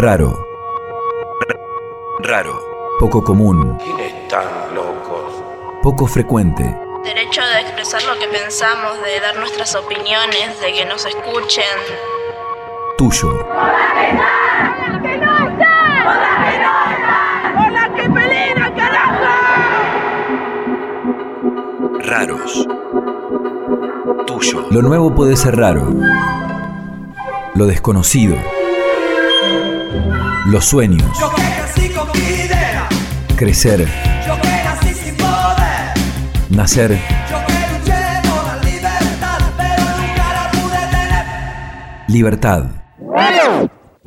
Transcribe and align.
Raro. 0.00 0.46
Raro. 2.20 2.62
Poco 3.00 3.24
común. 3.24 3.76
¿Quiénes 3.82 4.14
están 4.14 4.44
locos? 4.72 5.42
Poco 5.82 6.06
frecuente. 6.06 6.62
Derecho 7.02 7.40
de 7.40 7.60
expresar 7.62 8.04
lo 8.04 8.16
que 8.20 8.28
pensamos, 8.28 9.02
de 9.02 9.18
dar 9.18 9.36
nuestras 9.38 9.74
opiniones, 9.74 10.60
de 10.60 10.72
que 10.72 10.84
nos 10.84 11.04
escuchen. 11.04 11.64
Tuyo. 12.96 13.44
Raros. 22.04 22.68
Tuyo. 24.28 24.66
Lo 24.70 24.82
nuevo 24.82 25.12
puede 25.12 25.34
ser 25.36 25.56
raro. 25.56 25.92
Lo 27.56 27.66
desconocido. 27.66 28.36
Los 30.46 30.64
sueños. 30.64 31.02
Yo 31.20 31.30
que 31.34 31.42
nací 31.42 31.88
con 31.90 32.08
mi 32.12 32.18
idea, 32.26 32.88
Crecer. 33.36 33.80
yo 34.26 34.40
que 34.40 34.48
nací 34.48 34.94
sin 34.94 35.14
poder, 35.16 35.94
Nacer. 36.50 36.90
yo 37.30 37.38
que 37.46 37.52
luché 37.72 38.28
por 38.28 38.44
la 38.46 38.56
libertad, 38.64 39.38
pero 39.56 39.82
nunca 39.82 40.32
la 40.32 40.50
pude 40.50 40.78
tener. 40.90 41.24
Libertad. 42.08 42.64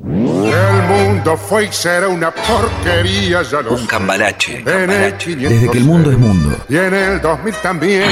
El 0.04 0.84
mundo 0.88 1.38
fue 1.38 1.66
y 1.66 1.72
será 1.72 2.08
una 2.08 2.32
porquería, 2.32 3.44
ya 3.44 3.62
lo 3.62 3.74
Un 3.76 3.86
cambalache. 3.86 4.64
500 4.64 5.50
Desde 5.50 5.70
que 5.72 5.78
el 5.78 5.84
mundo 5.86 6.12
es 6.12 6.18
mundo. 6.18 6.58
Y 6.68 6.76
en 6.78 6.94
el 6.94 7.22
2000 7.22 7.56
también. 7.62 8.10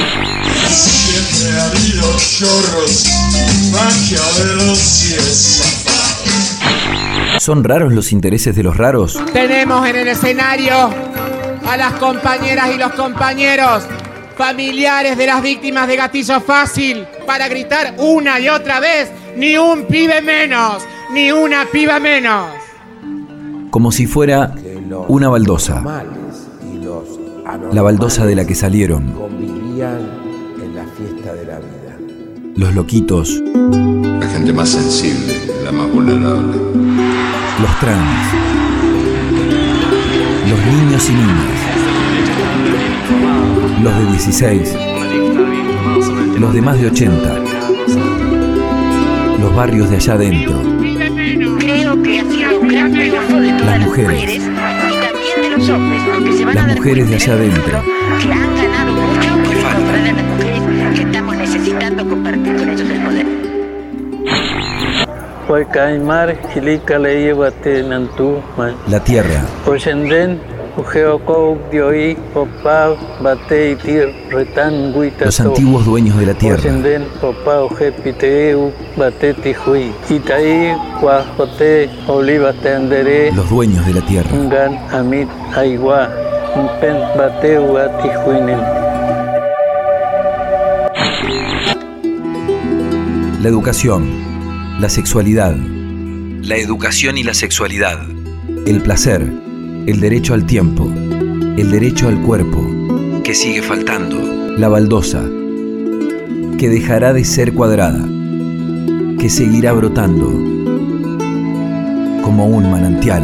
Siempre 0.70 1.58
ha 1.60 1.64
habido 1.66 2.16
chorros, 2.16 3.04
maquiavelos 3.72 5.04
y 5.04 5.14
estafados. 5.14 5.89
¿Son 7.38 7.64
raros 7.64 7.92
los 7.92 8.12
intereses 8.12 8.54
de 8.54 8.62
los 8.62 8.76
raros? 8.76 9.18
Tenemos 9.32 9.86
en 9.88 9.96
el 9.96 10.08
escenario 10.08 10.90
a 11.66 11.76
las 11.76 11.94
compañeras 11.94 12.70
y 12.74 12.78
los 12.78 12.92
compañeros 12.92 13.84
familiares 14.36 15.16
de 15.16 15.26
las 15.26 15.42
víctimas 15.42 15.86
de 15.86 15.96
gatillo 15.96 16.40
fácil 16.40 17.06
para 17.26 17.48
gritar 17.48 17.94
una 17.98 18.40
y 18.40 18.48
otra 18.48 18.80
vez, 18.80 19.10
ni 19.36 19.56
un 19.56 19.84
pibe 19.86 20.22
menos, 20.22 20.82
ni 21.12 21.30
una 21.30 21.66
piba 21.70 22.00
menos. 22.00 22.46
Como 23.70 23.92
si 23.92 24.06
fuera 24.06 24.54
una 25.08 25.28
baldosa. 25.28 25.82
La 27.72 27.82
baldosa 27.82 28.26
de 28.26 28.34
la 28.34 28.46
que 28.46 28.54
salieron. 28.54 29.12
convivían 29.12 29.98
en 30.62 30.74
la 30.74 30.84
fiesta 30.96 31.34
de 31.34 31.44
la 31.44 31.58
vida. 31.58 31.98
Los 32.56 32.74
loquitos. 32.74 33.42
La 34.20 34.26
gente 34.28 34.52
más 34.52 34.70
sensible, 34.70 35.34
la 35.64 35.72
más 35.72 35.90
vulnerable. 35.92 36.89
Los 37.60 37.78
trans. 37.78 38.34
Los 40.48 40.58
niños 40.66 41.10
y 41.10 41.12
niñas. 41.12 41.60
Los 43.82 43.98
de 43.98 44.06
16. 44.12 44.76
Los 46.38 46.54
de 46.54 46.62
más 46.62 46.80
de 46.80 46.86
80. 46.86 47.38
Los 49.40 49.54
barrios 49.54 49.90
de 49.90 49.96
allá 49.96 50.14
adentro. 50.14 50.62
Las 53.64 53.80
mujeres. 53.80 54.48
Las 56.54 56.76
mujeres 56.76 57.08
de 57.10 57.14
allá 57.14 57.32
adentro. 57.34 57.82
que 60.94 61.02
estamos 61.02 61.36
necesitando 61.36 62.08
compartir 62.08 62.49
Retan, 74.30 74.92
Guita. 74.92 75.24
Los 75.24 75.40
antiguos 75.40 75.84
dueños 75.84 76.16
de 76.18 76.26
la 76.26 76.34
tierra. 76.34 76.62
Oliva, 82.06 82.52
Tendere, 82.52 83.32
Los 83.32 83.50
dueños 83.50 83.84
de 83.86 83.94
la 83.94 84.06
tierra. 84.06 84.30
La 93.42 93.48
educación. 93.48 94.19
La 94.80 94.88
sexualidad. 94.88 95.54
La 96.40 96.56
educación 96.56 97.18
y 97.18 97.22
la 97.22 97.34
sexualidad. 97.34 98.00
El 98.66 98.80
placer. 98.80 99.20
El 99.86 100.00
derecho 100.00 100.32
al 100.32 100.46
tiempo. 100.46 100.90
El 100.90 101.70
derecho 101.70 102.08
al 102.08 102.18
cuerpo. 102.22 102.66
Que 103.22 103.34
sigue 103.34 103.60
faltando. 103.60 104.16
La 104.56 104.68
baldosa. 104.68 105.22
Que 106.58 106.70
dejará 106.70 107.12
de 107.12 107.26
ser 107.26 107.52
cuadrada. 107.52 108.02
Que 109.18 109.28
seguirá 109.28 109.74
brotando. 109.74 110.28
Como 112.22 112.46
un 112.46 112.70
manantial. 112.70 113.22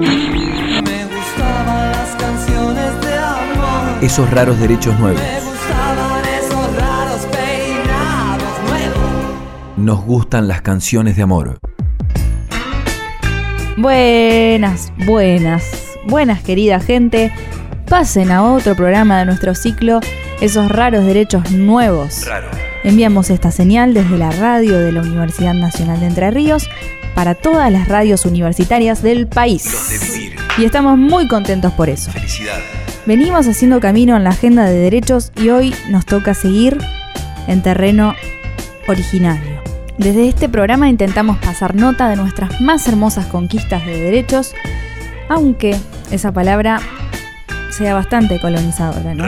Me 0.00 1.04
gustaban 1.04 1.92
las 1.92 2.16
canciones 2.16 3.00
de 3.02 3.14
amor, 3.14 4.02
Esos 4.02 4.30
raros 4.30 4.58
derechos 4.58 4.98
nuevos. 4.98 5.39
Nos 9.80 10.04
gustan 10.04 10.46
las 10.46 10.60
canciones 10.60 11.16
de 11.16 11.22
amor. 11.22 11.58
Buenas, 13.78 14.92
buenas, 15.06 15.64
buenas 16.06 16.42
querida 16.42 16.80
gente. 16.80 17.32
Pasen 17.88 18.30
a 18.30 18.42
otro 18.42 18.76
programa 18.76 19.18
de 19.18 19.24
nuestro 19.24 19.54
ciclo, 19.54 20.00
esos 20.42 20.70
raros 20.70 21.06
derechos 21.06 21.50
nuevos. 21.52 22.26
Enviamos 22.84 23.30
esta 23.30 23.50
señal 23.50 23.94
desde 23.94 24.18
la 24.18 24.30
radio 24.32 24.78
de 24.78 24.92
la 24.92 25.00
Universidad 25.00 25.54
Nacional 25.54 25.98
de 26.00 26.08
Entre 26.08 26.30
Ríos 26.30 26.68
para 27.14 27.34
todas 27.34 27.72
las 27.72 27.88
radios 27.88 28.26
universitarias 28.26 29.02
del 29.02 29.28
país. 29.28 29.64
Y 30.58 30.64
estamos 30.66 30.98
muy 30.98 31.26
contentos 31.26 31.72
por 31.72 31.88
eso. 31.88 32.12
Felicidad. 32.12 32.58
Venimos 33.06 33.48
haciendo 33.48 33.80
camino 33.80 34.14
en 34.14 34.24
la 34.24 34.30
agenda 34.30 34.66
de 34.66 34.76
derechos 34.76 35.32
y 35.36 35.48
hoy 35.48 35.74
nos 35.88 36.04
toca 36.04 36.34
seguir 36.34 36.76
en 37.46 37.62
terreno 37.62 38.14
originario. 38.86 39.49
Desde 39.98 40.28
este 40.28 40.48
programa 40.48 40.88
intentamos 40.88 41.38
pasar 41.38 41.74
nota 41.74 42.08
de 42.08 42.16
nuestras 42.16 42.60
más 42.60 42.86
hermosas 42.88 43.26
conquistas 43.26 43.84
de 43.84 44.00
derechos, 44.00 44.54
aunque 45.28 45.76
esa 46.10 46.32
palabra 46.32 46.80
sea 47.70 47.94
bastante 47.94 48.40
colonizadora, 48.40 49.14
¿no? 49.14 49.24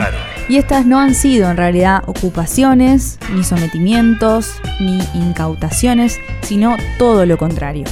Y 0.49 0.57
estas 0.57 0.85
no 0.85 0.99
han 0.99 1.15
sido 1.15 1.49
en 1.49 1.57
realidad 1.57 2.03
ocupaciones, 2.05 3.17
ni 3.33 3.43
sometimientos, 3.43 4.55
ni 4.79 4.99
incautaciones, 5.13 6.19
sino 6.41 6.75
todo 6.97 7.25
lo 7.25 7.37
contrario. 7.37 7.85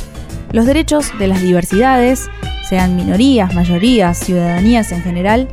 Los 0.52 0.66
derechos 0.66 1.18
de 1.18 1.28
las 1.28 1.42
diversidades, 1.42 2.30
sean 2.68 2.96
minorías, 2.96 3.54
mayorías, 3.54 4.18
ciudadanías 4.18 4.92
en 4.92 5.02
general, 5.02 5.48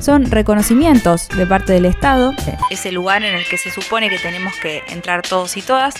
son 0.00 0.30
reconocimientos 0.30 1.28
de 1.28 1.46
parte 1.46 1.72
del 1.72 1.86
Estado, 1.86 2.34
ese 2.70 2.92
lugar 2.92 3.22
en 3.22 3.34
el 3.34 3.44
que 3.44 3.56
se 3.58 3.70
supone 3.70 4.08
que 4.08 4.18
tenemos 4.18 4.54
que 4.60 4.82
entrar 4.88 5.22
todos 5.22 5.56
y 5.56 5.62
todas, 5.62 5.94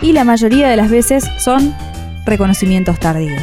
y 0.00 0.12
la 0.12 0.24
mayoría 0.24 0.68
de 0.68 0.76
las 0.76 0.90
veces 0.90 1.24
son 1.38 1.74
reconocimientos 2.24 2.98
tardíos. 2.98 3.42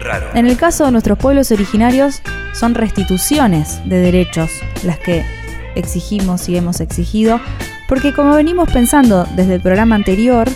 Raro. 0.00 0.30
En 0.34 0.46
el 0.46 0.56
caso 0.56 0.84
de 0.84 0.92
nuestros 0.92 1.18
pueblos 1.18 1.50
originarios, 1.50 2.20
son 2.52 2.74
restituciones 2.74 3.80
de 3.88 3.98
derechos 3.98 4.50
las 4.82 4.98
que 4.98 5.24
exigimos 5.74 6.48
y 6.48 6.56
hemos 6.56 6.80
exigido, 6.80 7.40
porque 7.88 8.12
como 8.12 8.34
venimos 8.34 8.70
pensando 8.70 9.26
desde 9.34 9.54
el 9.54 9.60
programa 9.60 9.94
anterior, 9.94 10.48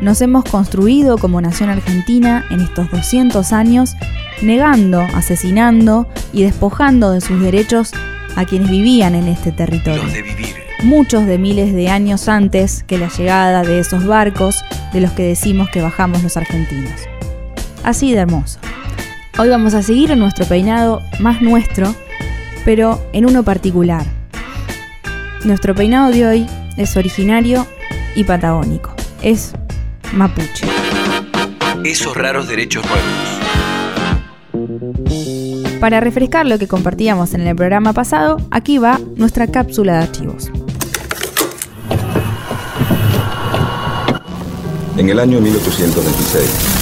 nos 0.00 0.20
hemos 0.22 0.44
construido 0.44 1.18
como 1.18 1.40
nación 1.40 1.70
argentina 1.70 2.44
en 2.50 2.60
estos 2.60 2.90
200 2.90 3.52
años, 3.52 3.96
negando, 4.42 5.00
asesinando 5.14 6.08
y 6.32 6.42
despojando 6.42 7.12
de 7.12 7.20
sus 7.20 7.40
derechos 7.40 7.92
a 8.36 8.44
quienes 8.44 8.70
vivían 8.70 9.14
en 9.14 9.28
este 9.28 9.52
territorio. 9.52 10.02
Los 10.02 10.12
de 10.12 10.22
vivir. 10.22 10.54
Muchos 10.82 11.26
de 11.26 11.36
miles 11.36 11.74
de 11.74 11.90
años 11.90 12.28
antes 12.28 12.84
que 12.84 12.96
la 12.96 13.08
llegada 13.08 13.62
de 13.62 13.80
esos 13.80 14.06
barcos 14.06 14.64
de 14.94 15.02
los 15.02 15.12
que 15.12 15.24
decimos 15.24 15.68
que 15.68 15.82
bajamos 15.82 16.22
los 16.22 16.38
argentinos. 16.38 16.94
Así 17.84 18.12
de 18.12 18.20
hermoso. 18.20 18.58
Hoy 19.38 19.48
vamos 19.48 19.74
a 19.74 19.82
seguir 19.82 20.10
en 20.10 20.18
nuestro 20.18 20.46
peinado 20.46 21.02
más 21.18 21.42
nuestro, 21.42 21.94
pero 22.64 23.02
en 23.12 23.26
uno 23.26 23.42
particular. 23.42 24.06
Nuestro 25.44 25.74
peinado 25.74 26.10
de 26.10 26.26
hoy 26.26 26.46
es 26.76 26.96
originario 26.96 27.66
y 28.14 28.24
patagónico. 28.24 28.94
Es 29.22 29.52
mapuche. 30.12 30.66
Esos 31.84 32.16
raros 32.16 32.48
derechos 32.48 32.84
nuevos. 32.84 33.04
Para 35.80 36.00
refrescar 36.00 36.46
lo 36.46 36.58
que 36.58 36.68
compartíamos 36.68 37.32
en 37.34 37.40
el 37.46 37.56
programa 37.56 37.92
pasado, 37.92 38.36
aquí 38.50 38.78
va 38.78 39.00
nuestra 39.16 39.46
cápsula 39.46 39.94
de 39.94 39.98
archivos. 40.02 40.50
En 44.96 45.08
el 45.08 45.18
año 45.18 45.40
1826, 45.40 46.80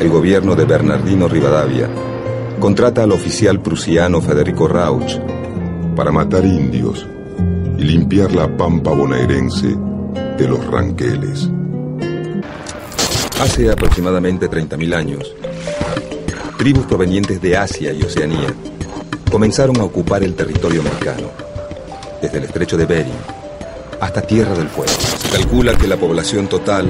el 0.00 0.08
gobierno 0.08 0.56
de 0.56 0.64
Bernardino 0.64 1.28
Rivadavia 1.28 1.88
contrata 2.58 3.04
al 3.04 3.12
oficial 3.12 3.60
prusiano 3.60 4.20
Federico 4.20 4.66
Rauch 4.66 5.20
para 5.94 6.10
matar 6.10 6.44
indios 6.44 7.06
y 7.78 7.84
limpiar 7.84 8.32
la 8.32 8.56
pampa 8.56 8.90
bonaerense 8.90 9.76
de 10.36 10.48
los 10.48 10.66
ranqueles. 10.66 11.48
Hace 13.40 13.70
aproximadamente 13.70 14.48
30.000 14.48 14.94
años, 14.94 15.34
tribus 16.56 16.86
provenientes 16.86 17.38
de 17.42 17.54
Asia 17.54 17.92
y 17.92 18.02
Oceanía 18.02 18.48
comenzaron 19.30 19.78
a 19.78 19.84
ocupar 19.84 20.22
el 20.22 20.34
territorio 20.34 20.82
mexicano, 20.82 21.28
desde 22.22 22.38
el 22.38 22.44
estrecho 22.44 22.78
de 22.78 22.86
Bering 22.86 23.12
hasta 24.00 24.22
Tierra 24.22 24.54
del 24.54 24.68
Fuego. 24.68 24.90
Se 24.90 25.28
calcula 25.28 25.76
que 25.76 25.86
la 25.86 25.98
población 25.98 26.48
total, 26.48 26.88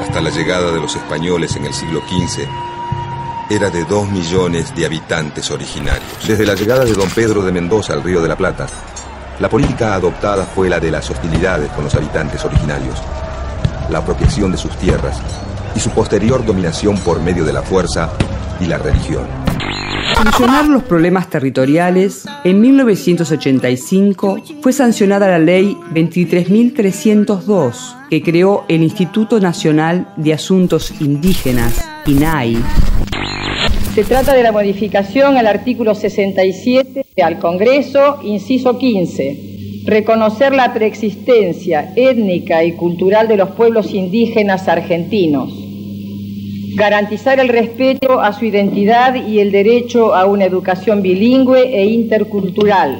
hasta 0.00 0.20
la 0.20 0.30
llegada 0.30 0.72
de 0.72 0.80
los 0.80 0.96
españoles 0.96 1.54
en 1.54 1.66
el 1.66 1.72
siglo 1.72 2.00
XV, 2.00 2.44
era 3.50 3.70
de 3.70 3.84
2 3.84 4.10
millones 4.10 4.74
de 4.74 4.86
habitantes 4.86 5.48
originarios. 5.52 6.26
Desde 6.26 6.44
la 6.44 6.56
llegada 6.56 6.84
de 6.84 6.92
don 6.94 7.08
Pedro 7.10 7.42
de 7.42 7.52
Mendoza 7.52 7.92
al 7.92 8.02
Río 8.02 8.20
de 8.20 8.28
la 8.28 8.36
Plata, 8.36 8.66
la 9.38 9.48
política 9.48 9.94
adoptada 9.94 10.44
fue 10.44 10.68
la 10.68 10.80
de 10.80 10.90
las 10.90 11.08
hostilidades 11.08 11.70
con 11.70 11.84
los 11.84 11.94
habitantes 11.94 12.44
originarios, 12.44 13.00
la 13.90 13.98
apropiación 13.98 14.50
de 14.50 14.58
sus 14.58 14.76
tierras 14.76 15.20
y 15.74 15.80
su 15.80 15.90
posterior 15.90 16.44
dominación 16.44 16.96
por 16.98 17.20
medio 17.20 17.44
de 17.44 17.52
la 17.52 17.62
fuerza 17.62 18.12
y 18.60 18.66
la 18.66 18.78
religión. 18.78 19.26
Solucionar 20.16 20.66
los 20.66 20.84
problemas 20.84 21.28
territoriales, 21.28 22.24
en 22.44 22.60
1985 22.60 24.38
fue 24.60 24.72
sancionada 24.72 25.28
la 25.28 25.38
ley 25.38 25.76
23.302 25.92 28.08
que 28.10 28.22
creó 28.22 28.64
el 28.68 28.82
Instituto 28.82 29.40
Nacional 29.40 30.12
de 30.16 30.34
Asuntos 30.34 30.92
Indígenas, 31.00 31.84
INAI. 32.06 32.58
Se 33.94 34.04
trata 34.04 34.34
de 34.34 34.42
la 34.42 34.52
modificación 34.52 35.36
al 35.36 35.46
artículo 35.46 35.94
67 35.94 37.04
al 37.22 37.38
Congreso, 37.38 38.20
inciso 38.22 38.78
15. 38.78 39.82
Reconocer 39.84 40.54
la 40.54 40.72
preexistencia 40.72 41.92
étnica 41.96 42.64
y 42.64 42.72
cultural 42.72 43.28
de 43.28 43.36
los 43.36 43.50
pueblos 43.50 43.92
indígenas 43.92 44.68
argentinos. 44.68 45.63
Garantizar 46.76 47.38
el 47.38 47.48
respeto 47.48 48.20
a 48.20 48.32
su 48.32 48.46
identidad 48.46 49.14
y 49.14 49.38
el 49.38 49.52
derecho 49.52 50.12
a 50.12 50.26
una 50.26 50.44
educación 50.44 51.02
bilingüe 51.02 51.60
e 51.60 51.84
intercultural. 51.86 52.98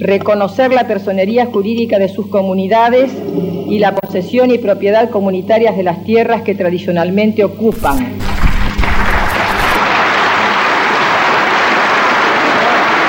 Reconocer 0.00 0.72
la 0.72 0.88
personería 0.88 1.46
jurídica 1.46 2.00
de 2.00 2.08
sus 2.08 2.26
comunidades 2.26 3.12
y 3.68 3.78
la 3.78 3.94
posesión 3.94 4.50
y 4.50 4.58
propiedad 4.58 5.08
comunitarias 5.10 5.76
de 5.76 5.84
las 5.84 6.02
tierras 6.02 6.42
que 6.42 6.56
tradicionalmente 6.56 7.44
ocupan. 7.44 7.98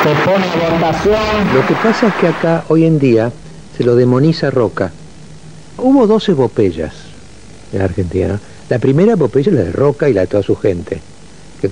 Se 0.03 0.29
pone 0.29 0.45
a 0.45 0.73
votación. 0.73 1.55
Lo 1.55 1.65
que 1.65 1.73
pasa 1.73 2.07
es 2.07 2.13
que 2.15 2.27
acá, 2.27 2.65
hoy 2.67 2.85
en 2.85 2.99
día, 2.99 3.31
se 3.75 3.83
lo 3.83 3.95
demoniza 3.95 4.51
Roca. 4.51 4.91
Hubo 5.79 6.05
dos 6.05 6.29
epopeyas 6.29 6.93
en 7.73 7.81
Argentina. 7.81 8.39
La 8.69 8.79
primera 8.79 9.13
epopeya 9.13 9.49
es 9.49 9.55
la 9.55 9.63
de 9.63 9.71
Roca 9.71 10.09
y 10.09 10.13
la 10.13 10.21
de 10.21 10.27
toda 10.27 10.43
su 10.43 10.55
gente, 10.55 10.99
que 11.61 11.69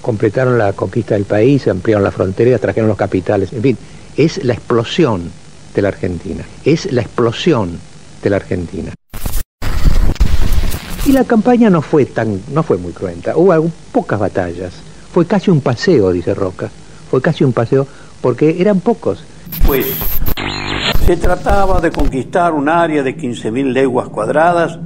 completaron 0.00 0.58
la 0.58 0.72
conquista 0.72 1.14
del 1.14 1.24
país, 1.24 1.68
ampliaron 1.68 2.02
la 2.02 2.10
frontera, 2.10 2.58
trajeron 2.58 2.88
los 2.88 2.96
capitales. 2.96 3.52
En 3.52 3.62
fin, 3.62 3.78
es 4.16 4.42
la 4.44 4.52
explosión 4.52 5.30
de 5.72 5.82
la 5.82 5.88
Argentina. 5.88 6.44
Es 6.64 6.92
la 6.92 7.02
explosión 7.02 7.78
de 8.20 8.30
la 8.30 8.36
Argentina. 8.36 8.92
Y 11.06 11.12
la 11.12 11.22
campaña 11.22 11.70
no 11.70 11.82
fue 11.82 12.04
tan, 12.06 12.40
no 12.52 12.64
fue 12.64 12.78
muy 12.78 12.92
cruenta. 12.92 13.36
Hubo 13.36 13.70
pocas 13.92 14.18
batallas. 14.18 14.72
Fue 15.12 15.24
casi 15.24 15.52
un 15.52 15.60
paseo, 15.60 16.10
dice 16.10 16.34
Roca. 16.34 16.68
Fue 17.10 17.22
casi 17.22 17.44
un 17.44 17.52
paseo 17.52 17.86
porque 18.20 18.60
eran 18.60 18.80
pocos. 18.80 19.24
Pues 19.66 19.86
se 21.06 21.16
trataba 21.16 21.80
de 21.80 21.90
conquistar 21.90 22.52
un 22.54 22.68
área 22.68 23.02
de 23.02 23.16
15.000 23.16 23.72
leguas 23.72 24.08
cuadradas, 24.08 24.78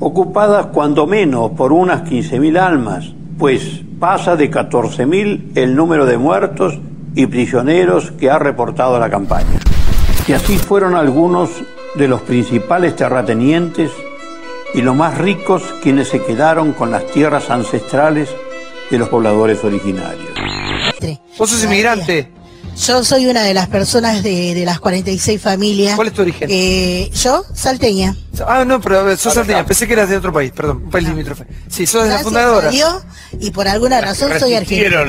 ocupadas 0.00 0.66
cuando 0.66 1.06
menos 1.06 1.52
por 1.52 1.72
unas 1.72 2.02
15.000 2.02 2.58
almas, 2.58 3.12
pues 3.38 3.82
pasa 3.98 4.36
de 4.36 4.50
14.000 4.50 5.52
el 5.56 5.74
número 5.74 6.06
de 6.06 6.18
muertos 6.18 6.78
y 7.14 7.26
prisioneros 7.26 8.12
que 8.12 8.30
ha 8.30 8.38
reportado 8.38 8.98
la 8.98 9.10
campaña. 9.10 9.60
Y 10.28 10.32
así 10.32 10.58
fueron 10.58 10.94
algunos 10.94 11.50
de 11.94 12.08
los 12.08 12.22
principales 12.22 12.94
terratenientes 12.96 13.90
y 14.74 14.82
los 14.82 14.94
más 14.94 15.16
ricos 15.16 15.62
quienes 15.82 16.08
se 16.08 16.22
quedaron 16.22 16.72
con 16.72 16.90
las 16.90 17.06
tierras 17.06 17.50
ancestrales 17.50 18.28
de 18.90 18.98
los 18.98 19.08
pobladores 19.08 19.64
originarios. 19.64 20.30
Vos 21.38 21.50
sos 21.50 21.64
inmigrante. 21.64 22.35
Yo 22.76 23.02
soy 23.04 23.26
una 23.26 23.42
de 23.42 23.54
las 23.54 23.68
personas 23.68 24.22
de, 24.22 24.54
de 24.54 24.64
las 24.64 24.78
46 24.80 25.40
familias. 25.40 25.96
¿Cuál 25.96 26.08
es 26.08 26.14
tu 26.14 26.22
origen? 26.22 26.48
Eh, 26.52 27.10
yo, 27.14 27.44
salteña. 27.54 28.14
Ah, 28.46 28.64
no, 28.66 28.80
pero 28.80 29.00
a 29.00 29.02
ver, 29.02 29.16
sos 29.18 29.32
salteña. 29.34 29.64
Pensé 29.66 29.86
que 29.86 29.94
eras 29.94 30.08
de 30.10 30.16
otro 30.18 30.32
país, 30.32 30.52
perdón, 30.52 30.82
un 30.84 30.90
país 30.90 31.08
limítrofe. 31.08 31.44
Sí, 31.68 31.86
sos 31.86 32.04
de 32.04 32.10
la 32.10 32.18
fundadora. 32.20 32.68
a 32.68 32.70
Dios, 32.70 33.02
y 33.40 33.50
por 33.50 33.66
alguna 33.66 34.00
razón 34.00 34.30
soy 34.38 34.54
argentina. 34.54 35.02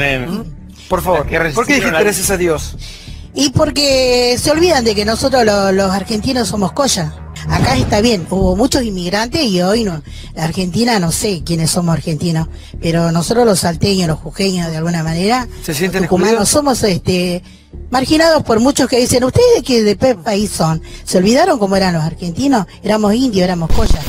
Por 0.88 1.02
favor, 1.02 1.28
¿por 1.54 1.66
qué 1.68 1.74
dijiste 1.76 2.00
gracias 2.04 2.30
a 2.30 2.38
Dios? 2.38 2.76
Y 3.36 3.50
porque 3.50 4.38
se 4.42 4.50
olvidan 4.52 4.86
de 4.86 4.96
que 4.96 5.04
nosotros 5.06 5.44
lo- 5.46 5.72
los 5.74 5.92
argentinos 5.92 6.48
somos 6.48 6.72
colla. 6.72 7.14
Acá 7.50 7.76
está 7.78 8.02
bien, 8.02 8.28
hubo 8.30 8.56
muchos 8.56 8.84
inmigrantes 8.84 9.42
y 9.44 9.62
hoy 9.62 9.84
no. 9.84 10.02
La 10.36 10.44
Argentina 10.44 11.00
no 11.00 11.12
sé 11.12 11.44
quiénes 11.46 11.72
somos 11.72 11.94
argentinos, 11.96 12.48
pero 12.82 13.12
nosotros 13.12 13.46
los 13.46 13.60
salteños, 13.60 14.08
los 14.08 14.20
jujeños 14.20 14.70
de 14.70 14.78
alguna 14.78 15.04
manera, 15.04 15.48
¿Se 15.64 15.74
sienten 15.74 16.04
los 16.04 16.12
excluidos? 16.12 16.50
somos 16.50 16.84
este 16.84 17.42
marginados 17.90 18.44
por 18.44 18.60
muchos 18.60 18.88
que 18.90 18.98
dicen, 19.00 19.24
¿ustedes 19.24 19.56
de 19.56 19.64
qué 19.64 19.84
de 19.84 19.96
qué 19.98 20.16
país 20.16 20.52
son? 20.52 20.82
¿Se 21.04 21.18
olvidaron 21.18 21.58
cómo 21.58 21.76
eran 21.76 21.94
los 21.94 22.04
argentinos? 22.04 22.66
Éramos 22.84 23.14
indios, 23.14 23.44
éramos 23.46 23.72
colla. 23.72 24.00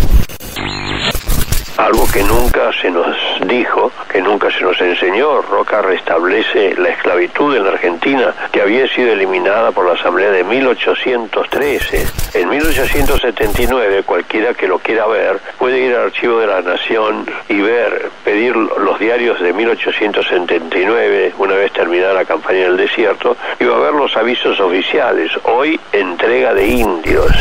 Algo 1.76 2.06
que 2.08 2.22
nunca 2.24 2.70
se 2.82 2.90
nos 2.90 3.06
dijo, 3.48 3.90
que 4.12 4.20
nunca 4.20 4.50
se 4.50 4.62
nos 4.62 4.80
enseñó, 4.80 5.42
Roca 5.42 5.82
restablece 5.82 6.74
la 6.76 6.90
esclavitud 6.90 7.56
en 7.56 7.64
la 7.64 7.70
Argentina, 7.70 8.34
que 8.52 8.60
había 8.60 8.86
sido 8.88 9.12
eliminada 9.12 9.72
por 9.72 9.86
la 9.86 9.94
Asamblea 9.94 10.30
de 10.30 10.44
1813. 10.44 12.06
En 12.34 12.48
1879, 12.48 14.02
cualquiera 14.04 14.54
que 14.54 14.68
lo 14.68 14.78
quiera 14.78 15.06
ver, 15.06 15.40
puede 15.58 15.80
ir 15.80 15.94
al 15.94 16.06
Archivo 16.06 16.38
de 16.38 16.46
la 16.46 16.60
Nación 16.60 17.26
y 17.48 17.60
ver, 17.60 18.10
pedir 18.24 18.54
los 18.54 18.98
diarios 18.98 19.40
de 19.40 19.52
1879, 19.52 21.34
una 21.38 21.54
vez 21.54 21.72
terminada 21.72 22.14
la 22.14 22.24
campaña 22.24 22.60
en 22.60 22.66
el 22.72 22.76
desierto, 22.76 23.36
y 23.58 23.64
va 23.64 23.76
a 23.76 23.80
ver 23.80 23.94
los 23.94 24.16
avisos 24.16 24.60
oficiales. 24.60 25.32
Hoy, 25.44 25.80
entrega 25.92 26.54
de 26.54 26.66
indios. 26.66 27.32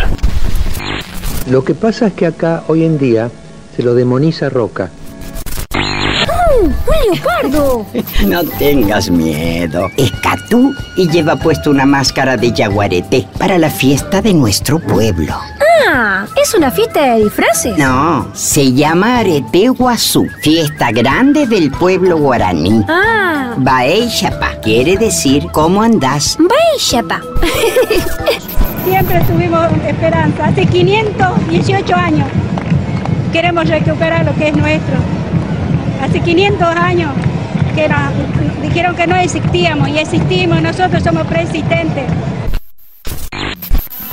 Lo 1.50 1.64
que 1.64 1.74
pasa 1.74 2.08
es 2.08 2.14
que 2.14 2.26
acá, 2.26 2.64
hoy 2.68 2.84
en 2.84 2.98
día, 2.98 3.30
se 3.76 3.84
lo 3.84 3.94
demoniza 3.94 4.50
Roca. 4.50 4.90
¡Un 5.78 6.76
leopardo! 7.14 7.86
No 8.26 8.44
tengas 8.58 9.10
miedo. 9.10 9.90
Es 9.98 10.12
Catú 10.24 10.74
y 10.96 11.10
lleva 11.10 11.36
puesto 11.36 11.70
una 11.70 11.86
máscara 11.86 12.38
de 12.38 12.52
yaguareté 12.52 13.28
para 13.38 13.58
la 13.58 13.70
fiesta 13.70 14.22
de 14.22 14.34
nuestro 14.34 14.80
pueblo. 14.80 15.36
Ah, 15.90 16.26
¿es 16.42 16.54
una 16.54 16.72
fiesta 16.72 17.14
de 17.14 17.24
disfraces? 17.24 17.78
No, 17.78 18.28
se 18.34 18.74
llama 18.74 19.20
Arete 19.20 19.70
Guazú, 19.70 20.28
fiesta 20.42 20.92
grande 20.92 21.46
del 21.48 21.72
pueblo 21.72 22.18
guaraní. 22.18 22.84
Ah, 22.90 23.54
Baeixapa 23.58 24.56
quiere 24.62 24.98
decir 24.98 25.48
¿cómo 25.52 25.82
andás? 25.82 26.38
Baixapa. 26.40 27.22
Siempre 28.86 29.22
tuvimos 29.22 29.68
esperanza. 29.88 30.46
Hace 30.46 30.66
518 30.66 31.96
años 31.96 32.28
queremos 33.32 33.68
recuperar 33.68 34.26
lo 34.26 34.34
que 34.36 34.50
es 34.50 34.56
nuestro. 34.56 34.98
Hace 36.02 36.20
500 36.22 36.68
años 36.68 37.12
que 37.76 37.90
dijeron 38.62 38.96
que 38.96 39.08
no 39.08 39.16
existíamos 39.16 39.90
y 39.90 39.98
existimos, 39.98 40.62
nosotros 40.62 41.04
somos 41.04 41.26
preexistentes. 41.28 42.06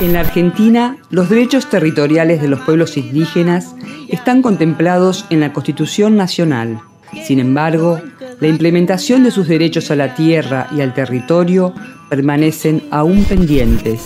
En 0.00 0.12
la 0.12 0.20
Argentina, 0.20 0.96
los 1.10 1.28
derechos 1.28 1.70
territoriales 1.70 2.42
de 2.42 2.48
los 2.48 2.60
pueblos 2.60 2.96
indígenas 2.96 3.74
están 4.08 4.42
contemplados 4.42 5.24
en 5.30 5.40
la 5.40 5.52
Constitución 5.52 6.16
Nacional. 6.16 6.80
Sin 7.24 7.38
embargo, 7.38 8.00
la 8.40 8.48
implementación 8.48 9.22
de 9.22 9.30
sus 9.30 9.46
derechos 9.46 9.90
a 9.90 9.96
la 9.96 10.14
tierra 10.14 10.66
y 10.76 10.80
al 10.80 10.92
territorio 10.94 11.72
permanecen 12.10 12.82
aún 12.90 13.24
pendientes. 13.24 14.02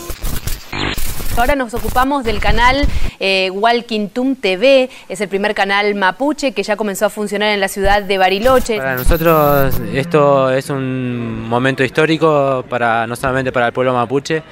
Ahora 1.39 1.55
nos 1.55 1.73
ocupamos 1.73 2.25
del 2.25 2.41
canal 2.41 2.85
eh, 3.21 3.49
Walkintum 3.53 4.35
TV, 4.35 4.91
es 5.09 5.21
el 5.21 5.29
primer 5.29 5.55
canal 5.55 5.95
mapuche 5.95 6.51
que 6.51 6.65
ya 6.65 6.75
comenzó 6.75 7.07
a 7.07 7.11
funcionar 7.11 7.51
en 7.51 7.61
la 7.61 7.69
ciudad 7.69 8.03
de 8.03 8.19
Bariloche. 8.19 8.79
Para 8.79 8.97
nosotros 8.97 9.73
esto 9.95 10.51
es 10.51 10.69
un 10.69 11.49
momento 11.49 11.85
histórico 11.85 12.65
para 12.69 13.07
no 13.07 13.15
solamente 13.15 13.53
para 13.53 13.69
el 13.69 13.73
pueblo 13.73 13.95
mapuche, 13.95 14.43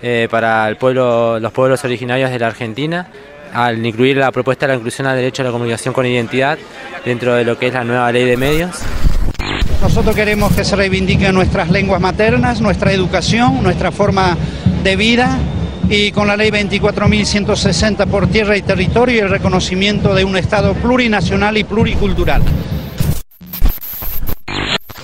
eh, 0.00 0.28
para 0.30 0.68
el 0.68 0.76
pueblo, 0.76 1.40
los 1.40 1.50
pueblos 1.50 1.84
originarios 1.84 2.30
de 2.30 2.38
la 2.38 2.46
Argentina, 2.46 3.08
al 3.52 3.84
incluir 3.84 4.16
la 4.16 4.30
propuesta 4.30 4.68
de 4.68 4.74
la 4.74 4.76
inclusión 4.76 5.08
al 5.08 5.16
derecho 5.16 5.42
a 5.42 5.46
la 5.46 5.50
comunicación 5.50 5.92
con 5.92 6.06
identidad 6.06 6.58
dentro 7.04 7.34
de 7.34 7.42
lo 7.42 7.58
que 7.58 7.66
es 7.66 7.74
la 7.74 7.82
nueva 7.82 8.12
ley 8.12 8.24
de 8.24 8.36
medios. 8.36 8.70
Nosotros 9.82 10.14
queremos 10.14 10.52
que 10.52 10.64
se 10.64 10.76
reivindiquen 10.76 11.34
nuestras 11.34 11.70
lenguas 11.70 12.00
maternas, 12.00 12.60
nuestra 12.60 12.92
educación, 12.92 13.64
nuestra 13.64 13.90
forma 13.90 14.36
de 14.84 14.94
vida 14.94 15.40
y 15.88 16.10
con 16.12 16.26
la 16.26 16.36
ley 16.36 16.50
24.160 16.50 18.06
por 18.08 18.26
tierra 18.26 18.56
y 18.56 18.62
territorio 18.62 19.16
y 19.16 19.18
el 19.20 19.30
reconocimiento 19.30 20.14
de 20.14 20.24
un 20.24 20.36
Estado 20.36 20.74
plurinacional 20.74 21.56
y 21.56 21.64
pluricultural. 21.64 22.42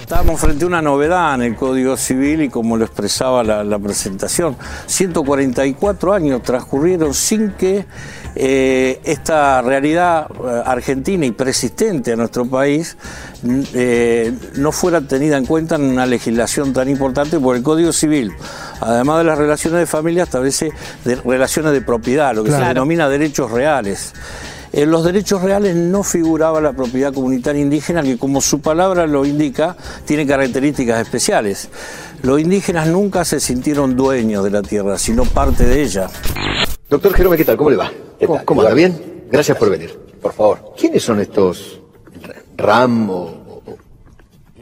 Estamos 0.01 0.41
frente 0.41 0.65
a 0.65 0.67
una 0.67 0.83
novedad 0.83 1.37
en 1.37 1.43
el 1.43 1.57
Código 1.57 1.97
Civil 1.97 2.43
y 2.43 2.49
como 2.49 2.77
lo 2.77 2.85
expresaba 2.85 3.43
la, 3.43 3.65
la 3.65 3.79
presentación, 3.79 4.57
144 4.87 6.13
años 6.13 6.43
transcurrieron 6.43 7.15
sin 7.15 7.53
que 7.53 7.87
eh, 8.35 9.01
esta 9.05 9.61
realidad 9.63 10.27
eh, 10.31 10.63
argentina 10.65 11.27
y 11.27 11.33
persistente 11.33 12.13
a 12.13 12.17
nuestro 12.17 12.47
país 12.47 12.97
eh, 13.75 14.33
no 14.57 14.73
fuera 14.73 15.01
tenida 15.01 15.37
en 15.37 15.47
cuenta 15.47 15.75
en 15.77 15.83
una 15.85 16.07
legislación 16.07 16.73
tan 16.73 16.89
importante 16.89 17.39
por 17.39 17.57
el 17.57 17.63
Código 17.63 17.93
Civil. 17.93 18.33
Además 18.81 19.19
de 19.19 19.25
las 19.25 19.39
relaciones 19.39 19.81
de 19.81 19.87
familia, 19.87 20.23
establece 20.25 20.71
de- 21.05 21.17
relaciones 21.17 21.73
de 21.73 21.83
propiedad, 21.83 22.35
lo 22.35 22.45
que 22.45 22.51
se 22.51 22.57
denomina 22.69 23.09
derechos 23.09 23.51
reales. 23.51 24.13
En 24.75 24.91
los 24.91 25.05
derechos 25.05 25.43
reales 25.43 25.77
no 25.77 26.03
figuraba 26.03 26.59
la 26.63 26.73
propiedad 26.73 27.13
comunitaria 27.13 27.61
indígena, 27.61 28.03
que 28.03 28.17
como 28.17 28.41
su 28.41 28.63
palabra 28.63 29.07
lo 29.07 29.27
indica, 29.27 29.77
tiene 30.07 30.27
características 30.27 31.03
especiales. 31.03 31.69
Los 32.23 32.41
indígenas 32.41 32.87
nunca 32.89 33.27
se 33.27 33.39
sintieron 33.39 33.97
dueños 33.97 34.43
de 34.45 34.51
la 34.51 34.63
tierra, 34.63 34.97
sino 34.99 35.25
parte 35.27 35.67
de 35.67 35.83
ella. 35.83 36.09
Doctor 36.93 37.15
Jerome, 37.15 37.39
¿qué 37.39 37.45
tal? 37.47 37.57
¿Cómo 37.57 37.71
le 37.71 37.77
va? 37.77 37.91
¿Cómo, 38.27 38.45
cómo 38.45 38.61
anda? 38.61 38.75
¿Bien? 38.75 39.25
Gracias 39.31 39.57
por 39.57 39.71
venir. 39.71 39.99
Por 40.21 40.35
favor. 40.35 40.75
¿Quiénes 40.77 41.03
son 41.03 41.21
estos 41.21 41.81
RAM 42.57 43.09
o, 43.09 43.15
o- 43.15 43.63
o- 43.67 43.77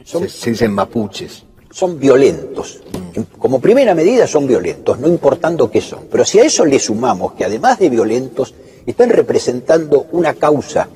se, 0.05 0.29
se 0.29 0.49
dicen 0.51 0.71
mapuches? 0.71 1.43
son 1.71 1.99
violentos. 1.99 2.81
En- 3.13 3.25
Como 3.25 3.59
primera 3.59 3.93
medida 3.93 4.27
son 4.27 4.47
violentos, 4.47 4.97
no 4.99 5.07
importando 5.09 5.69
qué 5.69 5.81
son. 5.81 6.05
Pero 6.09 6.23
si 6.23 6.39
a 6.39 6.43
eso 6.45 6.63
le 6.65 6.79
sumamos 6.79 7.33
que 7.33 7.43
además 7.43 7.79
de 7.79 7.89
violentos, 7.89 8.53
están 8.85 9.09
representando 9.09 10.07
una 10.13 10.33
causa 10.35 10.87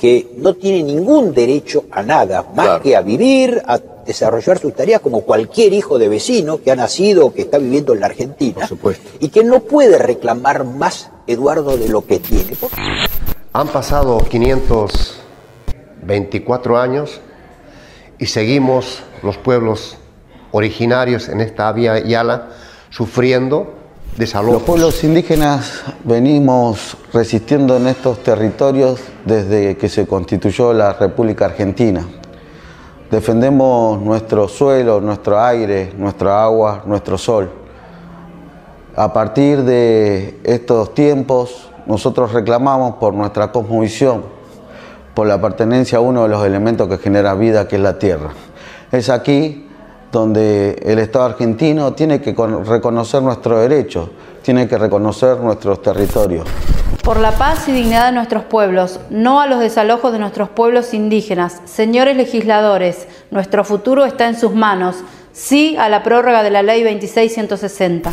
que 0.00 0.34
no 0.36 0.54
tiene 0.54 0.84
ningún 0.84 1.34
derecho 1.34 1.86
a 1.90 2.02
nada, 2.04 2.46
más 2.54 2.80
que 2.80 2.94
a 2.94 3.00
vivir, 3.02 3.60
a 3.66 3.78
desarrollar 4.06 4.58
sus 4.58 4.74
tareas 4.74 5.00
como 5.00 5.22
cualquier 5.22 5.72
hijo 5.72 5.98
de 5.98 6.08
vecino 6.08 6.58
que 6.62 6.70
ha 6.70 6.76
nacido 6.76 7.26
o 7.26 7.34
que 7.34 7.42
está 7.42 7.58
viviendo 7.58 7.92
en 7.94 8.00
la 8.00 8.06
Argentina. 8.06 8.66
Y 9.20 9.28
que 9.30 9.42
no 9.44 9.60
puede 9.60 9.98
reclamar 9.98 10.64
más, 10.64 11.10
Eduardo, 11.26 11.76
de 11.76 11.88
lo 11.88 12.06
que 12.06 12.18
tiene. 12.20 12.54
Por- 12.56 12.70
Han 13.52 13.68
pasado 13.68 14.18
524 16.02 16.78
años 16.78 17.20
y 18.18 18.26
seguimos 18.26 19.00
los 19.22 19.36
pueblos 19.38 19.96
originarios 20.52 21.28
en 21.28 21.40
esta 21.40 21.68
Avia 21.68 21.98
Yala 21.98 22.50
sufriendo 22.90 23.74
desalojos. 24.16 24.54
Los 24.60 24.62
pueblos 24.62 25.04
indígenas 25.04 25.82
venimos 26.04 26.96
resistiendo 27.12 27.76
en 27.76 27.88
estos 27.88 28.22
territorios 28.22 29.00
desde 29.24 29.76
que 29.76 29.88
se 29.88 30.06
constituyó 30.06 30.72
la 30.72 30.92
República 30.94 31.46
Argentina. 31.46 32.06
Defendemos 33.10 34.00
nuestro 34.02 34.48
suelo, 34.48 35.00
nuestro 35.00 35.40
aire, 35.40 35.92
nuestra 35.96 36.42
agua, 36.42 36.82
nuestro 36.86 37.16
sol. 37.16 37.50
A 38.96 39.12
partir 39.12 39.62
de 39.62 40.40
estos 40.42 40.92
tiempos, 40.94 41.70
nosotros 41.86 42.32
reclamamos 42.32 42.96
por 42.96 43.14
nuestra 43.14 43.52
cosmovisión, 43.52 44.24
por 45.14 45.26
la 45.28 45.40
pertenencia 45.40 45.98
a 45.98 46.00
uno 46.00 46.24
de 46.24 46.28
los 46.30 46.44
elementos 46.44 46.88
que 46.88 46.98
genera 46.98 47.34
vida, 47.34 47.68
que 47.68 47.76
es 47.76 47.82
la 47.82 47.98
tierra. 47.98 48.30
Es 48.90 49.08
aquí 49.08 49.68
donde 50.10 50.80
el 50.84 50.98
Estado 50.98 51.26
argentino 51.26 51.92
tiene 51.92 52.20
que 52.20 52.34
con- 52.34 52.64
reconocer 52.64 53.22
nuestros 53.22 53.60
derechos, 53.60 54.08
tiene 54.46 54.68
que 54.68 54.78
reconocer 54.78 55.40
nuestros 55.40 55.82
territorios. 55.82 56.46
Por 57.02 57.18
la 57.18 57.32
paz 57.32 57.66
y 57.66 57.72
dignidad 57.72 58.06
de 58.06 58.12
nuestros 58.12 58.44
pueblos, 58.44 59.00
no 59.10 59.40
a 59.40 59.48
los 59.48 59.58
desalojos 59.58 60.12
de 60.12 60.20
nuestros 60.20 60.48
pueblos 60.50 60.94
indígenas. 60.94 61.60
Señores 61.64 62.16
legisladores, 62.16 63.08
nuestro 63.32 63.64
futuro 63.64 64.04
está 64.04 64.28
en 64.28 64.36
sus 64.38 64.54
manos. 64.54 65.02
Sí 65.32 65.76
a 65.80 65.88
la 65.88 66.04
prórroga 66.04 66.44
de 66.44 66.50
la 66.50 66.62
Ley 66.62 66.84
26160. 66.84 68.12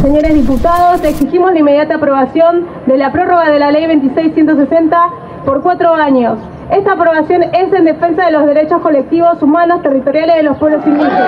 Señores 0.00 0.32
diputados, 0.32 1.04
exigimos 1.04 1.52
la 1.52 1.58
inmediata 1.58 1.96
aprobación 1.96 2.66
de 2.86 2.96
la 2.96 3.12
prórroga 3.12 3.50
de 3.50 3.58
la 3.58 3.70
ley 3.70 3.84
26160 3.84 4.98
por 5.44 5.60
cuatro 5.62 5.92
años. 5.92 6.38
Esta 6.70 6.92
aprobación 6.92 7.42
es 7.42 7.70
en 7.70 7.84
defensa 7.84 8.24
de 8.24 8.30
los 8.30 8.46
derechos 8.46 8.80
colectivos, 8.80 9.42
humanos, 9.42 9.82
territoriales 9.82 10.36
de 10.36 10.42
los 10.42 10.56
pueblos 10.56 10.86
indígenas. 10.86 11.20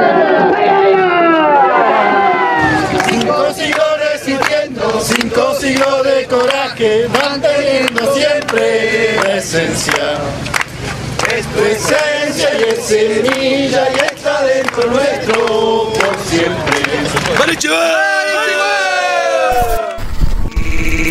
Cinco 5.02 5.54
siglos 5.59 6.04
de 6.04 6.26
coraje, 6.26 7.09
manteniendo 7.09 8.14
siempre 8.14 9.16
la 9.16 9.37
esencia. 9.37 10.18
Es 11.37 11.47
presencia 11.47 12.49
y 12.59 12.62
es 12.71 12.87
semilla 12.87 13.88
y 13.90 14.14
está 14.14 14.44
dentro 14.44 14.87
nuestro 14.90 15.92
por 15.92 16.18
siempre. 16.25 16.73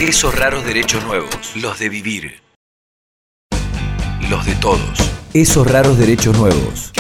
Esos 0.08 0.38
raros 0.38 0.66
derechos 0.66 1.04
nuevos, 1.04 1.56
los 1.56 1.78
de 1.80 1.90
vivir. 1.90 2.42
Los 4.30 4.46
de 4.46 4.56
todos. 4.56 5.00
Esos 5.34 5.70
raros 5.70 5.98
derechos 5.98 6.38
nuevos. 6.38 6.92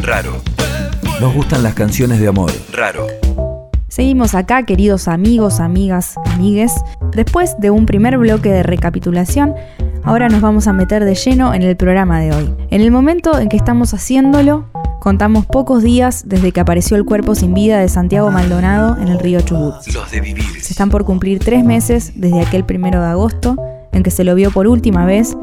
Raro. 0.00 0.42
Nos 1.20 1.34
gustan 1.34 1.62
las 1.62 1.74
canciones 1.74 2.18
de 2.18 2.28
amor. 2.28 2.50
Raro. 2.72 3.06
Seguimos 3.90 4.36
acá, 4.36 4.62
queridos 4.62 5.08
amigos, 5.08 5.58
amigas, 5.58 6.14
amigues. 6.26 6.72
Después 7.10 7.56
de 7.58 7.70
un 7.70 7.86
primer 7.86 8.18
bloque 8.18 8.48
de 8.48 8.62
recapitulación, 8.62 9.52
ahora 10.04 10.28
nos 10.28 10.40
vamos 10.40 10.68
a 10.68 10.72
meter 10.72 11.04
de 11.04 11.16
lleno 11.16 11.52
en 11.54 11.62
el 11.62 11.76
programa 11.76 12.20
de 12.20 12.32
hoy. 12.32 12.54
En 12.70 12.82
el 12.82 12.92
momento 12.92 13.36
en 13.40 13.48
que 13.48 13.56
estamos 13.56 13.92
haciéndolo, 13.92 14.66
contamos 15.00 15.44
pocos 15.44 15.82
días 15.82 16.22
desde 16.28 16.52
que 16.52 16.60
apareció 16.60 16.96
el 16.96 17.04
cuerpo 17.04 17.34
sin 17.34 17.52
vida 17.52 17.80
de 17.80 17.88
Santiago 17.88 18.30
Maldonado 18.30 18.96
en 18.96 19.08
el 19.08 19.18
río 19.18 19.40
Chubut. 19.40 19.84
Los 19.92 20.08
de 20.12 20.20
vivir. 20.20 20.44
Se 20.62 20.72
están 20.72 20.88
por 20.88 21.04
cumplir 21.04 21.40
tres 21.40 21.64
meses 21.64 22.12
desde 22.14 22.42
aquel 22.42 22.64
primero 22.64 23.00
de 23.00 23.08
agosto 23.08 23.56
en 23.90 24.04
que 24.04 24.12
se 24.12 24.22
lo 24.22 24.36
vio 24.36 24.52
por 24.52 24.68
última 24.68 25.04
vez 25.04 25.36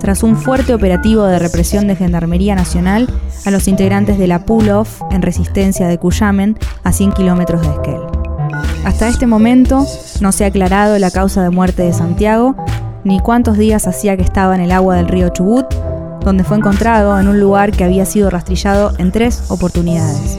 tras 0.00 0.22
un 0.22 0.36
fuerte 0.36 0.74
operativo 0.74 1.24
de 1.26 1.38
represión 1.38 1.86
de 1.86 1.94
Gendarmería 1.94 2.54
Nacional 2.54 3.08
a 3.44 3.50
los 3.50 3.68
integrantes 3.68 4.18
de 4.18 4.26
la 4.26 4.44
Pull-Off 4.44 5.02
en 5.10 5.22
resistencia 5.22 5.86
de 5.86 5.98
Cuyamen 5.98 6.58
a 6.82 6.92
100 6.92 7.12
kilómetros 7.12 7.62
de 7.62 7.68
Esquel. 7.68 8.00
Hasta 8.84 9.08
este 9.08 9.26
momento 9.26 9.86
no 10.20 10.32
se 10.32 10.44
ha 10.44 10.48
aclarado 10.48 10.98
la 10.98 11.10
causa 11.10 11.42
de 11.42 11.50
muerte 11.50 11.82
de 11.82 11.92
Santiago 11.92 12.56
ni 13.04 13.20
cuántos 13.20 13.56
días 13.56 13.86
hacía 13.86 14.16
que 14.16 14.22
estaba 14.22 14.54
en 14.54 14.60
el 14.60 14.72
agua 14.72 14.96
del 14.96 15.08
río 15.08 15.28
Chubut, 15.30 15.66
donde 16.24 16.44
fue 16.44 16.56
encontrado 16.56 17.18
en 17.18 17.28
un 17.28 17.40
lugar 17.40 17.72
que 17.72 17.84
había 17.84 18.04
sido 18.04 18.30
rastrillado 18.30 18.92
en 18.98 19.10
tres 19.10 19.44
oportunidades. 19.48 20.38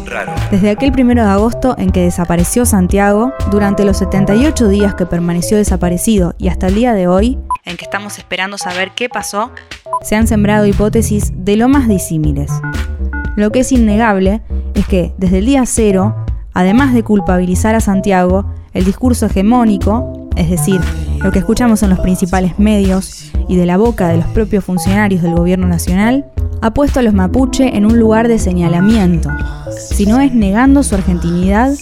Desde 0.52 0.70
aquel 0.70 0.92
primero 0.92 1.24
de 1.24 1.30
agosto 1.30 1.76
en 1.78 1.92
que 1.92 2.02
desapareció 2.02 2.66
Santiago, 2.66 3.32
durante 3.50 3.84
los 3.84 3.98
78 3.98 4.68
días 4.68 4.96
que 4.96 5.06
permaneció 5.06 5.58
desaparecido 5.58 6.36
y 6.38 6.50
hasta 6.50 6.68
el 6.68 6.76
día 6.76 6.94
de 6.94 7.08
hoy, 7.08 7.40
en 7.66 7.78
que 7.78 7.86
estamos 7.86 8.18
esperando 8.18 8.58
saber 8.58 8.92
qué 8.96 9.10
pasó, 9.10 9.52
se 10.02 10.16
han 10.16 10.28
sembrado 10.28 10.66
hipótesis 10.66 11.32
de 11.36 11.56
lo 11.56 11.68
más 11.68 11.88
disímiles. 11.88 12.52
Lo 13.36 13.52
que 13.52 13.60
es 13.60 13.72
innegable 13.72 14.42
es 14.74 14.88
que 14.88 15.14
desde 15.18 15.40
el 15.40 15.46
día 15.46 15.66
cero, 15.66 16.16
además 16.54 16.94
de 16.94 17.04
culpabilizar 17.04 17.76
a 17.76 17.80
Santiago, 17.80 18.46
el 18.74 18.86
discurso 18.86 19.26
hegemónico, 19.26 20.30
es 20.36 20.50
decir, 20.50 20.82
lo 21.24 21.32
que 21.32 21.40
escuchamos 21.40 21.84
en 21.84 21.90
los 21.90 22.00
principales 22.00 22.58
medios 22.58 23.32
y 23.48 23.56
de 23.56 23.66
la 23.66 23.78
boca 23.78 24.08
de 24.08 24.18
los 24.18 24.26
propios 24.28 24.66
funcionarios 24.66 25.22
del 25.22 25.36
gobierno 25.36 25.68
nacional, 25.68 26.26
ha 26.62 26.74
puesto 26.74 27.00
a 27.00 27.04
los 27.04 27.14
mapuche 27.14 27.76
en 27.76 27.86
un 27.86 28.00
lugar 28.00 28.28
de 28.28 28.38
señalamiento, 28.38 29.30
si 29.76 30.06
no 30.06 30.20
es 30.20 30.34
negando 30.34 30.84
su 30.84 30.96
argentinidad, 30.96 31.74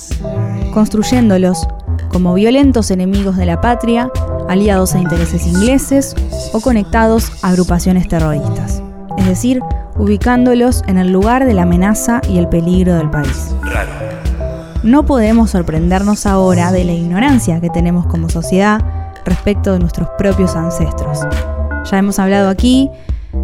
construyéndolos 0.74 1.68
como 2.10 2.34
violentos 2.34 2.92
enemigos 2.92 3.38
de 3.38 3.46
la 3.46 3.62
patria, 3.62 4.10
aliados 4.50 4.96
a 4.96 5.00
intereses 5.00 5.48
ingleses 5.48 6.16
o 6.52 6.60
conectados 6.60 7.32
a 7.44 7.50
agrupaciones 7.50 8.08
terroristas, 8.08 8.82
es 9.18 9.26
decir, 9.26 9.62
ubicándolos 9.98 10.84
en 10.88 10.98
el 10.98 11.12
lugar 11.12 11.46
de 11.46 11.54
la 11.54 11.62
amenaza 11.62 12.20
y 12.28 12.38
el 12.38 12.50
peligro 12.50 12.96
del 12.96 13.10
país. 13.10 13.56
Raro. 13.62 13.92
No 14.84 15.06
podemos 15.06 15.52
sorprendernos 15.52 16.26
ahora 16.26 16.72
de 16.72 16.84
la 16.84 16.94
ignorancia 16.94 17.62
que 17.62 17.70
tenemos 17.70 18.08
como 18.08 18.30
sociedad 18.30 18.82
respecto 19.26 19.74
de 19.74 19.80
nuestros 19.80 20.08
propios 20.18 20.56
ancestros. 20.56 21.20
Ya 21.92 21.98
hemos 21.98 22.18
hablado 22.18 22.50
aquí 22.50 22.90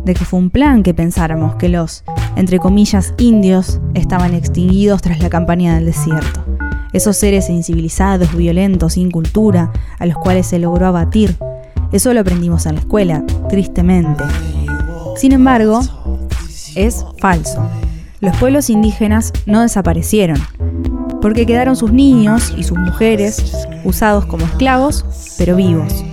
de 0.05 0.13
que 0.13 0.25
fue 0.25 0.39
un 0.39 0.50
plan 0.50 0.81
que 0.81 0.93
pensáramos 0.93 1.55
que 1.55 1.69
los, 1.69 2.03
entre 2.35 2.59
comillas, 2.59 3.13
indios 3.17 3.79
estaban 3.93 4.33
extinguidos 4.33 5.01
tras 5.01 5.19
la 5.19 5.29
campaña 5.29 5.75
del 5.75 5.85
desierto. 5.85 6.54
Esos 6.95 7.17
seres 7.17 7.49
incivilizados, 7.49 8.33
violentos, 8.37 8.93
sin 8.93 9.11
cultura, 9.11 9.69
a 9.99 10.05
los 10.05 10.15
cuales 10.15 10.47
se 10.47 10.59
logró 10.59 10.87
abatir. 10.87 11.35
Eso 11.91 12.13
lo 12.13 12.21
aprendimos 12.21 12.65
en 12.65 12.75
la 12.75 12.79
escuela, 12.79 13.21
tristemente. 13.49 14.23
Sin 15.17 15.33
embargo, 15.33 15.81
es 16.75 17.05
falso. 17.19 17.69
Los 18.21 18.37
pueblos 18.37 18.69
indígenas 18.69 19.33
no 19.45 19.61
desaparecieron, 19.61 20.39
porque 21.21 21.45
quedaron 21.45 21.75
sus 21.75 21.91
niños 21.91 22.53
y 22.55 22.63
sus 22.63 22.77
mujeres 22.77 23.67
usados 23.83 24.25
como 24.25 24.45
esclavos, 24.45 25.05
pero 25.37 25.57
vivos, 25.57 26.05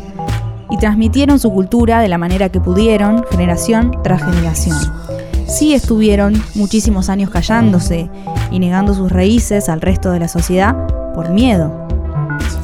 y 0.68 0.78
transmitieron 0.78 1.38
su 1.38 1.52
cultura 1.52 2.00
de 2.00 2.08
la 2.08 2.18
manera 2.18 2.48
que 2.48 2.60
pudieron, 2.60 3.24
generación 3.30 3.96
tras 4.02 4.24
generación. 4.24 4.76
Sí 5.52 5.74
estuvieron 5.74 6.42
muchísimos 6.54 7.10
años 7.10 7.28
callándose 7.28 8.08
y 8.50 8.58
negando 8.58 8.94
sus 8.94 9.12
raíces 9.12 9.68
al 9.68 9.82
resto 9.82 10.10
de 10.10 10.18
la 10.18 10.26
sociedad 10.26 10.74
por 11.14 11.28
miedo, 11.28 11.86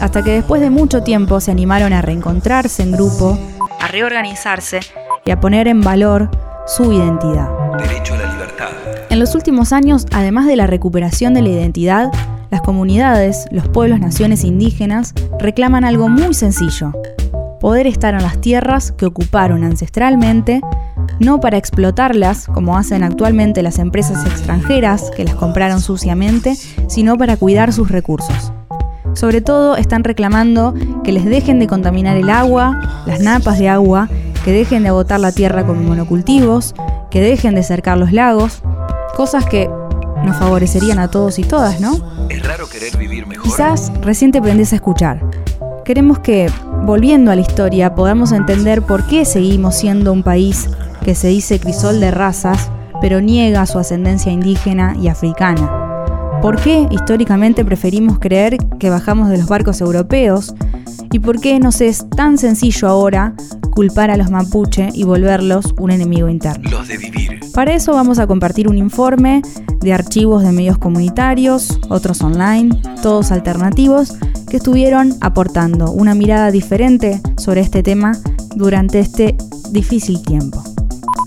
hasta 0.01 0.23
que 0.23 0.31
después 0.31 0.63
de 0.63 0.71
mucho 0.71 1.03
tiempo 1.03 1.39
se 1.41 1.51
animaron 1.51 1.93
a 1.93 2.01
reencontrarse 2.01 2.83
en 2.83 2.93
grupo, 2.93 3.39
a 3.79 3.89
reorganizarse 3.89 4.81
y 5.27 5.31
a 5.31 5.39
poner 5.39 5.69
en 5.69 5.83
valor 5.83 6.31
su 6.67 6.91
identidad. 6.91 7.51
Derecho 7.77 8.15
a 8.15 8.17
la 8.17 8.33
libertad. 8.33 8.69
En 9.11 9.21
los 9.21 9.35
últimos 9.35 9.75
años, 9.75 10.07
además 10.11 10.47
de 10.47 10.57
la 10.57 10.67
recuperación 10.67 11.35
de 11.35 11.43
la 11.43 11.51
identidad, 11.51 12.11
las 12.51 12.63
comunidades, 12.63 13.45
los 13.51 13.69
pueblos, 13.69 14.01
naciones 14.01 14.45
indígenas 14.45 15.13
reclaman 15.39 15.85
algo 15.85 16.09
muy 16.09 16.33
sencillo, 16.33 16.93
poder 17.61 17.87
estar 17.87 18.15
en 18.15 18.23
las 18.23 18.41
tierras 18.41 18.93
que 18.93 19.05
ocuparon 19.05 19.63
ancestralmente, 19.63 20.63
no 21.19 21.41
para 21.41 21.57
explotarlas 21.57 22.47
como 22.47 22.77
hacen 22.77 23.03
actualmente 23.03 23.63
las 23.63 23.79
empresas 23.79 24.25
extranjeras 24.27 25.11
que 25.17 25.25
las 25.25 25.35
compraron 25.35 25.81
suciamente, 25.81 26.57
sino 26.87 27.17
para 27.17 27.37
cuidar 27.37 27.73
sus 27.73 27.91
recursos. 27.91 28.53
Sobre 29.15 29.41
todo 29.41 29.77
están 29.77 30.05
reclamando 30.05 30.75
que 31.03 31.13
les 31.13 31.25
dejen 31.25 31.59
de 31.59 31.67
contaminar 31.67 32.17
el 32.17 32.31
agua, 32.31 33.03
las 33.07 33.21
napas 33.21 33.59
de 33.59 33.69
agua, 33.69 34.09
que 34.45 34.53
dejen 34.53 34.83
de 34.83 34.91
agotar 34.91 35.19
la 35.19 35.33
tierra 35.33 35.67
con 35.67 35.85
monocultivos, 35.85 36.75
que 37.11 37.21
dejen 37.21 37.55
de 37.55 37.63
cercar 37.63 37.99
los 37.99 38.13
lagos, 38.13 38.63
cosas 39.17 39.45
que 39.47 39.69
nos 40.25 40.37
favorecerían 40.37 40.99
a 40.99 41.11
todos 41.11 41.39
y 41.39 41.43
todas, 41.43 41.81
¿no? 41.81 42.29
Es 42.29 42.43
raro 42.47 42.69
querer 42.69 42.97
vivir 42.97 43.27
mejor. 43.27 43.45
Quizás 43.45 43.93
recién 44.03 44.31
te 44.31 44.39
a 44.39 44.53
escuchar. 44.53 45.21
Queremos 45.85 46.19
que, 46.19 46.51
volviendo 46.85 47.31
a 47.31 47.35
la 47.35 47.41
historia, 47.41 47.95
podamos 47.95 48.33
entender 48.33 48.83
por 48.83 49.07
qué 49.07 49.25
seguimos 49.25 49.75
siendo 49.75 50.13
un 50.13 50.23
país 50.23 50.69
que 51.09 51.15
se 51.15 51.29
dice 51.29 51.59
crisol 51.59 52.01
de 52.01 52.11
razas, 52.11 52.71
pero 53.01 53.23
niega 53.23 53.65
su 53.65 53.79
ascendencia 53.79 54.31
indígena 54.31 54.95
y 55.01 55.09
africana. 55.09 56.39
¿Por 56.43 56.61
qué 56.61 56.87
históricamente 56.91 57.65
preferimos 57.65 58.19
creer 58.19 58.59
que 58.79 58.91
bajamos 58.91 59.31
de 59.31 59.39
los 59.39 59.49
barcos 59.49 59.81
europeos? 59.81 60.55
¿Y 61.11 61.21
por 61.21 61.41
qué 61.41 61.61
nos 61.61 61.81
es 61.81 62.05
tan 62.15 62.37
sencillo 62.37 62.89
ahora 62.89 63.33
culpar 63.71 64.11
a 64.11 64.19
los 64.19 64.31
mapuche 64.31 64.91
y 64.93 65.05
volverlos 65.05 65.75
un 65.79 65.93
enemigo 65.93 66.29
interno? 66.29 66.69
Los 66.69 66.89
de 66.89 66.99
vivir. 66.99 67.41
Para 67.55 67.73
eso 67.73 67.95
vamos 67.95 68.19
a 68.19 68.27
compartir 68.27 68.69
un 68.69 68.77
informe 68.77 69.41
de 69.81 69.95
archivos 69.95 70.43
de 70.43 70.53
medios 70.53 70.77
comunitarios, 70.77 71.81
otros 71.89 72.21
online, 72.21 72.83
todos 73.01 73.33
alternativos, 73.33 74.13
que 74.51 74.59
estuvieron 74.59 75.15
aportando 75.23 75.91
una 75.91 76.15
mirada 76.15 76.51
diferente 76.51 77.23
sobre 77.39 77.63
este 77.63 77.83
tema 77.83 78.13
durante 78.57 78.99
este 78.99 79.39
difícil 79.73 80.21
tiempo. 80.21 80.63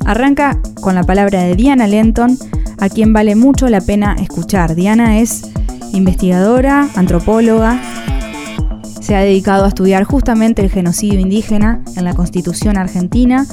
Arranca 0.05 0.59
con 0.81 0.95
la 0.95 1.03
palabra 1.03 1.43
de 1.43 1.55
Diana 1.55 1.87
Lenton, 1.87 2.37
a 2.79 2.89
quien 2.89 3.13
vale 3.13 3.35
mucho 3.35 3.67
la 3.69 3.81
pena 3.81 4.15
escuchar. 4.19 4.75
Diana 4.75 5.19
es 5.19 5.43
investigadora, 5.93 6.89
antropóloga, 6.95 7.79
se 9.01 9.15
ha 9.15 9.21
dedicado 9.21 9.65
a 9.65 9.67
estudiar 9.67 10.03
justamente 10.03 10.61
el 10.61 10.69
genocidio 10.69 11.19
indígena 11.19 11.83
en 11.97 12.05
la 12.05 12.13
Constitución 12.13 12.77
argentina, 12.77 13.45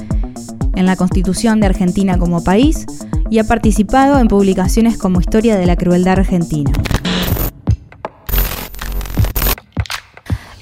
en 0.75 0.85
la 0.85 0.95
Constitución 0.95 1.59
de 1.59 1.65
Argentina 1.65 2.17
como 2.17 2.43
país 2.43 2.85
y 3.29 3.39
ha 3.39 3.43
participado 3.43 4.19
en 4.19 4.27
publicaciones 4.27 4.97
como 4.97 5.19
Historia 5.19 5.57
de 5.57 5.65
la 5.65 5.75
Crueldad 5.75 6.19
Argentina. 6.19 6.71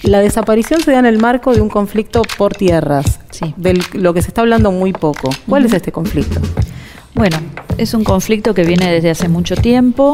La 0.07 0.21
desaparición 0.21 0.79
se 0.79 0.93
da 0.93 0.99
en 0.99 1.05
el 1.05 1.19
marco 1.19 1.53
de 1.53 1.59
un 1.59 1.67
conflicto 1.67 2.21
por 2.37 2.55
tierras, 2.55 3.19
de 3.57 3.77
lo 3.91 4.13
que 4.13 4.21
se 4.21 4.29
está 4.29 4.39
hablando 4.39 4.71
muy 4.71 4.93
poco. 4.93 5.29
¿Cuál 5.49 5.65
es 5.65 5.73
este 5.73 5.91
conflicto? 5.91 6.39
Bueno, 7.13 7.37
es 7.77 7.93
un 7.93 8.05
conflicto 8.05 8.53
que 8.53 8.63
viene 8.63 8.89
desde 8.89 9.09
hace 9.09 9.27
mucho 9.27 9.57
tiempo. 9.57 10.13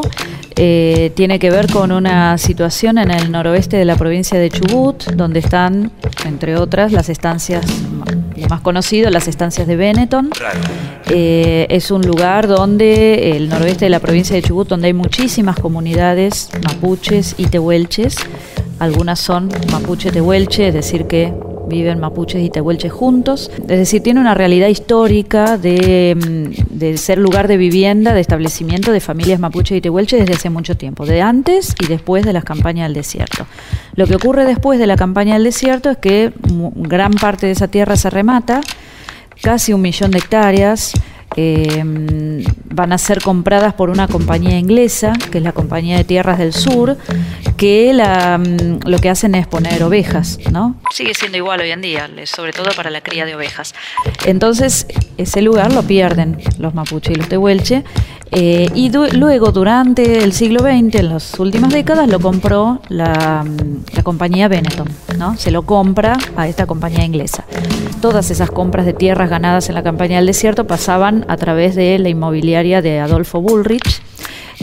Eh, 0.56 1.12
tiene 1.14 1.38
que 1.38 1.48
ver 1.48 1.70
con 1.70 1.92
una 1.92 2.38
situación 2.38 2.98
en 2.98 3.12
el 3.12 3.30
noroeste 3.30 3.76
de 3.76 3.84
la 3.84 3.94
provincia 3.94 4.36
de 4.36 4.50
Chubut, 4.50 5.04
donde 5.12 5.38
están, 5.38 5.92
entre 6.24 6.56
otras, 6.56 6.90
las 6.90 7.08
estancias, 7.08 7.64
lo 8.36 8.48
más 8.48 8.62
conocido, 8.62 9.10
las 9.10 9.28
estancias 9.28 9.68
de 9.68 9.76
Benetton. 9.76 10.30
Eh, 11.06 11.66
es 11.70 11.92
un 11.92 12.02
lugar 12.02 12.48
donde, 12.48 13.36
el 13.36 13.48
noroeste 13.48 13.84
de 13.84 13.90
la 13.90 14.00
provincia 14.00 14.34
de 14.34 14.42
Chubut, 14.42 14.66
donde 14.66 14.88
hay 14.88 14.92
muchísimas 14.92 15.56
comunidades 15.56 16.50
mapuches 16.64 17.36
y 17.38 17.46
tehuelches. 17.46 18.16
Algunas 18.78 19.20
son 19.20 19.48
mapuche 19.70 20.10
tehuelche, 20.10 20.68
es 20.68 20.74
decir, 20.74 21.06
que 21.06 21.32
viven 21.68 21.98
mapuches 22.00 22.42
y 22.42 22.50
tehuelches 22.50 22.92
juntos. 22.92 23.50
Es 23.60 23.78
decir, 23.78 24.02
tiene 24.02 24.20
una 24.20 24.34
realidad 24.34 24.68
histórica 24.68 25.56
de, 25.56 26.14
mm, 26.14 26.78
de, 26.78 26.96
ser 26.96 27.18
lugar 27.18 27.48
de 27.48 27.56
vivienda, 27.56 28.12
de 28.12 28.20
establecimiento 28.20 28.92
de 28.92 29.00
familias 29.00 29.40
mapuches 29.40 29.78
y 29.78 29.80
tehuelches 29.80 30.20
desde 30.20 30.34
hace 30.34 30.50
mucho 30.50 30.76
tiempo, 30.76 31.06
de 31.06 31.22
antes 31.22 31.74
y 31.80 31.86
después 31.86 32.24
de 32.24 32.32
las 32.32 32.44
campañas 32.44 32.86
del 32.86 32.94
desierto. 32.94 33.46
Lo 33.94 34.06
que 34.06 34.16
ocurre 34.16 34.44
después 34.44 34.78
de 34.78 34.86
la 34.86 34.96
campaña 34.96 35.34
del 35.34 35.44
desierto 35.44 35.90
es 35.90 35.98
que 35.98 36.32
gran 36.74 37.12
parte 37.12 37.46
de 37.46 37.52
esa 37.52 37.68
tierra 37.68 37.96
se 37.96 38.10
remata, 38.10 38.60
casi 39.42 39.72
un 39.72 39.82
millón 39.82 40.10
de 40.10 40.18
hectáreas, 40.18 40.92
eh, 41.36 42.44
van 42.74 42.92
a 42.92 42.98
ser 42.98 43.22
compradas 43.22 43.74
por 43.74 43.90
una 43.90 44.08
compañía 44.08 44.58
inglesa, 44.58 45.12
que 45.30 45.38
es 45.38 45.44
la 45.44 45.52
Compañía 45.52 45.96
de 45.96 46.04
Tierras 46.04 46.38
del 46.38 46.52
Sur, 46.52 46.96
que 47.56 47.92
la, 47.92 48.38
mm, 48.38 48.88
lo 48.88 48.98
que 48.98 49.10
hacen 49.10 49.34
es 49.34 49.46
poner 49.46 49.82
ovejas, 49.82 50.38
¿no? 50.50 50.76
Sigue 50.90 51.14
siendo 51.14 51.38
igual 51.38 51.60
hoy 51.60 51.70
en 51.70 51.80
día, 51.80 52.08
sobre 52.24 52.52
todo 52.52 52.70
para 52.76 52.90
la 52.90 53.00
cría 53.00 53.26
de 53.26 53.34
ovejas. 53.34 53.74
Entonces, 54.26 54.86
ese 55.16 55.42
lugar 55.42 55.72
lo 55.72 55.82
pierden 55.82 56.38
los 56.58 56.74
mapuche 56.74 57.12
y 57.12 57.16
los 57.16 57.28
tehuelche, 57.28 57.84
eh, 58.36 58.68
y 58.74 58.90
luego 58.90 59.52
durante 59.52 60.24
el 60.24 60.32
siglo 60.32 60.60
XX, 60.60 60.96
en 60.96 61.08
las 61.10 61.38
últimas 61.38 61.72
décadas, 61.72 62.08
lo 62.08 62.18
compró 62.18 62.80
la, 62.88 63.44
mm, 63.44 63.94
la 63.94 64.02
compañía 64.02 64.48
Benetton, 64.48 64.88
¿no? 65.18 65.36
Se 65.36 65.52
lo 65.52 65.62
compra 65.62 66.16
a 66.36 66.48
esta 66.48 66.66
compañía 66.66 67.04
inglesa. 67.04 67.44
Todas 68.00 68.32
esas 68.32 68.50
compras 68.50 68.86
de 68.86 68.92
tierras 68.92 69.30
ganadas 69.30 69.68
en 69.68 69.76
la 69.76 69.84
campaña 69.84 70.16
del 70.16 70.26
desierto 70.26 70.66
pasaban 70.66 71.23
a 71.28 71.36
través 71.36 71.74
de 71.74 71.98
la 71.98 72.08
inmobiliaria 72.08 72.82
de 72.82 73.00
Adolfo 73.00 73.40
Bullrich, 73.40 74.02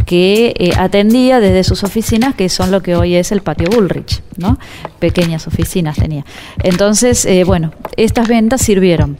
que 0.06 0.54
eh, 0.58 0.72
atendía 0.78 1.40
desde 1.40 1.64
sus 1.64 1.84
oficinas, 1.84 2.36
que 2.36 2.50
son 2.50 2.72
lo 2.72 2.82
que 2.82 2.96
hoy 2.96 3.16
es 3.16 3.32
el 3.32 3.42
patio 3.42 3.70
Bullrich, 3.70 4.22
¿no? 4.38 4.58
Pequeñas 5.00 5.48
oficinas 5.48 5.98
tenía. 5.98 6.26
Entonces, 6.64 7.26
eh, 7.26 7.44
bueno, 7.44 7.72
estas 7.98 8.28
ventas 8.28 8.62
sirvieron 8.62 9.18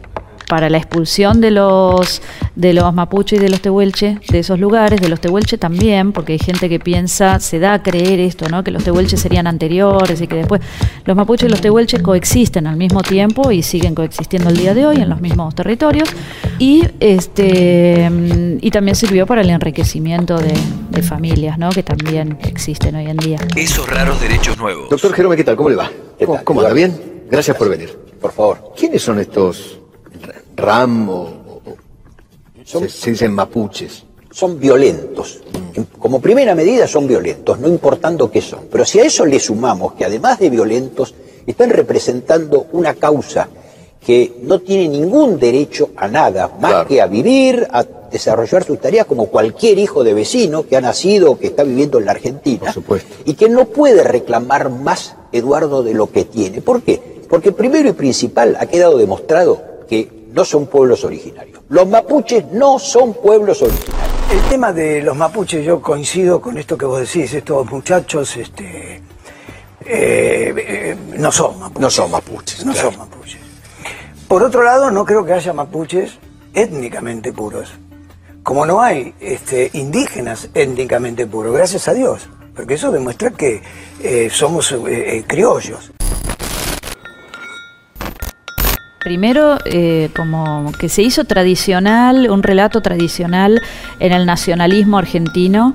para 0.52 0.68
la 0.68 0.76
expulsión 0.76 1.40
de 1.40 1.50
los 1.50 2.20
de 2.56 2.74
los 2.74 2.92
mapuche 2.92 3.36
y 3.36 3.38
de 3.38 3.48
los 3.48 3.62
tehuelche 3.62 4.18
de 4.28 4.40
esos 4.40 4.60
lugares, 4.60 5.00
de 5.00 5.08
los 5.08 5.18
tehuelche 5.18 5.56
también, 5.56 6.12
porque 6.12 6.34
hay 6.34 6.38
gente 6.38 6.68
que 6.68 6.78
piensa, 6.78 7.40
se 7.40 7.58
da 7.58 7.72
a 7.72 7.82
creer 7.82 8.20
esto, 8.20 8.50
¿no? 8.50 8.62
que 8.62 8.70
los 8.70 8.84
tehuelches 8.84 9.18
serían 9.18 9.46
anteriores 9.46 10.20
y 10.20 10.26
que 10.26 10.34
después 10.34 10.60
los 11.06 11.16
mapuches 11.16 11.48
y 11.48 11.50
los 11.50 11.62
tehuelches 11.62 12.02
coexisten 12.02 12.66
al 12.66 12.76
mismo 12.76 13.00
tiempo 13.00 13.50
y 13.50 13.62
siguen 13.62 13.94
coexistiendo 13.94 14.50
el 14.50 14.58
día 14.58 14.74
de 14.74 14.84
hoy 14.84 14.96
en 14.96 15.08
los 15.08 15.22
mismos 15.22 15.54
territorios 15.54 16.10
y 16.58 16.84
este 17.00 18.10
y 18.60 18.70
también 18.70 18.94
sirvió 18.94 19.24
para 19.24 19.40
el 19.40 19.48
enriquecimiento 19.48 20.36
de, 20.36 20.52
de 20.90 21.02
familias, 21.02 21.56
¿no? 21.56 21.70
que 21.70 21.82
también 21.82 22.36
existen 22.42 22.94
hoy 22.96 23.06
en 23.06 23.16
día. 23.16 23.38
Esos 23.56 23.88
raros 23.88 24.20
derechos 24.20 24.58
nuevos. 24.58 24.90
Doctor 24.90 25.14
Jerome, 25.14 25.34
¿qué 25.34 25.44
tal? 25.44 25.56
¿Cómo 25.56 25.70
le 25.70 25.76
va? 25.76 25.90
¿Cómo, 26.26 26.44
¿Cómo 26.44 26.62
va? 26.62 26.74
¿Bien? 26.74 27.24
Gracias 27.30 27.56
por 27.56 27.70
venir. 27.70 27.98
Por 28.20 28.32
favor. 28.32 28.74
¿Quiénes 28.76 29.00
son 29.00 29.18
estos 29.18 29.81
RAM 30.56 31.08
o, 31.08 31.22
o- 31.22 31.62
Son- 32.64 32.82
se, 32.82 32.88
se 32.88 33.10
dicen 33.10 33.32
mapuches? 33.32 34.04
son 34.30 34.58
violentos. 34.58 35.40
Como 35.98 36.18
primera 36.20 36.54
medida 36.54 36.86
son 36.88 37.06
violentos, 37.06 37.58
no 37.60 37.68
importando 37.68 38.30
qué 38.30 38.40
son. 38.40 38.60
Pero 38.72 38.84
si 38.86 38.98
a 38.98 39.04
eso 39.04 39.26
le 39.26 39.38
sumamos 39.38 39.92
que 39.92 40.06
además 40.06 40.38
de 40.38 40.48
violentos, 40.48 41.14
están 41.46 41.68
representando 41.68 42.66
una 42.72 42.94
causa 42.94 43.48
que 44.00 44.38
no 44.42 44.60
tiene 44.60 44.88
ningún 44.88 45.38
derecho 45.38 45.90
a 45.96 46.08
nada, 46.08 46.50
más 46.60 46.86
que 46.86 47.02
a 47.02 47.06
vivir, 47.06 47.68
a 47.70 47.84
desarrollar 48.10 48.64
sus 48.64 48.80
tareas 48.80 49.04
como 49.06 49.26
cualquier 49.26 49.78
hijo 49.78 50.02
de 50.02 50.14
vecino 50.14 50.66
que 50.66 50.76
ha 50.76 50.80
nacido 50.80 51.32
o 51.32 51.38
que 51.38 51.48
está 51.48 51.62
viviendo 51.62 51.98
en 51.98 52.06
la 52.06 52.12
Argentina. 52.12 52.72
Y 53.26 53.34
que 53.34 53.48
no 53.50 53.66
puede 53.66 54.02
reclamar 54.02 54.70
más, 54.70 55.14
Eduardo, 55.30 55.82
de 55.82 55.92
lo 55.94 56.10
que 56.10 56.24
tiene. 56.24 56.62
¿Por 56.62 56.82
qué? 56.82 57.20
Porque 57.28 57.52
primero 57.52 57.88
y 57.88 57.92
principal 57.92 58.56
ha 58.58 58.64
quedado 58.66 58.96
demostrado 58.98 59.62
que 59.88 60.21
no 60.32 60.44
son 60.44 60.66
pueblos 60.66 61.04
originarios. 61.04 61.60
Los 61.68 61.86
mapuches 61.86 62.46
no 62.52 62.78
son 62.78 63.14
pueblos 63.14 63.62
originarios. 63.62 64.02
El 64.30 64.40
tema 64.48 64.72
de 64.72 65.02
los 65.02 65.16
mapuches, 65.16 65.64
yo 65.64 65.80
coincido 65.80 66.40
con 66.40 66.56
esto 66.56 66.78
que 66.78 66.86
vos 66.86 67.00
decís, 67.00 67.34
estos 67.34 67.70
muchachos 67.70 68.36
este, 68.36 68.96
eh, 69.84 70.54
eh, 70.56 70.96
no 71.18 71.30
son 71.30 71.58
mapuches. 71.58 71.80
No 71.80 71.90
son 71.90 72.10
mapuches. 72.10 72.64
No 72.64 72.72
claro. 72.72 72.90
son 72.90 72.98
mapuches. 72.98 73.40
Por 74.28 74.42
otro 74.42 74.62
lado, 74.62 74.90
no 74.90 75.04
creo 75.04 75.24
que 75.24 75.34
haya 75.34 75.52
mapuches 75.52 76.18
étnicamente 76.54 77.32
puros. 77.32 77.72
Como 78.42 78.64
no 78.64 78.80
hay 78.80 79.14
este, 79.20 79.70
indígenas 79.74 80.48
étnicamente 80.54 81.26
puros, 81.26 81.54
gracias 81.54 81.88
a 81.88 81.94
Dios. 81.94 82.28
Porque 82.54 82.74
eso 82.74 82.90
demuestra 82.90 83.30
que 83.30 83.62
eh, 84.02 84.28
somos 84.30 84.74
criollos. 85.26 85.92
Primero, 89.02 89.58
eh, 89.64 90.10
como 90.14 90.70
que 90.78 90.88
se 90.88 91.02
hizo 91.02 91.24
tradicional, 91.24 92.30
un 92.30 92.42
relato 92.42 92.80
tradicional 92.80 93.60
en 93.98 94.12
el 94.12 94.26
nacionalismo 94.26 94.98
argentino, 94.98 95.74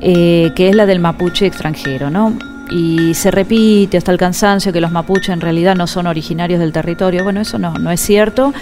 eh, 0.00 0.52
que 0.54 0.68
es 0.68 0.76
la 0.76 0.86
del 0.86 1.00
mapuche 1.00 1.46
extranjero, 1.46 2.08
¿no? 2.08 2.38
Y 2.70 3.14
se 3.14 3.30
repite 3.30 3.96
hasta 3.96 4.12
el 4.12 4.18
cansancio 4.18 4.72
que 4.72 4.80
los 4.80 4.92
mapuches 4.92 5.30
en 5.30 5.40
realidad 5.40 5.74
no 5.74 5.86
son 5.86 6.06
originarios 6.06 6.60
del 6.60 6.72
territorio. 6.72 7.24
Bueno, 7.24 7.40
eso 7.40 7.58
no, 7.58 7.72
no 7.74 7.90
es 7.90 8.00
cierto. 8.00 8.52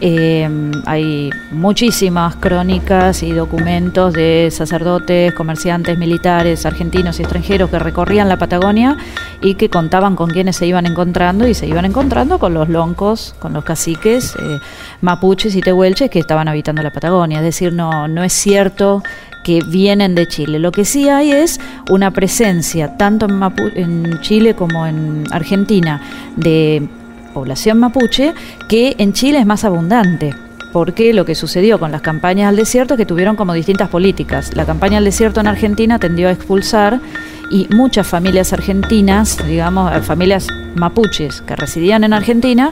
Eh, 0.00 0.48
hay 0.84 1.30
muchísimas 1.50 2.36
crónicas 2.36 3.22
y 3.22 3.32
documentos 3.32 4.12
de 4.12 4.50
sacerdotes, 4.52 5.32
comerciantes, 5.32 5.96
militares, 5.96 6.66
argentinos 6.66 7.18
y 7.18 7.22
extranjeros 7.22 7.70
que 7.70 7.78
recorrían 7.78 8.28
la 8.28 8.36
Patagonia 8.36 8.96
y 9.40 9.54
que 9.54 9.70
contaban 9.70 10.14
con 10.14 10.30
quienes 10.30 10.56
se 10.56 10.66
iban 10.66 10.84
encontrando 10.84 11.48
y 11.48 11.54
se 11.54 11.66
iban 11.66 11.86
encontrando 11.86 12.38
con 12.38 12.52
los 12.52 12.68
loncos, 12.68 13.34
con 13.38 13.54
los 13.54 13.64
caciques, 13.64 14.34
eh, 14.36 14.58
mapuches 15.00 15.56
y 15.56 15.60
tehuelches 15.62 16.10
que 16.10 16.18
estaban 16.18 16.48
habitando 16.48 16.82
la 16.82 16.92
Patagonia. 16.92 17.38
Es 17.38 17.44
decir, 17.44 17.72
no, 17.72 18.06
no 18.06 18.22
es 18.22 18.34
cierto 18.34 19.02
que 19.46 19.62
vienen 19.64 20.16
de 20.16 20.26
Chile. 20.26 20.58
Lo 20.58 20.72
que 20.72 20.84
sí 20.84 21.08
hay 21.08 21.30
es 21.30 21.60
una 21.88 22.10
presencia, 22.10 22.96
tanto 22.96 23.28
en, 23.76 24.20
Chile 24.20 24.56
como 24.56 24.88
en 24.88 25.22
Argentina, 25.30 26.02
de 26.34 26.88
población 27.36 27.78
mapuche, 27.78 28.32
que 28.66 28.96
en 28.96 29.12
Chile 29.12 29.38
es 29.38 29.44
más 29.44 29.62
abundante. 29.64 30.34
Porque 30.72 31.12
lo 31.12 31.26
que 31.26 31.34
sucedió 31.34 31.78
con 31.78 31.92
las 31.92 32.00
campañas 32.00 32.48
al 32.48 32.56
desierto 32.56 32.94
es 32.94 32.98
que 32.98 33.04
tuvieron 33.04 33.36
como 33.36 33.52
distintas 33.52 33.90
políticas. 33.90 34.56
La 34.56 34.64
campaña 34.64 34.96
al 34.96 35.04
desierto 35.04 35.40
en 35.40 35.46
Argentina 35.46 35.98
tendió 35.98 36.28
a 36.28 36.32
expulsar 36.32 36.98
y 37.50 37.68
muchas 37.70 38.06
familias 38.06 38.52
argentinas, 38.52 39.38
digamos, 39.46 39.94
eh, 39.94 40.00
familias 40.00 40.48
mapuches 40.74 41.42
que 41.42 41.56
residían 41.56 42.04
en 42.04 42.12
Argentina, 42.12 42.70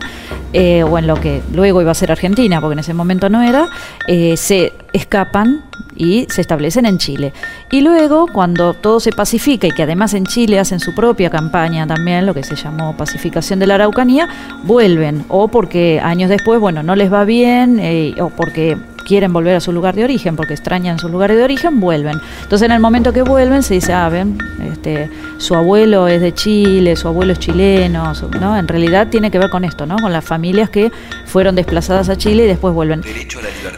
eh, 0.53 0.85
o 0.85 0.99
en 0.99 1.07
lo 1.07 1.17
que 1.17 1.43
luego 1.53 1.81
iba 1.81 1.91
a 1.91 1.95
ser 1.95 2.13
Argentina, 2.13 2.61
porque 2.61 2.75
en 2.75 2.79
ese 2.79 2.95
momento 2.95 3.29
no 3.29 3.43
era, 3.43 3.69
eh, 4.07 4.37
se 4.37 4.73
escapan 4.93 5.65
y 5.97 6.27
se 6.29 6.41
establecen 6.41 6.87
en 6.87 6.99
Chile. 6.99 7.33
Y 7.71 7.81
luego, 7.81 8.27
cuando 8.33 8.75
todo 8.75 9.01
se 9.01 9.13
pacifica 9.13 9.67
y 9.67 9.71
que 9.71 9.83
además 9.83 10.15
en 10.15 10.27
Chile 10.27 10.59
hacen 10.59 10.81
su 10.81 10.95
propia 10.95 11.31
campaña 11.31 11.87
también, 11.87 12.27
lo 12.27 12.35
que 12.35 12.43
se 12.43 12.57
llamó 12.57 12.97
pacificación 12.97 13.59
de 13.59 13.67
la 13.67 13.77
Araucanía, 13.77 14.29
vuelven, 14.65 15.25
o 15.29 15.49
porque 15.49 16.01
años 16.03 16.31
después, 16.31 16.61
bueno, 16.61 16.83
no 16.83 16.97
les 16.97 17.13
va 17.13 17.25
bien, 17.25 17.79
eh, 17.81 18.15
o 18.21 18.31
porque 18.31 18.77
quieren 19.07 19.33
volver 19.33 19.57
a 19.57 19.61
su 19.61 19.73
lugar 19.73 19.95
de 19.95 20.05
origen, 20.05 20.37
porque 20.37 20.55
extrañan 20.55 20.99
sus 20.99 21.11
lugares 21.11 21.37
de 21.37 21.45
origen, 21.45 21.81
vuelven. 21.81 22.19
Entonces 22.43 22.67
en 22.67 22.73
el 22.73 22.81
momento 22.81 23.13
que 23.13 23.23
vuelven 23.23 23.63
se 23.63 23.75
dice, 23.75 23.93
ah, 23.93 24.09
ven, 24.09 24.39
este, 24.73 25.11
su 25.39 25.55
abuelo 25.55 26.09
es 26.09 26.21
de 26.21 26.33
Chile, 26.33 26.97
su 26.97 27.09
abuelo 27.09 27.33
es 27.33 27.39
chileno, 27.39 28.15
su- 28.15 28.29
¿no? 28.31 28.57
En 28.57 28.67
realidad 28.69 29.09
tiene 29.11 29.31
que 29.31 29.39
ver 29.39 29.51
con 29.51 29.65
esto, 29.65 29.87
¿no? 29.87 29.97
Con 29.97 30.13
las 30.13 30.25
familias 30.25 30.71
que 30.71 30.91
fueron 31.27 31.55
desplazadas 31.55 32.09
a 32.09 32.17
Chile 32.17 32.45
y 32.45 32.47
después 32.49 32.75
vuelven. 32.75 33.03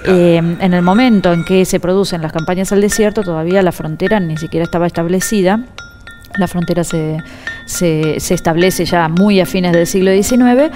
Eh, 0.07 0.37
en 0.61 0.75
el 0.75 0.83
momento 0.83 1.33
en 1.33 1.45
que 1.45 1.65
se 1.65 1.81
producen 1.81 2.23
las 2.23 2.33
campañas 2.33 2.73
al 2.73 2.81
desierto, 2.81 3.23
todavía 3.23 3.63
la 3.63 3.73
frontera 3.73 4.21
ni 4.21 4.37
siquiera 4.37 4.65
estaba 4.65 4.87
establecida. 4.87 5.61
La 6.39 6.49
frontera 6.49 6.85
se, 6.85 7.17
se, 7.65 8.21
se 8.21 8.35
establece 8.35 8.85
ya 8.85 9.09
muy 9.09 9.41
a 9.41 9.47
fines 9.47 9.73
del 9.73 9.87
siglo 9.87 10.11
XIX. 10.13 10.71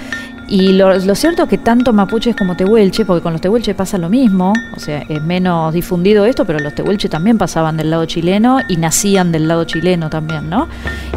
Y 0.51 0.73
lo, 0.73 0.93
lo 0.99 1.15
cierto 1.15 1.43
es 1.43 1.49
que 1.49 1.57
tanto 1.57 1.93
mapuches 1.93 2.35
como 2.35 2.57
tehuelche, 2.57 3.05
porque 3.05 3.23
con 3.23 3.31
los 3.31 3.39
tehuelche 3.39 3.73
pasa 3.73 3.97
lo 3.97 4.09
mismo, 4.09 4.51
o 4.75 4.79
sea, 4.81 5.01
es 5.07 5.21
menos 5.21 5.73
difundido 5.73 6.25
esto, 6.25 6.43
pero 6.43 6.59
los 6.59 6.75
tehuelche 6.75 7.07
también 7.07 7.37
pasaban 7.37 7.77
del 7.77 7.89
lado 7.89 8.03
chileno 8.05 8.59
y 8.67 8.75
nacían 8.75 9.31
del 9.31 9.47
lado 9.47 9.63
chileno 9.63 10.09
también, 10.09 10.49
¿no? 10.49 10.67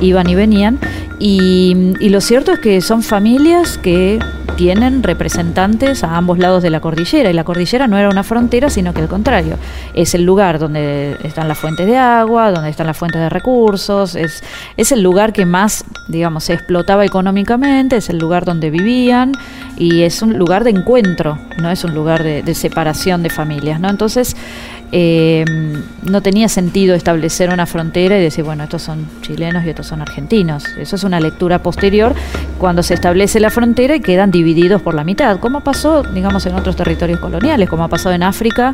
Iban 0.01 0.29
y 0.29 0.37
venían. 0.37 0.79
Y, 1.18 1.94
y 1.99 2.11
lo 2.11 2.20
cierto 2.20 2.53
es 2.53 2.61
que 2.61 2.81
son 2.81 3.03
familias 3.03 3.77
que 3.77 4.20
tienen 4.57 5.03
representantes 5.03 6.05
a 6.05 6.17
ambos 6.17 6.38
lados 6.38 6.62
de 6.62 6.71
la 6.71 6.81
cordillera. 6.81 7.31
Y 7.31 7.33
la 7.33 7.45
cordillera 7.45 7.87
no 7.87 7.99
era 7.99 8.09
una 8.09 8.23
frontera, 8.23 8.71
sino 8.71 8.93
que 8.95 9.01
al 9.01 9.09
contrario. 9.09 9.57
Es 9.95 10.14
el 10.14 10.25
lugar 10.25 10.59
donde 10.59 11.17
están 11.23 11.49
las 11.49 11.59
fuentes 11.59 11.87
de 11.87 11.97
agua, 11.97 12.51
donde 12.51 12.71
están 12.71 12.87
las 12.87 12.97
fuentes 12.97 13.21
de 13.21 13.29
recursos, 13.29 14.14
es, 14.14 14.43
es 14.77 14.93
el 14.93 15.03
lugar 15.03 15.33
que 15.33 15.47
más, 15.47 15.85
digamos, 16.09 16.45
se 16.45 16.55
explotaba 16.55 17.05
económicamente, 17.05 17.97
es 17.97 18.11
el 18.11 18.19
lugar 18.19 18.45
donde 18.45 18.71
vivían 18.71 19.33
y 19.77 20.03
es 20.03 20.23
un 20.23 20.38
lugar 20.38 20.64
de 20.64 20.71
encuentro, 20.71 21.38
no 21.59 21.71
es 21.71 21.85
un 21.85 21.95
lugar 21.95 22.23
de, 22.23 22.43
de 22.43 22.55
separación 22.55 23.23
de 23.23 23.31
familias, 23.31 23.81
¿no? 23.81 23.88
Entonces, 23.88 24.37
eh, 24.96 25.44
no 26.04 26.22
tenía 26.22 26.48
sentido 26.48 26.94
establecer 26.94 27.50
una 27.50 27.66
frontera 27.66 28.16
y 28.16 28.22
decir, 28.22 28.44
bueno, 28.44 28.62
estos 28.62 28.83
son 28.83 29.09
chilenos 29.22 29.64
y 29.64 29.70
estos 29.70 29.88
son 29.88 30.00
argentinos. 30.00 30.64
Eso 30.78 30.94
es 30.94 31.02
una 31.02 31.18
lectura 31.18 31.59
posterior 31.64 32.14
cuando 32.59 32.85
se 32.85 32.94
establece 32.94 33.40
la 33.40 33.50
frontera 33.50 33.96
y 33.96 34.00
quedan 34.00 34.30
divididos 34.30 34.80
por 34.83 34.94
la 34.94 35.02
mitad, 35.02 35.40
como 35.40 35.62
pasó, 35.62 36.04
digamos, 36.04 36.46
en 36.46 36.54
otros 36.54 36.76
territorios 36.76 37.18
coloniales, 37.18 37.68
como 37.68 37.83
ha 37.83 37.88
pasado 37.88 38.14
en 38.14 38.22
África. 38.22 38.72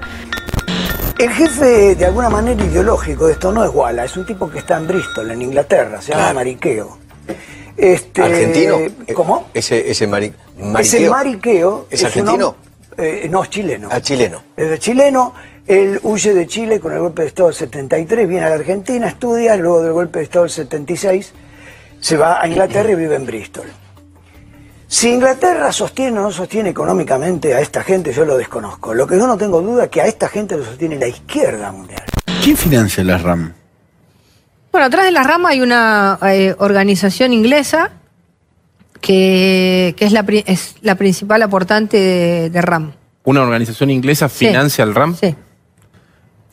El 1.18 1.30
jefe, 1.30 1.94
de 1.94 2.04
alguna 2.04 2.28
manera 2.28 2.62
ideológico 2.64 3.26
de 3.26 3.33
esto 3.33 3.50
no 3.50 3.64
es 3.64 3.70
Walla, 3.72 4.04
es 4.04 4.14
un 4.16 4.26
tipo 4.26 4.50
que 4.50 4.59
está 4.59 4.76
en 4.76 4.87
Bristol, 4.87 5.30
en 5.30 5.40
Inglaterra, 5.40 6.02
se 6.02 6.11
llama 6.12 6.22
Claro. 6.24 6.35
Mariqueo. 6.35 6.98
Este, 7.78 8.22
¿Argentino? 8.22 8.76
¿Cómo? 9.14 9.48
Ese, 9.54 9.90
ese 9.90 10.06
mari- 10.06 10.35
Ese 10.78 11.09
mariqueo. 11.09 11.87
¿Es 11.90 12.04
argentino? 12.04 12.56
eh, 12.98 13.26
no, 13.30 13.42
es 13.42 13.48
chileno. 13.48 13.88
Ah, 13.90 14.00
chileno. 14.02 14.42
Es 14.56 14.68
de 14.68 14.78
chileno, 14.78 15.33
él 15.70 16.00
huye 16.02 16.35
de 16.35 16.46
Chile 16.46 16.80
con 16.80 16.92
el 16.92 16.98
golpe 16.98 17.22
de 17.22 17.28
Estado 17.28 17.48
del 17.48 17.56
73, 17.56 18.28
viene 18.28 18.44
a 18.46 18.48
la 18.50 18.54
Argentina, 18.56 19.06
estudia, 19.09 19.56
luego 19.56 19.83
del 19.83 19.92
golpe 19.92 20.18
de 20.18 20.24
Estado 20.24 20.44
del 20.44 20.50
76, 20.50 21.33
se 22.00 22.16
va 22.16 22.40
a 22.42 22.48
Inglaterra 22.48 22.90
y 22.90 22.94
vive 22.96 23.14
en 23.16 23.26
Bristol. 23.26 23.66
Si 24.88 25.09
Inglaterra 25.11 25.70
sostiene 25.72 26.18
o 26.18 26.22
no 26.22 26.33
sostiene 26.33 26.70
económicamente 26.70 27.54
a 27.54 27.61
esta 27.61 27.83
gente, 27.85 28.12
yo 28.12 28.24
lo 28.24 28.37
desconozco. 28.37 28.92
Lo 28.92 29.06
que 29.06 29.16
yo 29.16 29.26
no 29.28 29.37
tengo 29.38 29.61
duda 29.62 29.85
es 29.85 29.90
que 29.90 30.00
a 30.00 30.06
esta 30.06 30.28
gente 30.28 30.56
lo 30.56 30.64
sostiene 30.64 30.96
la 30.98 31.06
izquierda 31.06 31.70
mundial. 31.70 32.02
¿Quién 32.42 32.56
financia 32.56 33.04
la 33.04 33.18
RAM? 33.18 33.52
Bueno, 34.72 34.87
atrás 34.88 35.04
de 35.04 35.12
la 35.12 35.22
rama 35.22 35.50
hay 35.50 35.61
una 35.61 36.18
eh, 36.22 36.54
organización 36.59 37.33
inglesa 37.33 37.92
que, 39.00 39.94
que 39.96 40.04
es, 40.04 40.12
la, 40.12 40.24
pri- 40.24 40.44
es 40.46 40.74
la 40.83 40.94
principal 40.96 41.42
aportante 41.42 41.96
de, 41.96 42.50
de 42.50 42.62
RAM. 42.62 42.92
¿Una 43.24 43.42
organización 43.42 43.90
inglesa 43.90 44.28
financia 44.28 44.83
el 44.85 44.94
RAM? 44.94 45.16
Sí. 45.16 45.35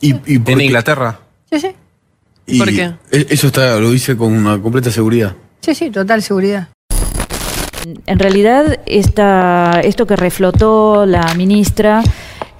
¿Y, 0.00 0.14
y 0.26 0.40
en 0.46 0.60
Inglaterra? 0.60 1.18
Sí, 1.50 1.60
sí. 1.60 1.68
Y 2.46 2.58
¿Por 2.58 2.68
qué? 2.68 2.92
e- 3.10 3.26
Eso 3.30 3.48
está, 3.48 3.78
lo 3.78 3.90
dice 3.90 4.16
con 4.16 4.32
una 4.32 4.60
completa 4.60 4.90
seguridad. 4.90 5.34
Sí, 5.60 5.74
sí, 5.74 5.90
total 5.90 6.22
seguridad. 6.22 6.68
En 8.06 8.18
realidad, 8.18 8.80
esta, 8.86 9.80
esto 9.82 10.06
que 10.06 10.16
reflotó 10.16 11.06
la 11.06 11.34
ministra 11.34 12.02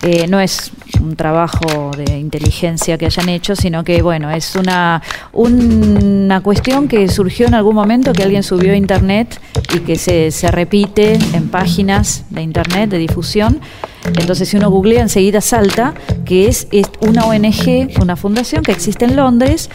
eh, 0.03 0.27
no 0.29 0.41
es 0.41 0.71
un 1.01 1.17
trabajo 1.17 1.91
de 1.97 2.19
inteligencia 2.19 2.99
que 2.99 3.07
hayan 3.07 3.29
hecho, 3.29 3.55
sino 3.55 3.85
que, 3.85 4.03
bueno, 4.03 4.31
es 4.31 4.57
una, 4.57 5.03
una 5.33 6.41
cuestión 6.41 6.89
que 6.89 7.09
surgió 7.09 7.47
en 7.47 7.55
algún 7.55 7.75
momento 7.75 8.13
que 8.13 8.23
alguien 8.23 8.43
subió 8.43 8.73
a 8.73 8.77
Internet 8.77 9.41
y 9.75 9.81
que 9.81 9.97
se, 9.97 10.31
se 10.31 10.51
repite 10.51 11.19
en 11.33 11.49
páginas 11.49 12.25
de 12.31 12.43
Internet 12.43 12.91
de 12.91 12.99
difusión. 12.99 13.61
Entonces, 14.05 14.49
si 14.49 14.57
uno 14.57 14.71
googlea, 14.71 15.03
enseguida 15.03 15.41
salta 15.41 15.95
que 16.25 16.49
es, 16.49 16.69
es 16.71 16.87
una 17.01 17.27
ONG, 17.27 18.01
una 18.01 18.17
fundación 18.17 18.63
que 18.63 18.73
existe 18.73 19.05
en 19.05 19.17
Londres, 19.17 19.71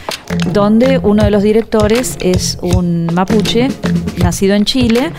donde 0.52 0.97
uno 0.97 1.23
de 1.23 1.32
los 1.32 1.43
directores 1.43 2.17
es 2.19 2.58
un 2.62 3.08
mapuche, 3.13 3.69
nacido 4.17 4.56
en 4.56 4.65
Chile, 4.65 5.12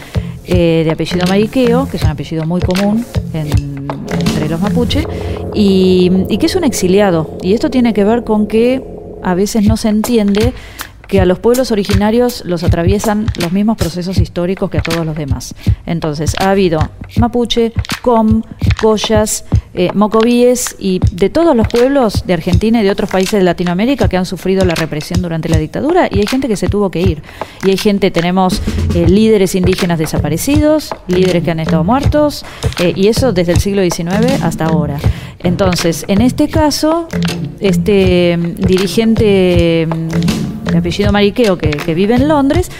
eh, 0.46 0.82
de 0.84 0.90
apellido 0.90 1.26
Mariqueo, 1.28 1.88
que 1.88 1.96
es 1.96 2.02
un 2.02 2.10
apellido 2.10 2.44
muy 2.46 2.60
común 2.60 3.04
en- 3.32 3.86
entre 4.20 4.48
los 4.48 4.60
mapuches, 4.60 5.06
y, 5.54 6.10
y 6.28 6.38
que 6.38 6.46
es 6.46 6.56
un 6.56 6.64
exiliado. 6.64 7.38
Y 7.42 7.54
esto 7.54 7.70
tiene 7.70 7.94
que 7.94 8.04
ver 8.04 8.24
con 8.24 8.46
que 8.46 8.82
a 9.22 9.34
veces 9.34 9.64
no 9.66 9.76
se 9.76 9.88
entiende 9.88 10.52
que 11.14 11.20
a 11.20 11.26
los 11.26 11.38
pueblos 11.38 11.70
originarios 11.70 12.42
los 12.44 12.64
atraviesan 12.64 13.26
los 13.36 13.52
mismos 13.52 13.76
procesos 13.76 14.18
históricos 14.18 14.68
que 14.68 14.78
a 14.78 14.82
todos 14.82 15.06
los 15.06 15.14
demás. 15.14 15.54
Entonces, 15.86 16.34
ha 16.40 16.50
habido 16.50 16.80
mapuche, 17.18 17.72
com, 18.02 18.42
collas, 18.82 19.44
eh, 19.74 19.90
mocovíes 19.94 20.74
y 20.76 21.00
de 21.12 21.30
todos 21.30 21.54
los 21.54 21.68
pueblos 21.68 22.26
de 22.26 22.34
Argentina 22.34 22.80
y 22.80 22.84
de 22.84 22.90
otros 22.90 23.10
países 23.10 23.38
de 23.38 23.44
Latinoamérica 23.44 24.08
que 24.08 24.16
han 24.16 24.26
sufrido 24.26 24.64
la 24.64 24.74
represión 24.74 25.22
durante 25.22 25.48
la 25.48 25.56
dictadura 25.56 26.08
y 26.10 26.18
hay 26.18 26.26
gente 26.26 26.48
que 26.48 26.56
se 26.56 26.66
tuvo 26.66 26.90
que 26.90 27.00
ir. 27.00 27.22
Y 27.64 27.70
hay 27.70 27.76
gente, 27.76 28.10
tenemos 28.10 28.60
eh, 28.96 29.06
líderes 29.08 29.54
indígenas 29.54 30.00
desaparecidos, 30.00 30.90
líderes 31.06 31.44
que 31.44 31.52
han 31.52 31.60
estado 31.60 31.84
muertos, 31.84 32.44
eh, 32.80 32.92
y 32.96 33.06
eso 33.06 33.32
desde 33.32 33.52
el 33.52 33.60
siglo 33.60 33.82
XIX 33.82 34.42
hasta 34.42 34.64
ahora. 34.64 34.98
Entonces, 35.44 36.04
en 36.08 36.22
este 36.22 36.48
caso, 36.48 37.06
este 37.60 38.36
mm, 38.36 38.54
dirigente 38.66 39.86
mm, 39.86 40.43
de 40.74 40.78
apellido 40.80 41.12
Mariqueo 41.12 41.56
que, 41.56 41.70
que 41.70 41.94
vive 41.94 42.16
en 42.16 42.28
Londres 42.28 42.70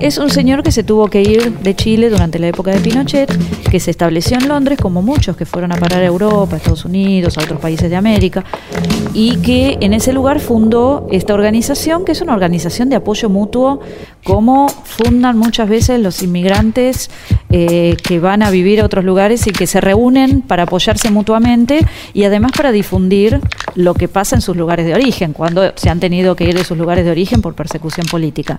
es 0.00 0.18
un 0.18 0.30
señor 0.30 0.62
que 0.62 0.72
se 0.72 0.82
tuvo 0.82 1.08
que 1.08 1.22
ir 1.22 1.58
de 1.58 1.74
Chile 1.74 2.10
durante 2.10 2.38
la 2.38 2.48
época 2.48 2.70
de 2.70 2.80
Pinochet, 2.80 3.30
que 3.70 3.80
se 3.80 3.90
estableció 3.90 4.38
en 4.38 4.48
Londres, 4.48 4.78
como 4.80 5.02
muchos 5.02 5.36
que 5.36 5.44
fueron 5.44 5.72
a 5.72 5.76
parar 5.76 6.02
a 6.02 6.06
Europa, 6.06 6.54
a 6.54 6.58
Estados 6.58 6.84
Unidos, 6.84 7.38
a 7.38 7.42
otros 7.42 7.60
países 7.60 7.90
de 7.90 7.96
América, 7.96 8.44
y 9.14 9.36
que 9.38 9.78
en 9.80 9.92
ese 9.92 10.12
lugar 10.12 10.40
fundó 10.40 11.06
esta 11.10 11.34
organización, 11.34 12.04
que 12.04 12.12
es 12.12 12.20
una 12.20 12.34
organización 12.34 12.88
de 12.88 12.96
apoyo 12.96 13.28
mutuo, 13.28 13.80
como 14.26 14.68
fundan 14.68 15.38
muchas 15.38 15.68
veces 15.68 16.00
los 16.00 16.20
inmigrantes 16.20 17.10
eh, 17.48 17.96
que 18.02 18.18
van 18.18 18.42
a 18.42 18.50
vivir 18.50 18.80
a 18.80 18.84
otros 18.84 19.04
lugares 19.04 19.46
y 19.46 19.52
que 19.52 19.68
se 19.68 19.80
reúnen 19.80 20.42
para 20.42 20.64
apoyarse 20.64 21.12
mutuamente 21.12 21.86
y 22.12 22.24
además 22.24 22.50
para 22.50 22.72
difundir 22.72 23.40
lo 23.76 23.94
que 23.94 24.08
pasa 24.08 24.34
en 24.34 24.42
sus 24.42 24.56
lugares 24.56 24.84
de 24.84 24.94
origen, 24.94 25.32
cuando 25.32 25.72
se 25.76 25.90
han 25.90 26.00
tenido 26.00 26.34
que 26.34 26.42
ir 26.42 26.56
de 26.56 26.64
sus 26.64 26.76
lugares 26.76 27.04
de 27.04 27.12
origen 27.12 27.40
por 27.40 27.54
persecución 27.54 28.08
política. 28.08 28.58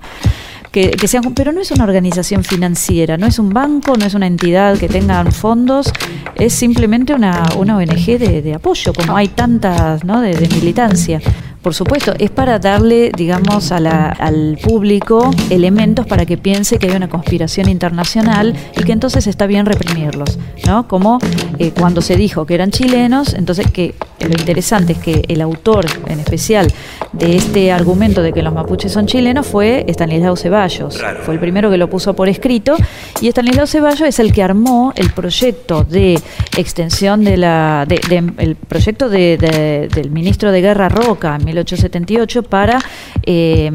Que, 0.71 0.91
que 0.91 1.07
sean, 1.09 1.33
pero 1.33 1.51
no 1.51 1.59
es 1.59 1.71
una 1.71 1.83
organización 1.83 2.45
financiera, 2.45 3.17
no 3.17 3.27
es 3.27 3.37
un 3.37 3.49
banco, 3.49 3.97
no 3.97 4.05
es 4.05 4.13
una 4.13 4.27
entidad 4.27 4.77
que 4.77 4.87
tengan 4.87 5.33
fondos, 5.33 5.91
es 6.35 6.53
simplemente 6.53 7.13
una, 7.13 7.43
una 7.57 7.75
ONG 7.75 8.17
de, 8.17 8.41
de 8.41 8.53
apoyo, 8.53 8.93
como 8.93 9.17
hay 9.17 9.27
tantas 9.27 10.05
¿no? 10.05 10.21
de, 10.21 10.33
de 10.33 10.47
militancia. 10.47 11.19
Por 11.67 11.73
supuesto, 11.73 12.13
es 12.17 12.29
para 12.31 12.59
darle, 12.59 13.11
digamos, 13.13 13.73
a 13.73 13.81
la- 13.81 14.07
al 14.07 14.57
público 14.63 15.31
elementos 15.49 16.05
para 16.07 16.25
que 16.25 16.37
piense 16.37 16.79
que 16.79 16.87
hay 16.89 16.95
una 16.95 17.09
conspiración 17.09 17.67
internacional 17.67 18.55
y 18.79 18.83
que 18.85 18.93
entonces 18.93 19.27
está 19.27 19.47
bien 19.47 19.65
reprimirlos, 19.65 20.39
¿no? 20.65 20.87
Como 20.87 21.19
eh, 21.59 21.71
cuando 21.77 21.99
se 22.01 22.15
dijo 22.15 22.45
que 22.45 22.53
eran 22.53 22.71
chilenos, 22.71 23.33
entonces 23.33 23.69
que 23.69 23.95
lo 24.21 24.29
interesante 24.29 24.93
es 24.93 24.99
que 24.99 25.23
el 25.27 25.41
autor, 25.41 25.85
en 26.07 26.19
especial, 26.21 26.71
de 27.11 27.35
este 27.35 27.71
argumento 27.73 28.21
de 28.21 28.31
que 28.31 28.41
los 28.43 28.53
mapuches 28.53 28.91
son 28.93 29.05
chilenos 29.05 29.45
fue 29.45 29.83
Estanislao 29.89 30.37
Ceballos. 30.37 30.97
Fue 31.23 31.33
el 31.33 31.39
primero 31.41 31.69
que 31.69 31.77
lo 31.77 31.89
puso 31.89 32.13
por 32.15 32.29
escrito 32.29 32.75
y 33.21 33.27
Estanislao 33.27 33.67
Ceballos 33.67 34.01
es 34.07 34.19
el 34.19 34.31
que 34.31 34.41
armó 34.41 34.93
el 34.95 35.11
proyecto 35.11 35.83
de 35.83 36.17
extensión 36.55 37.23
de 37.25 37.35
la, 37.37 37.85
de- 37.87 37.99
de- 38.07 38.31
el 38.37 38.55
proyecto 38.55 39.09
de- 39.09 39.37
de- 39.37 39.89
del 39.93 40.11
ministro 40.11 40.51
de 40.51 40.61
Guerra 40.61 40.87
Roca 40.89 41.35
en 41.35 41.43
1878 41.63 42.43
para 42.43 42.79
eh, 43.23 43.71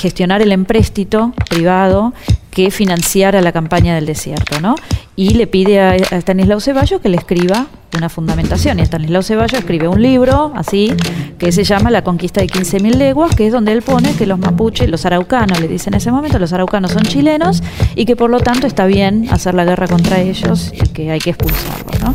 gestionar 0.00 0.42
el 0.42 0.52
empréstito 0.52 1.32
privado 1.48 2.12
que 2.50 2.70
financiara 2.70 3.40
la 3.40 3.52
campaña 3.52 3.94
del 3.94 4.06
desierto, 4.06 4.60
¿no? 4.60 4.74
Y 5.16 5.30
le 5.30 5.46
pide 5.46 5.80
a, 5.80 5.90
a 5.90 5.96
Estanislao 5.96 6.60
Ceballos 6.60 7.00
que 7.00 7.08
le 7.08 7.16
escriba 7.16 7.66
una 7.96 8.08
fundamentación. 8.08 8.78
Y 8.78 8.82
Estanislao 8.82 9.22
Ceballos 9.22 9.58
escribe 9.58 9.88
un 9.88 10.02
libro, 10.02 10.52
así, 10.54 10.92
que 11.38 11.52
se 11.52 11.64
llama 11.64 11.90
La 11.90 12.04
conquista 12.04 12.40
de 12.40 12.48
15.000 12.48 12.94
leguas, 12.94 13.34
que 13.34 13.46
es 13.46 13.52
donde 13.52 13.72
él 13.72 13.82
pone 13.82 14.14
que 14.14 14.26
los 14.26 14.38
mapuches, 14.38 14.88
los 14.88 15.04
araucanos, 15.06 15.60
le 15.60 15.68
dicen 15.68 15.94
en 15.94 15.98
ese 15.98 16.10
momento, 16.10 16.38
los 16.38 16.52
araucanos 16.52 16.92
son 16.92 17.02
chilenos 17.02 17.62
y 17.94 18.04
que 18.04 18.16
por 18.16 18.30
lo 18.30 18.40
tanto 18.40 18.66
está 18.66 18.86
bien 18.86 19.28
hacer 19.30 19.54
la 19.54 19.64
guerra 19.64 19.88
contra 19.88 20.20
ellos 20.20 20.72
y 20.74 20.88
que 20.88 21.10
hay 21.10 21.20
que 21.20 21.30
expulsarlos, 21.30 22.00
¿no? 22.00 22.12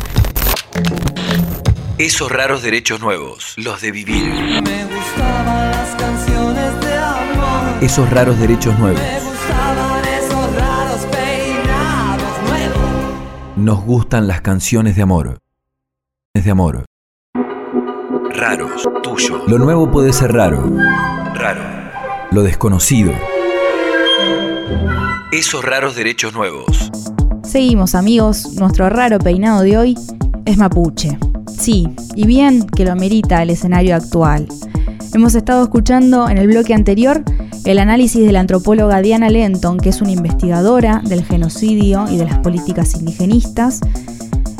Esos 1.98 2.30
raros 2.30 2.62
derechos 2.62 3.00
nuevos, 3.00 3.54
los 3.56 3.80
de 3.80 3.90
vivir. 3.90 4.22
Me 4.62 4.84
gustaban 4.84 5.72
las 5.72 5.96
canciones 5.96 6.80
de 6.80 6.94
amor. 6.96 7.82
Esos 7.82 8.10
raros 8.10 8.38
derechos 8.38 8.78
nuevos. 8.78 9.00
Me 9.00 9.18
gustaban 9.18 10.04
esos 10.04 10.54
raros 10.54 11.06
peinados 11.10 12.42
nuevos. 12.48 13.56
Nos 13.56 13.84
gustan 13.84 14.28
las 14.28 14.42
canciones 14.42 14.94
de 14.94 15.02
amor. 15.02 15.38
De 16.34 16.48
amor. 16.48 16.84
Raros, 18.30 18.88
tuyo. 19.02 19.42
Lo 19.48 19.58
nuevo 19.58 19.90
puede 19.90 20.12
ser 20.12 20.32
raro. 20.32 20.70
Raro. 21.34 21.62
Lo 22.30 22.44
desconocido. 22.44 23.12
Esos 25.32 25.64
raros 25.64 25.96
derechos 25.96 26.32
nuevos. 26.32 26.92
Seguimos 27.42 27.96
amigos, 27.96 28.52
nuestro 28.54 28.88
raro 28.88 29.18
peinado 29.18 29.62
de 29.62 29.76
hoy 29.76 29.98
es 30.44 30.56
mapuche. 30.56 31.18
Sí, 31.58 31.88
y 32.14 32.26
bien 32.26 32.66
que 32.66 32.84
lo 32.84 32.92
amerita 32.92 33.42
el 33.42 33.50
escenario 33.50 33.96
actual. 33.96 34.46
Hemos 35.12 35.34
estado 35.34 35.64
escuchando 35.64 36.28
en 36.28 36.38
el 36.38 36.46
bloque 36.46 36.72
anterior 36.72 37.24
el 37.64 37.78
análisis 37.80 38.24
de 38.24 38.32
la 38.32 38.40
antropóloga 38.40 39.02
Diana 39.02 39.28
Lenton, 39.28 39.78
que 39.78 39.88
es 39.88 40.00
una 40.00 40.12
investigadora 40.12 41.02
del 41.04 41.24
genocidio 41.24 42.06
y 42.08 42.16
de 42.16 42.24
las 42.24 42.38
políticas 42.38 42.94
indigenistas, 42.94 43.80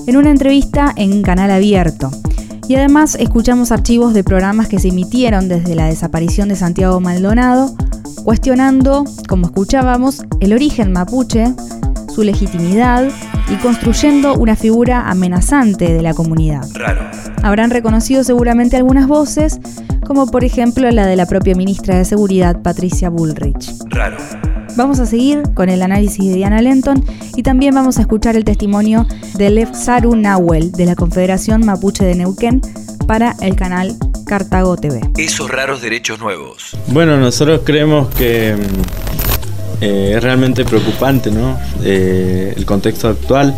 en 0.07 0.17
una 0.17 0.31
entrevista 0.31 0.93
en 0.97 1.23
Canal 1.23 1.53
Abierto. 1.53 2.11
Y 2.67 2.75
además 2.75 3.15
escuchamos 3.15 3.73
archivos 3.73 4.13
de 4.13 4.25
programas 4.25 4.69
que 4.69 4.79
se 4.79 4.89
emitieron 4.89 5.49
desde 5.49 5.75
la 5.75 5.87
desaparición 5.87 6.49
de 6.49 6.57
Santiago 6.57 7.01
Maldonado, 7.01 7.75
cuestionando, 8.25 9.05
como 9.29 9.47
escuchábamos, 9.47 10.25
el 10.41 10.53
origen 10.53 10.93
mapuche, 10.93 11.55
su 12.19 12.25
legitimidad 12.25 13.09
y 13.49 13.55
construyendo 13.59 14.35
una 14.35 14.57
figura 14.57 15.09
amenazante 15.09 15.93
de 15.93 16.03
la 16.03 16.15
comunidad. 16.15 16.67
Habrán 17.45 17.71
reconocido 17.71 18.25
seguramente 18.25 18.77
algunas 18.77 19.07
voces, 19.07 19.61
como 20.05 20.27
por 20.27 20.43
ejemplo 20.43 20.91
la 20.91 21.07
de 21.07 21.15
la 21.15 21.27
propia 21.27 21.55
ministra 21.55 21.97
de 21.97 22.05
Seguridad, 22.05 22.61
Patricia 22.61 23.09
Bullrich. 23.09 23.73
Raro. 23.91 24.17
Vamos 24.75 24.99
a 24.99 25.07
seguir 25.07 25.45
con 25.55 25.69
el 25.69 25.81
análisis 25.81 26.27
de 26.27 26.35
Diana 26.35 26.61
Lenton 26.61 27.05
y 27.37 27.45
también 27.45 27.73
vamos 27.73 27.99
a 27.99 28.01
escuchar 28.01 28.35
el 28.35 28.43
testimonio 28.43 29.07
de 29.35 29.51
Lev 29.51 29.73
Saru 29.73 30.17
Nahuel 30.17 30.73
de 30.73 30.87
la 30.87 30.97
Confederación 30.97 31.65
Mapuche 31.65 32.05
de 32.05 32.17
Neuquén 32.17 32.61
para 33.07 33.37
el 33.43 33.55
canal 33.55 33.95
Cartago 34.27 34.77
TV. 34.77 35.03
Esos 35.17 35.49
raros 35.49 35.83
derechos 35.83 36.19
nuevos. 36.19 36.77
Bueno, 36.89 37.17
nosotros 37.17 37.61
creemos 37.65 38.09
que 38.09 38.57
eh, 39.81 40.15
es 40.17 40.23
realmente 40.23 40.65
preocupante 40.65 41.31
¿no? 41.31 41.59
Eh, 41.85 42.55
el 42.57 42.67
contexto 42.67 43.09
actual, 43.09 43.55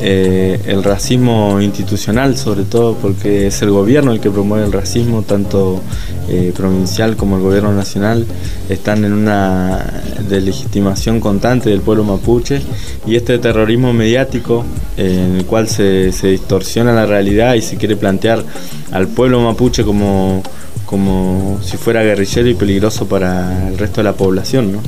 eh, 0.00 0.60
el 0.66 0.82
racismo 0.82 1.60
institucional 1.60 2.36
sobre 2.36 2.64
todo, 2.64 2.94
porque 2.96 3.46
es 3.46 3.62
el 3.62 3.70
gobierno 3.70 4.12
el 4.12 4.20
que 4.20 4.30
promueve 4.30 4.66
el 4.66 4.72
racismo, 4.72 5.22
tanto 5.22 5.80
eh, 6.28 6.52
provincial 6.56 7.16
como 7.16 7.36
el 7.36 7.42
gobierno 7.42 7.72
nacional, 7.72 8.26
están 8.68 9.04
en 9.04 9.12
una 9.12 10.02
delegitimación 10.28 11.20
constante 11.20 11.70
del 11.70 11.80
pueblo 11.80 12.02
mapuche 12.02 12.60
y 13.06 13.14
este 13.14 13.38
terrorismo 13.38 13.92
mediático 13.92 14.64
en 14.96 15.36
el 15.36 15.46
cual 15.46 15.68
se, 15.68 16.10
se 16.12 16.28
distorsiona 16.28 16.92
la 16.92 17.06
realidad 17.06 17.54
y 17.54 17.62
se 17.62 17.76
quiere 17.76 17.96
plantear 17.96 18.42
al 18.90 19.08
pueblo 19.08 19.40
mapuche 19.40 19.84
como 19.84 20.42
como 20.86 21.60
si 21.62 21.76
fuera 21.76 22.02
guerrillero 22.02 22.48
y 22.48 22.54
peligroso 22.54 23.06
para 23.08 23.68
el 23.68 23.78
resto 23.78 23.96
de 24.00 24.04
la 24.04 24.12
población. 24.12 24.72
¿no? 24.72 24.80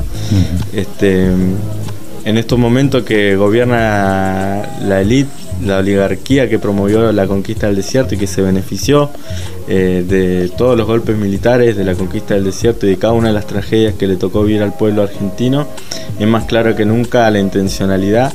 este, 0.73 1.27
en 2.25 2.39
estos 2.39 2.59
momentos 2.59 3.05
que 3.05 3.37
gobierna 3.37 4.63
la 4.83 5.01
élite, 5.01 5.31
la 5.65 5.79
oligarquía 5.79 6.51
que 6.51 6.59
promovió 6.59 7.11
la 7.13 7.27
conquista 7.27 7.67
del 7.67 7.77
desierto 7.77 8.15
y 8.15 8.19
que 8.19 8.27
se 8.27 8.43
benefició 8.43 9.11
eh, 9.69 10.05
de 10.07 10.51
todos 10.57 10.77
los 10.77 10.87
golpes 10.87 11.17
militares 11.17 11.77
de 11.77 11.85
la 11.85 11.95
conquista 11.95 12.35
del 12.35 12.45
desierto 12.45 12.87
y 12.87 12.91
de 12.91 12.97
cada 12.99 13.15
una 13.15 13.29
de 13.29 13.35
las 13.35 13.47
tragedias 13.47 13.95
que 13.95 14.07
le 14.07 14.17
tocó 14.17 14.43
vivir 14.43 14.63
al 14.63 14.75
pueblo 14.77 15.03
argentino, 15.03 15.67
es 16.21 16.27
más 16.27 16.45
claro 16.45 16.75
que 16.77 16.85
nunca 16.85 17.31
la 17.31 17.39
intencionalidad, 17.39 18.33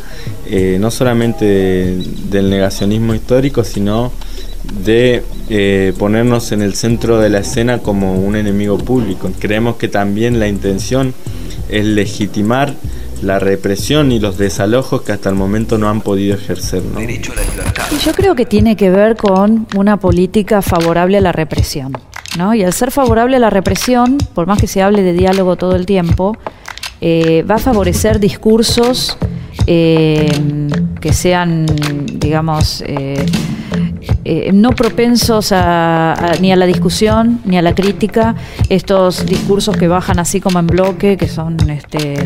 eh, 0.47 0.77
no 0.79 0.89
solamente 0.89 1.45
de- 1.45 2.03
del 2.31 2.49
negacionismo 2.49 3.13
histórico, 3.13 3.63
sino 3.63 4.11
de 4.63 5.23
eh, 5.49 5.93
ponernos 5.97 6.51
en 6.51 6.61
el 6.61 6.75
centro 6.75 7.19
de 7.19 7.29
la 7.29 7.39
escena 7.39 7.79
como 7.79 8.15
un 8.15 8.35
enemigo 8.35 8.77
público. 8.77 9.29
Creemos 9.39 9.75
que 9.75 9.87
también 9.87 10.39
la 10.39 10.47
intención 10.47 11.13
es 11.69 11.85
legitimar 11.85 12.73
la 13.21 13.39
represión 13.39 14.11
y 14.11 14.19
los 14.19 14.37
desalojos 14.37 15.03
que 15.03 15.11
hasta 15.11 15.29
el 15.29 15.35
momento 15.35 15.77
no 15.77 15.89
han 15.89 16.01
podido 16.01 16.35
ejercer. 16.35 16.83
¿no? 16.83 17.01
Y 17.01 17.21
yo 18.03 18.13
creo 18.13 18.35
que 18.35 18.45
tiene 18.45 18.75
que 18.75 18.89
ver 18.89 19.15
con 19.15 19.67
una 19.75 19.97
política 19.97 20.61
favorable 20.61 21.17
a 21.17 21.21
la 21.21 21.31
represión. 21.31 21.93
¿no? 22.37 22.53
Y 22.55 22.63
al 22.63 22.73
ser 22.73 22.91
favorable 22.91 23.35
a 23.37 23.39
la 23.39 23.49
represión, 23.49 24.17
por 24.33 24.47
más 24.47 24.59
que 24.59 24.67
se 24.67 24.81
hable 24.81 25.03
de 25.03 25.13
diálogo 25.13 25.55
todo 25.55 25.75
el 25.75 25.85
tiempo, 25.85 26.37
eh, 26.99 27.43
va 27.49 27.55
a 27.55 27.59
favorecer 27.59 28.19
discursos 28.19 29.17
eh, 29.67 30.29
que 30.99 31.13
sean, 31.13 31.65
digamos, 32.13 32.83
eh, 32.87 33.25
eh, 34.25 34.51
no 34.53 34.71
propensos 34.71 35.51
a- 35.51 36.33
ni 36.41 36.51
a 36.51 36.55
la 36.55 36.65
discusión 36.65 37.39
ni 37.45 37.57
a 37.57 37.61
la 37.61 37.73
crítica, 37.73 38.35
estos 38.69 39.25
discursos 39.25 39.75
que 39.77 39.87
bajan 39.87 40.19
así 40.19 40.39
como 40.39 40.59
en 40.59 40.67
bloque, 40.67 41.17
que 41.17 41.27
son, 41.27 41.57
este, 41.69 42.25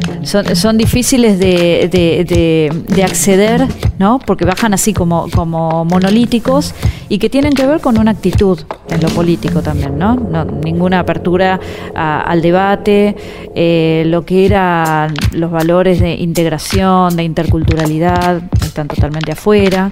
son, 0.56 0.78
difíciles 0.78 1.40
de, 1.40 1.90
de- 1.92 2.26
de- 2.26 2.84
de 2.96 3.04
acceder, 3.04 3.66
¿no? 4.00 4.20
porque 4.20 4.46
bajan 4.46 4.74
así 4.74 4.94
como, 4.94 5.28
como 5.34 5.86
monolíticos 5.86 6.74
y 7.10 7.18
que 7.18 7.30
tienen 7.30 7.54
que 7.54 7.66
ver 7.66 7.80
con 7.82 7.98
una 7.98 8.12
actitud 8.12 8.60
en 8.90 9.02
lo 9.02 9.10
político 9.10 9.62
también, 9.62 9.98
¿no? 9.98 10.16
No- 10.16 10.46
ninguna 10.46 11.00
apertura 11.00 11.60
al 11.94 12.42
debate, 12.42 13.16
eh, 13.56 14.04
lo 14.08 14.26
que 14.26 14.46
eran 14.46 15.14
los 15.32 15.52
valores 15.52 16.00
de 16.00 16.16
integración, 16.16 17.16
de 17.16 17.24
interculturalidad, 17.24 18.42
están 18.76 18.88
totalmente 18.90 19.32
afuera. 19.32 19.92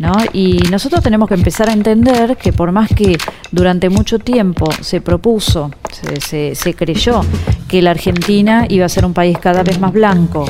¿no? 0.00 0.12
Y 0.32 0.58
nosotros 0.70 1.02
tenemos 1.02 1.28
que 1.28 1.34
empezar 1.34 1.70
a 1.70 1.72
entender 1.72 2.36
que 2.36 2.52
por 2.52 2.72
más 2.72 2.90
que 2.90 3.16
durante 3.52 3.88
mucho 3.88 4.18
tiempo 4.18 4.68
se 4.82 5.00
propuso, 5.00 5.70
se, 5.92 6.20
se- 6.20 6.54
se 6.54 6.74
creyó 6.74 7.20
que 7.68 7.80
la 7.80 7.92
Argentina 7.92 8.66
iba 8.68 8.84
a 8.84 8.88
ser 8.88 9.04
un 9.06 9.14
país 9.14 9.38
cada 9.38 9.62
vez 9.62 9.80
más 9.80 9.92
blanco, 9.92 10.44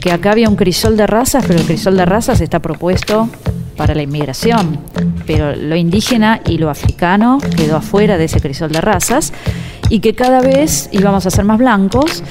que 0.00 0.10
acá 0.10 0.32
había 0.32 0.48
un 0.48 0.56
crisol 0.56 0.96
de 0.96 1.06
razas, 1.06 1.44
pero 1.46 1.60
el 1.60 1.66
crisol 1.66 1.96
de 1.96 2.04
razas 2.04 2.40
está 2.40 2.58
propuesto 2.60 3.28
para 3.76 3.94
la 3.94 4.02
inmigración, 4.02 4.80
pero 5.26 5.54
lo 5.54 5.76
indígena 5.76 6.40
y 6.46 6.58
lo 6.58 6.68
africano 6.70 7.38
quedó 7.56 7.76
afuera 7.76 8.18
de 8.18 8.24
ese 8.24 8.40
crisol 8.40 8.72
de 8.72 8.80
razas 8.80 9.32
y 9.88 10.00
que 10.00 10.14
cada 10.14 10.40
vez 10.40 10.88
íbamos 10.92 11.26
a 11.26 11.30
ser 11.30 11.44
más 11.44 11.58
blancos, 11.58 12.22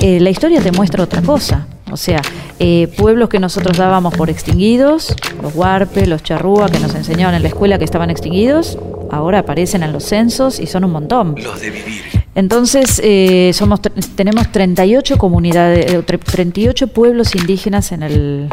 eh, 0.00 0.20
la 0.20 0.30
historia 0.30 0.60
te 0.60 0.70
muestra 0.72 1.02
otra 1.02 1.20
cosa. 1.22 1.66
O 1.90 1.96
sea, 1.96 2.20
eh, 2.58 2.88
pueblos 2.96 3.28
que 3.28 3.38
nosotros 3.40 3.76
dábamos 3.76 4.14
por 4.14 4.30
extinguidos, 4.30 5.14
los 5.42 5.54
huarpe, 5.54 6.06
los 6.06 6.22
charrúa, 6.22 6.68
que 6.68 6.78
nos 6.78 6.94
enseñaban 6.94 7.34
en 7.34 7.42
la 7.42 7.48
escuela 7.48 7.78
que 7.78 7.84
estaban 7.84 8.10
extinguidos, 8.10 8.78
ahora 9.10 9.40
aparecen 9.40 9.82
en 9.82 9.92
los 9.92 10.04
censos 10.04 10.60
y 10.60 10.66
son 10.66 10.84
un 10.84 10.92
montón. 10.92 11.34
Los 11.42 11.60
de 11.60 11.70
vivir. 11.70 12.02
Entonces, 12.34 13.00
eh, 13.04 13.50
somos, 13.54 13.80
tenemos 14.14 14.50
38 14.52 15.18
comunidades, 15.18 15.92
eh, 15.92 15.98
tre- 16.06 16.18
38 16.20 16.86
pueblos 16.88 17.34
indígenas 17.34 17.90
en 17.92 18.02
el, 18.04 18.48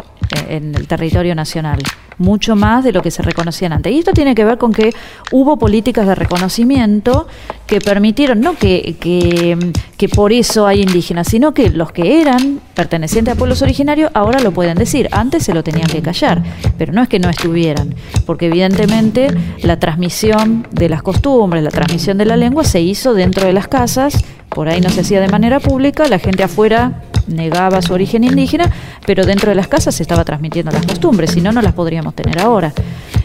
en 0.48 0.74
el 0.74 0.86
territorio 0.86 1.34
nacional, 1.34 1.78
mucho 2.18 2.56
más 2.56 2.84
de 2.84 2.92
lo 2.92 3.02
que 3.02 3.10
se 3.10 3.22
reconocían 3.22 3.72
antes. 3.72 3.92
Y 3.92 3.98
esto 3.98 4.12
tiene 4.12 4.34
que 4.34 4.44
ver 4.44 4.58
con 4.58 4.72
que 4.72 4.92
hubo 5.32 5.58
políticas 5.58 6.06
de 6.06 6.14
reconocimiento 6.14 7.28
que 7.66 7.80
permitieron, 7.80 8.40
no 8.40 8.56
que, 8.56 8.96
que, 9.00 9.72
que 9.96 10.08
por 10.08 10.32
eso 10.32 10.66
hay 10.66 10.82
indígenas, 10.82 11.28
sino 11.28 11.54
que 11.54 11.70
los 11.70 11.92
que 11.92 12.20
eran 12.20 12.60
pertenecientes 12.74 13.34
a 13.34 13.36
pueblos 13.36 13.62
originarios 13.62 14.10
ahora 14.14 14.40
lo 14.40 14.52
pueden 14.52 14.76
decir. 14.76 15.08
Antes 15.12 15.44
se 15.44 15.54
lo 15.54 15.62
tenían 15.62 15.86
que 15.86 16.02
callar, 16.02 16.42
pero 16.76 16.92
no 16.92 17.02
es 17.02 17.08
que 17.08 17.18
no 17.18 17.30
estuvieran, 17.30 17.94
porque 18.26 18.46
evidentemente 18.46 19.28
la 19.62 19.78
transmisión 19.78 20.66
de 20.70 20.88
las 20.88 21.02
costumbres, 21.02 21.62
la 21.62 21.70
transmisión 21.70 22.18
de 22.18 22.24
la 22.24 22.36
lengua 22.36 22.64
se 22.64 22.80
hizo 22.80 23.14
dentro 23.14 23.46
de 23.46 23.52
las 23.52 23.68
casas, 23.68 24.24
por 24.58 24.68
ahí 24.68 24.80
no 24.80 24.90
se 24.90 25.02
hacía 25.02 25.20
de 25.20 25.28
manera 25.28 25.60
pública, 25.60 26.08
la 26.08 26.18
gente 26.18 26.42
afuera 26.42 27.02
negaba 27.28 27.80
su 27.80 27.92
origen 27.92 28.24
indígena, 28.24 28.68
pero 29.06 29.24
dentro 29.24 29.50
de 29.50 29.54
las 29.54 29.68
casas 29.68 29.94
se 29.94 30.02
estaba 30.02 30.24
transmitiendo 30.24 30.72
las 30.72 30.84
costumbres, 30.84 31.30
si 31.30 31.40
no, 31.40 31.52
no 31.52 31.62
las 31.62 31.74
podríamos 31.74 32.12
tener 32.16 32.40
ahora. 32.40 32.72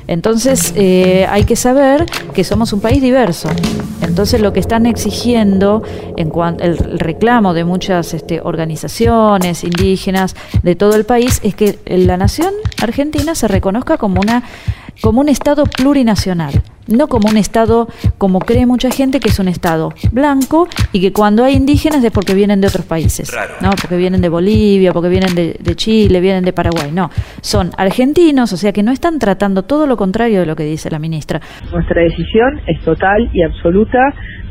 Entonces 0.05 0.73
eh, 0.75 1.25
hay 1.27 1.45
que 1.45 1.55
saber 1.55 2.05
que 2.35 2.43
somos 2.43 2.71
un 2.71 2.81
país 2.81 3.01
diverso. 3.01 3.49
Entonces 4.03 4.41
lo 4.41 4.53
que 4.53 4.59
están 4.59 4.85
exigiendo 4.85 5.81
en 6.17 6.29
cuanto 6.29 6.63
el 6.63 6.99
reclamo 6.99 7.55
de 7.55 7.63
muchas 7.63 8.13
este, 8.13 8.39
organizaciones 8.39 9.63
indígenas 9.63 10.35
de 10.61 10.75
todo 10.75 10.95
el 10.95 11.03
país 11.03 11.39
es 11.41 11.55
que 11.55 11.79
la 11.87 12.15
nación 12.15 12.53
argentina 12.79 13.33
se 13.33 13.47
reconozca 13.47 13.97
como 13.97 14.21
una 14.21 14.43
como 15.01 15.21
un 15.21 15.29
estado 15.29 15.65
plurinacional, 15.65 16.61
no 16.87 17.07
como 17.07 17.29
un 17.29 17.37
estado 17.37 17.87
como 18.17 18.39
cree 18.39 18.65
mucha 18.65 18.91
gente 18.91 19.19
que 19.19 19.29
es 19.29 19.39
un 19.39 19.47
estado 19.47 19.93
blanco 20.11 20.67
y 20.91 21.01
que 21.01 21.13
cuando 21.13 21.43
hay 21.43 21.53
indígenas 21.53 22.03
es 22.03 22.11
porque 22.11 22.33
vienen 22.33 22.61
de 22.61 22.67
otros 22.67 22.85
países, 22.85 23.31
no, 23.61 23.71
porque 23.71 23.97
vienen 23.97 24.21
de 24.21 24.29
Bolivia, 24.29 24.91
porque 24.93 25.09
vienen 25.09 25.35
de, 25.35 25.55
de 25.59 25.75
Chile, 25.75 26.19
vienen 26.19 26.43
de 26.43 26.53
Paraguay, 26.53 26.91
no, 26.91 27.09
son 27.41 27.71
argentinos, 27.77 28.53
o 28.53 28.57
sea 28.57 28.71
que 28.71 28.83
no 28.83 28.91
están 28.91 29.19
tratando 29.19 29.63
todo 29.63 29.87
lo 29.87 29.97
contrario 29.97 30.41
de 30.41 30.45
lo 30.45 30.55
que 30.55 30.63
dice 30.63 30.89
la 30.89 30.99
ministra. 30.99 31.39
Nuestra 31.71 32.01
decisión 32.01 32.61
es 32.67 32.81
total 32.83 33.29
y 33.33 33.43
absoluta 33.43 33.99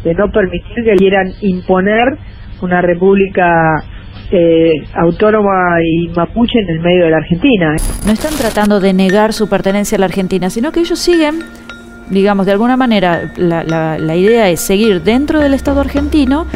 de 0.05 0.15
no 0.15 0.31
permitir 0.31 0.85
que 0.85 0.97
quieran 0.97 1.33
imponer 1.41 2.19
una 2.61 2.81
república 2.81 3.83
eh, 4.31 4.73
autónoma 4.95 5.77
y 5.85 6.09
mapuche 6.09 6.59
en 6.59 6.77
el 6.77 6.81
medio 6.81 7.05
de 7.05 7.11
la 7.11 7.19
Argentina. 7.19 7.77
No 8.07 8.13
están 8.13 8.33
tratando 8.35 8.81
de 8.81 8.93
negar 8.93 9.33
su 9.33 9.49
pertenencia 9.49 9.97
a 9.97 10.01
la 10.01 10.07
Argentina, 10.07 10.49
sino 10.49 10.73
que 10.73 10.81
ellos 10.81 10.99
siguen, 10.99 11.41
digamos, 12.11 12.47
de 12.47 12.53
alguna 12.53 12.77
manera, 12.77 13.33
la, 13.37 13.65
la- 13.65 13.99
la 13.99 14.17
idea 14.17 14.49
es 14.51 14.61
seguir 14.61 15.03
dentro 15.03 15.41
del 15.41 15.55
Estado 15.55 15.81
argentino, 15.81 16.47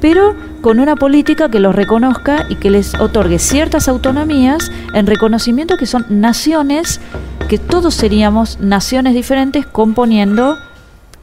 pero 0.00 0.34
con 0.60 0.80
una 0.80 0.96
política 0.96 1.50
que 1.50 1.60
los 1.60 1.74
reconozca 1.74 2.46
y 2.48 2.56
que 2.56 2.70
les 2.70 2.94
otorgue 2.94 3.38
ciertas 3.38 3.88
autonomías 3.88 4.70
en 4.94 5.06
reconocimiento 5.06 5.76
que 5.76 5.86
son 5.86 6.04
naciones, 6.08 7.00
que 7.48 7.58
todos 7.58 7.94
seríamos 7.94 8.58
naciones 8.60 9.14
diferentes 9.14 9.66
componiendo 9.66 10.56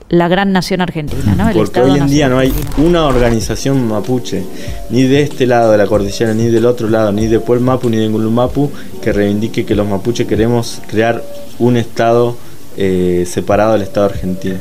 la 0.09 0.27
gran 0.27 0.51
nación 0.51 0.81
argentina, 0.81 1.35
¿no? 1.37 1.47
El 1.47 1.53
Porque 1.55 1.79
Estado 1.79 1.93
hoy 1.93 1.99
en 1.99 2.07
día 2.07 2.27
no 2.27 2.37
hay 2.37 2.53
una 2.77 3.05
organización 3.05 3.87
mapuche, 3.87 4.43
ni 4.89 5.03
de 5.03 5.21
este 5.21 5.47
lado 5.47 5.71
de 5.71 5.77
la 5.77 5.87
cordillera, 5.87 6.33
ni 6.33 6.47
del 6.47 6.65
otro 6.65 6.89
lado, 6.89 7.11
ni 7.13 7.27
de 7.27 7.39
Puel 7.39 7.61
Mapu, 7.61 7.89
ni 7.89 7.95
de 7.97 8.09
Ngulumapu, 8.09 8.69
que 9.01 9.13
reivindique 9.13 9.65
que 9.65 9.73
los 9.73 9.87
mapuches 9.87 10.27
queremos 10.27 10.81
crear 10.87 11.23
un 11.59 11.77
Estado 11.77 12.35
eh, 12.77 13.25
separado 13.27 13.73
del 13.73 13.81
Estado 13.83 14.07
argentino. 14.07 14.57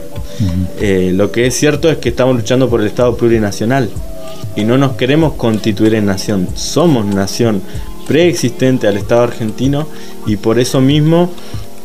Eh, 0.80 1.12
lo 1.14 1.30
que 1.30 1.46
es 1.46 1.54
cierto 1.54 1.90
es 1.90 1.98
que 1.98 2.08
estamos 2.08 2.36
luchando 2.36 2.68
por 2.68 2.80
el 2.80 2.86
Estado 2.86 3.16
plurinacional 3.16 3.90
y 4.56 4.64
no 4.64 4.78
nos 4.78 4.92
queremos 4.92 5.34
constituir 5.34 5.94
en 5.94 6.06
nación. 6.06 6.48
Somos 6.54 7.06
nación 7.06 7.62
preexistente 8.06 8.88
al 8.88 8.96
Estado 8.96 9.22
argentino 9.22 9.86
y 10.26 10.36
por 10.36 10.58
eso 10.58 10.80
mismo 10.80 11.30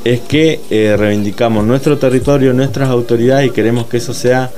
es 0.04 0.22
que 0.22 0.62
eh, 0.70 0.96
reivindicamos 0.98 1.66
nuestro 1.66 1.98
territorio, 1.98 2.54
nuestras 2.54 2.90
autoridades 2.90 3.48
y 3.48 3.50
queremos 3.50 3.88
que 3.88 3.98
eso 3.98 4.14
sea 4.14 4.52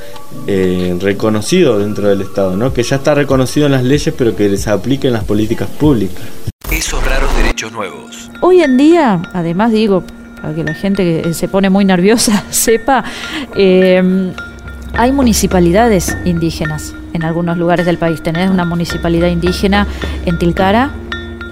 eh, 0.46 0.96
reconocido 1.00 1.80
dentro 1.80 2.10
del 2.10 2.22
Estado, 2.22 2.58
¿no? 2.58 2.74
que 2.74 2.84
ya 2.84 2.98
está 2.98 3.16
reconocido 3.16 3.66
en 3.66 3.72
las 3.72 3.84
leyes 3.84 4.14
pero 4.18 4.36
que 4.36 4.56
se 4.58 4.70
aplique 4.70 5.08
en 5.08 5.14
las 5.14 5.24
políticas 5.24 5.70
públicas. 5.70 6.22
Esos 6.70 7.04
raros 7.06 7.36
derechos 7.38 7.72
nuevos. 7.72 8.30
Hoy 8.42 8.62
en 8.62 8.76
día, 8.76 9.22
además 9.34 9.72
digo, 9.72 10.04
para 10.48 10.56
que 10.56 10.64
la 10.64 10.74
gente 10.74 11.24
que 11.24 11.34
se 11.34 11.50
pone 11.50 11.70
muy 11.70 11.84
nerviosa 11.84 12.42
sepa, 12.52 13.04
eh, 13.56 14.32
hay 14.94 15.12
municipalidades 15.12 16.18
indígenas 16.24 16.94
en 17.12 17.26
algunos 17.26 17.58
lugares 17.58 17.86
del 17.86 17.98
país. 17.98 18.24
Tenés 18.24 18.50
una 18.50 18.64
municipalidad 18.64 19.28
indígena 19.28 19.86
en 20.26 20.40
Tilcara, 20.40 20.92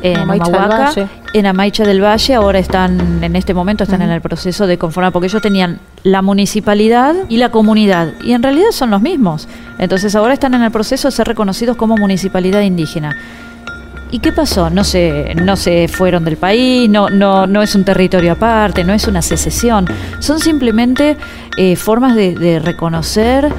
en 0.01 0.17
Amaicha 0.19 0.49
Valle. 0.49 1.07
en 1.33 1.45
Amaicha 1.45 1.83
del 1.83 2.01
Valle. 2.01 2.35
Ahora 2.35 2.59
están, 2.59 3.21
en 3.21 3.35
este 3.35 3.53
momento, 3.53 3.83
están 3.83 4.01
en 4.01 4.11
el 4.11 4.21
proceso 4.21 4.65
de 4.65 4.77
conformar, 4.77 5.11
porque 5.11 5.27
ellos 5.27 5.41
tenían 5.41 5.79
la 6.03 6.21
municipalidad 6.21 7.15
y 7.27 7.35
la 7.35 7.49
comunidad, 7.49 8.13
y 8.23 8.31
en 8.31 8.43
realidad 8.43 8.71
son 8.71 8.91
los 8.91 9.01
mismos. 9.01 9.49
Entonces 9.77 10.15
ahora 10.15 10.33
están 10.33 10.53
en 10.53 10.61
el 10.63 10.71
proceso 10.71 11.09
de 11.09 11.11
ser 11.11 11.27
reconocidos 11.27 11.75
como 11.75 11.97
municipalidad 11.97 12.61
indígena. 12.61 13.17
¿Y 14.11 14.19
qué 14.19 14.31
pasó? 14.31 14.69
No 14.69 14.83
se, 14.83 15.33
no 15.35 15.55
se 15.57 15.87
fueron 15.87 16.23
del 16.25 16.37
país, 16.37 16.89
no, 16.89 17.09
no, 17.09 17.47
no 17.47 17.61
es 17.61 17.75
un 17.75 17.83
territorio 17.83 18.33
aparte, 18.33 18.83
no 18.83 18.93
es 18.93 19.07
una 19.07 19.21
secesión. 19.21 19.85
Son 20.19 20.39
simplemente 20.39 21.17
eh, 21.57 21.75
formas 21.75 22.15
de, 22.15 22.59
reconocer 22.63 23.49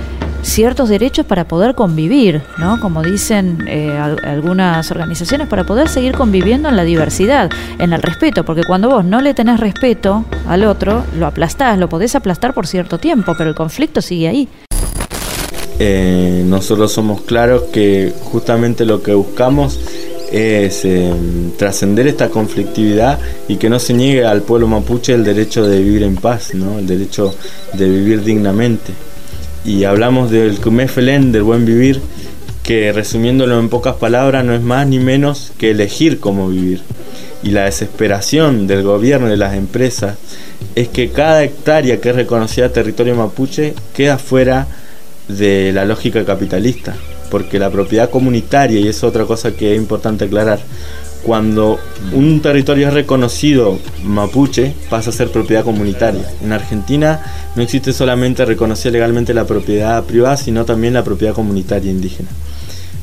ciertos 0.42 0.88
derechos 0.88 1.26
para 1.26 1.44
poder 1.46 1.74
convivir, 1.74 2.40
¿no? 2.58 2.80
Como 2.80 3.02
dicen 3.02 3.64
eh, 3.66 3.90
al- 3.98 4.24
algunas 4.24 4.90
organizaciones, 4.92 5.48
para 5.48 5.64
poder 5.64 5.88
seguir 5.88 6.12
conviviendo 6.14 6.68
en 6.68 6.76
la 6.76 6.84
diversidad, 6.84 7.50
en 7.78 7.92
el 7.92 8.00
respeto, 8.00 8.44
porque 8.44 8.62
cuando 8.62 8.88
vos 8.88 9.04
no 9.04 9.20
le 9.20 9.34
tenés 9.34 9.58
respeto 9.60 10.24
al 10.48 10.64
otro, 10.64 11.02
lo 11.18 11.26
aplastás, 11.26 11.78
lo 11.78 11.88
podés 11.88 12.14
aplastar 12.14 12.54
por 12.54 12.66
cierto 12.66 12.98
tiempo, 12.98 13.34
pero 13.36 13.50
el 13.50 13.56
conflicto 13.56 14.00
sigue 14.00 14.28
ahí. 14.28 14.48
Eh, 15.78 16.42
nosotros 16.46 16.92
somos 16.92 17.20
claros 17.22 17.64
que 17.64 18.14
justamente 18.22 18.86
lo 18.86 19.02
que 19.02 19.12
buscamos 19.12 19.78
es 20.32 20.84
eh, 20.84 21.12
trascender 21.56 22.06
esta 22.06 22.28
conflictividad 22.28 23.18
y 23.48 23.56
que 23.56 23.70
no 23.70 23.78
se 23.78 23.94
niegue 23.94 24.24
al 24.24 24.42
pueblo 24.42 24.66
mapuche 24.66 25.12
el 25.14 25.24
derecho 25.24 25.66
de 25.66 25.78
vivir 25.80 26.02
en 26.02 26.16
paz, 26.16 26.54
¿no? 26.54 26.78
el 26.78 26.86
derecho 26.86 27.34
de 27.74 27.88
vivir 27.88 28.22
dignamente. 28.22 28.92
Y 29.64 29.84
hablamos 29.84 30.30
del 30.30 30.60
Kumefelen, 30.60 31.32
del 31.32 31.42
buen 31.42 31.64
vivir, 31.64 32.00
que 32.62 32.92
resumiéndolo 32.92 33.58
en 33.58 33.68
pocas 33.68 33.96
palabras 33.96 34.44
no 34.44 34.54
es 34.54 34.62
más 34.62 34.86
ni 34.86 34.98
menos 34.98 35.52
que 35.58 35.70
elegir 35.70 36.20
cómo 36.20 36.48
vivir. 36.48 36.82
Y 37.42 37.50
la 37.50 37.64
desesperación 37.64 38.66
del 38.66 38.82
gobierno 38.82 39.28
y 39.28 39.30
de 39.30 39.36
las 39.36 39.54
empresas 39.54 40.16
es 40.74 40.88
que 40.88 41.10
cada 41.10 41.44
hectárea 41.44 42.00
que 42.00 42.10
es 42.10 42.16
reconocida 42.16 42.72
territorio 42.72 43.14
mapuche 43.14 43.74
queda 43.94 44.18
fuera 44.18 44.66
de 45.28 45.72
la 45.72 45.84
lógica 45.84 46.24
capitalista, 46.24 46.96
porque 47.36 47.58
la 47.58 47.68
propiedad 47.68 48.08
comunitaria, 48.08 48.80
y 48.80 48.88
es 48.88 49.04
otra 49.04 49.26
cosa 49.26 49.52
que 49.52 49.72
es 49.72 49.76
importante 49.76 50.24
aclarar, 50.24 50.58
cuando 51.22 51.78
un 52.14 52.40
territorio 52.40 52.88
es 52.88 52.94
reconocido 52.94 53.78
mapuche, 54.04 54.72
pasa 54.88 55.10
a 55.10 55.12
ser 55.12 55.28
propiedad 55.28 55.62
comunitaria. 55.62 56.24
En 56.42 56.54
Argentina 56.54 57.20
no 57.54 57.62
existe 57.62 57.92
solamente 57.92 58.46
reconocer 58.46 58.90
legalmente 58.90 59.34
la 59.34 59.44
propiedad 59.44 60.02
privada, 60.04 60.38
sino 60.38 60.64
también 60.64 60.94
la 60.94 61.04
propiedad 61.04 61.34
comunitaria 61.34 61.90
indígena. 61.90 62.30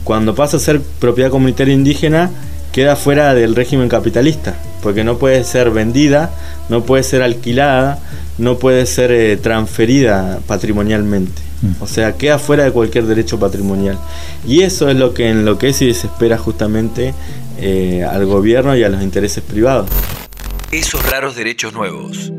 Cuando 0.04 0.34
pasa 0.34 0.58
a 0.58 0.60
ser 0.60 0.82
propiedad 0.82 1.30
comunitaria 1.30 1.76
indígena, 1.76 2.32
queda 2.72 2.96
fuera 2.96 3.36
del 3.36 3.54
régimen 3.54 3.88
capitalista, 3.88 4.56
porque 4.82 5.04
no 5.04 5.20
puede 5.20 5.44
ser 5.44 5.70
vendida, 5.70 6.32
no 6.70 6.86
puede 6.86 7.04
ser 7.04 7.22
alquilada, 7.22 8.00
no 8.40 8.58
puede 8.58 8.88
ser 8.88 9.12
eh, 9.12 9.38
transferida 9.38 10.40
patrimonialmente. 10.48 11.53
O 11.80 11.88
sea, 11.88 12.18
queda 12.18 12.40
fuera 12.40 12.64
de 12.64 12.72
cualquier 12.72 13.06
derecho 13.06 13.40
patrimonial. 13.40 13.98
Y 14.48 14.62
eso 14.62 14.90
es 14.90 14.96
lo 14.96 15.14
que 15.14 15.30
enloquece 15.30 15.86
y 15.86 15.88
desespera 15.90 16.38
justamente 16.38 17.14
eh, 17.60 18.04
al 18.04 18.26
gobierno 18.26 18.76
y 18.76 18.84
a 18.84 18.90
los 18.90 19.02
intereses 19.02 19.44
privados. 19.44 19.90
Esos 20.72 21.08
raros 21.10 21.36
derechos 21.36 21.74
nuevos. 21.74 22.32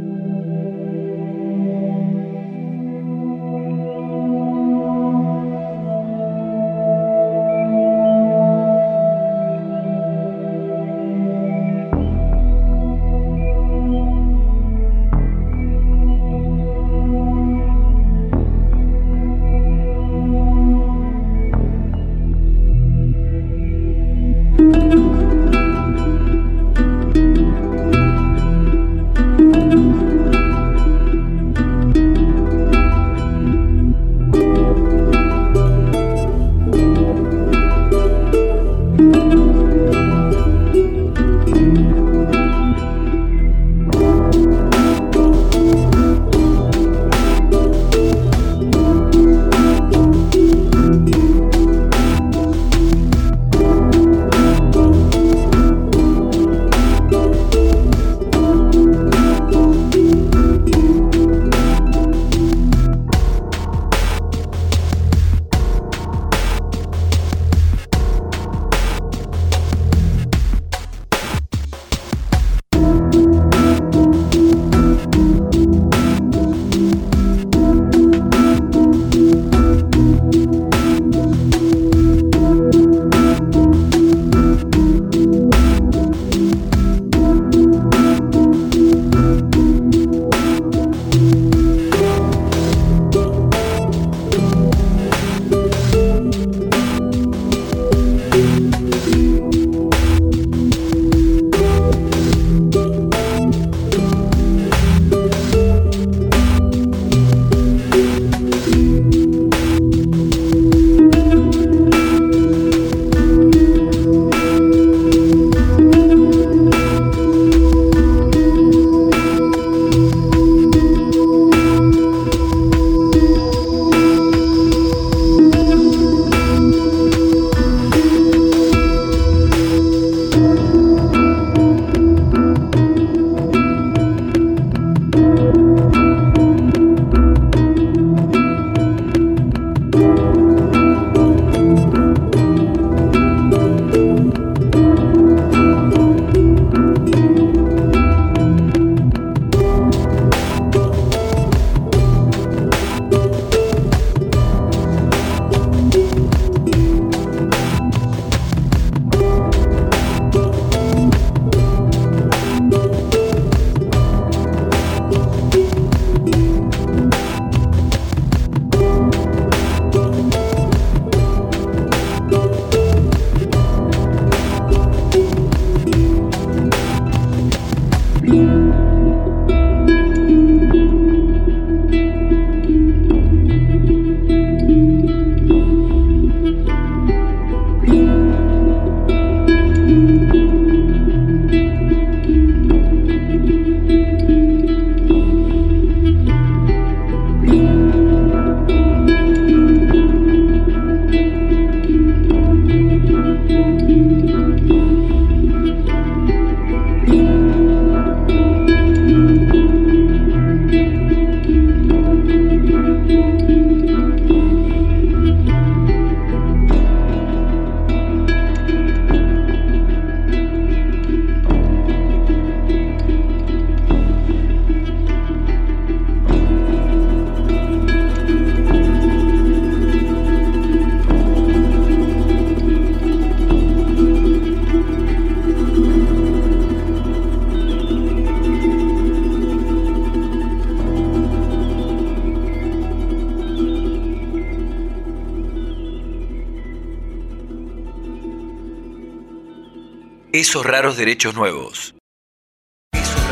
Esos 250.54 250.66
raros 250.66 250.96
derechos 250.96 251.34
nuevos. 251.34 251.96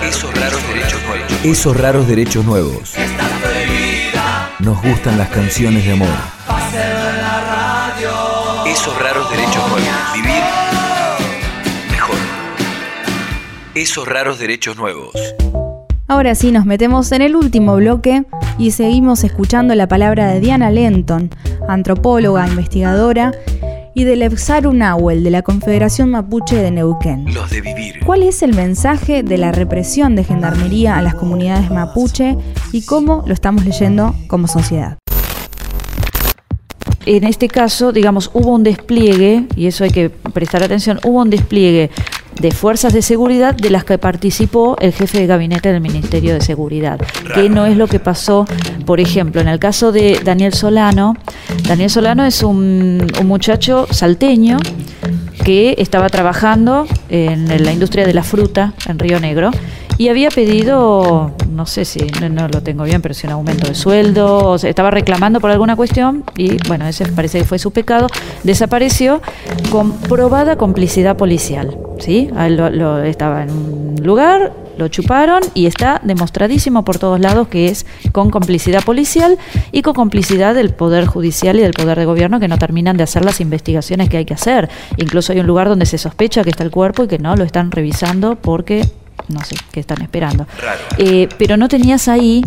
Esos 0.03 0.35
raros 0.35 0.61
derechos 0.67 1.01
nuevos. 1.07 1.45
Esos 1.45 1.77
raros 1.77 2.09
derechos 2.09 2.45
nuevos. 2.45 2.95
Nos 4.59 4.83
gustan 4.83 5.19
las 5.19 5.29
canciones 5.29 5.85
de 5.87 5.93
amor. 5.93 6.09
Esos 8.67 9.01
raros 9.01 9.31
derechos 9.31 9.69
nuevos. 9.69 9.89
Vivir 10.15 10.43
mejor. 11.93 12.17
Esos 13.77 14.09
raros 14.09 14.41
derechos 14.41 14.77
nuevos. 14.77 15.13
Ahora 16.09 16.35
sí, 16.35 16.51
nos 16.51 16.67
metemos 16.67 17.13
en 17.13 17.23
el 17.23 17.37
último 17.37 17.77
bloque 17.77 18.25
y 18.59 18.73
seguimos 18.73 19.23
escuchando 19.23 19.77
la 19.77 19.87
palabra 19.87 20.27
de 20.27 20.41
Diana 20.41 20.73
Lenton, 20.73 21.31
antropóloga, 21.69 22.49
investigadora 22.49 23.31
y 23.95 24.05
del 24.05 24.23
Exaru 24.23 24.73
Nahuel 24.73 25.23
de 25.23 25.31
la 25.31 25.43
Confederación 25.43 26.11
Mapuche 26.11 26.57
de 26.57 26.71
Neuquén. 26.71 27.33
Los 27.33 27.51
de 27.51 27.61
vivir. 27.61 28.01
¿Cuál 28.05 28.23
es 28.23 28.43
el 28.43 28.55
mensaje 28.55 29.23
de 29.23 29.39
la 29.39 29.53
represión 29.53 30.17
de 30.17 30.25
gendarmería 30.25 30.97
a 30.97 31.03
las 31.03 31.15
comunidades 31.15 31.71
mapuche 31.71 32.37
y 32.73 32.83
cómo 32.83 33.25
lo 33.27 33.35
estamos 33.35 33.65
leyendo 33.65 34.15
como 34.29 34.49
sociedad? 34.49 34.99
En 37.05 37.25
este 37.25 37.49
caso, 37.49 37.91
digamos, 37.91 38.31
hubo 38.33 38.55
un 38.55 38.63
despliegue, 38.63 39.47
y 39.57 39.67
eso 39.67 39.83
hay 39.83 39.91
que 39.91 40.09
prestar 40.09 40.63
atención, 40.63 41.01
hubo 41.05 41.21
un 41.21 41.31
despliegue 41.31 41.91
de 42.41 42.51
fuerzas 42.51 42.93
de 42.93 43.03
seguridad 43.03 43.55
de 43.55 43.71
las 43.71 43.85
que 43.85 43.99
participó 43.99 44.77
el 44.81 44.93
jefe 44.93 45.21
de 45.21 45.27
gabinete 45.27 45.73
del 45.73 45.81
Ministerio 45.81 46.35
de 46.35 46.41
Seguridad, 46.41 46.99
que 47.35 47.49
no 47.49 47.67
es 47.67 47.77
lo 47.77 47.87
que 47.87 48.01
pasó, 48.01 48.47
por 48.87 49.01
ejemplo, 49.01 49.41
en 49.41 49.49
el 49.49 49.59
caso 49.59 49.93
de 49.93 50.21
Daniel 50.25 50.53
Solano. 50.53 51.15
Daniel 51.69 51.91
Solano 51.91 52.25
es 52.25 52.43
un, 52.43 53.07
un 53.21 53.27
muchacho 53.27 53.87
salteño 53.91 54.59
que 55.45 55.75
estaba 55.79 56.09
trabajando 56.09 56.87
en 57.09 57.65
la 57.65 57.73
industria 57.73 58.07
de 58.07 58.15
la 58.15 58.23
fruta 58.23 58.75
en 58.87 58.99
Río 58.99 59.19
Negro 59.19 59.51
y 59.99 60.09
había 60.09 60.31
pedido, 60.31 61.31
no 61.51 61.67
sé 61.67 61.85
si 61.85 62.01
no, 62.31 62.49
lo 62.49 62.63
tengo 62.63 62.85
bien, 62.85 63.03
pero 63.03 63.15
si 63.15 63.27
un 63.27 63.35
aumento 63.35 63.69
de 63.69 63.75
sueldo, 63.75 64.51
o 64.51 64.59
sea, 64.59 64.71
estaba 64.71 64.91
reclamando 64.91 65.41
por 65.41 65.51
alguna 65.51 65.77
cuestión 65.77 66.25
y 66.37 66.57
bueno, 66.67 66.87
ese 66.87 67.07
parece 67.07 67.41
que 67.41 67.45
fue 67.45 67.59
su 67.59 67.71
pecado, 67.71 68.07
desapareció 68.43 69.21
con 69.71 69.93
probada 69.93 70.57
complicidad 70.57 71.17
policial, 71.17 71.77
¿sí? 71.99 72.31
lo, 72.33 73.03
estaba 73.03 73.43
en 73.43 73.51
un 73.51 73.97
lugar, 74.03 74.53
lo 74.79 74.89
chuparon 74.89 75.43
y 75.55 75.67
está 75.67 76.01
demostradísimo 76.03 76.85
por 76.85 76.99
todos 76.99 77.21
lados 77.21 77.49
que 77.49 77.69
es 77.69 77.87
con 78.13 78.31
complicidad 78.31 78.83
policial 78.83 79.39
y 79.71 79.83
con 79.83 79.95
complicidad 79.95 80.55
del 80.55 80.71
Poder 80.75 81.07
Judicial 81.07 81.57
y 81.57 81.63
del 81.63 81.73
Poder 81.73 81.99
de 81.99 82.07
Gobierno 82.07 82.41
que 82.41 82.49
no 82.49 82.59
terminan 82.59 82.97
de 82.97 83.05
hacer 83.05 83.25
las 83.25 83.41
investigaciones 83.41 84.09
que 84.09 84.17
hay 84.17 84.25
que 84.25 84.35
hacer. 84.35 84.71
Incluso 84.97 85.33
hay 85.33 85.41
un 85.41 85.47
lugar 85.47 85.69
donde 85.69 85.87
se 85.87 85.99
sospecha 85.99 86.43
que 86.43 86.51
está 86.51 86.65
el 86.65 86.71
cuerpo 86.71 87.05
y 87.05 87.09
que 87.09 87.19
no 87.19 87.37
lo 87.37 87.45
están 87.45 87.71
revisando 87.71 88.37
porque 88.37 88.89
no 89.29 89.43
sé 89.45 89.57
qué 89.73 89.81
están 89.81 90.03
esperando. 90.03 90.47
Eh, 90.99 91.29
pero 91.39 91.57
no 91.57 91.69
tenías 91.69 92.09
ahí 92.09 92.43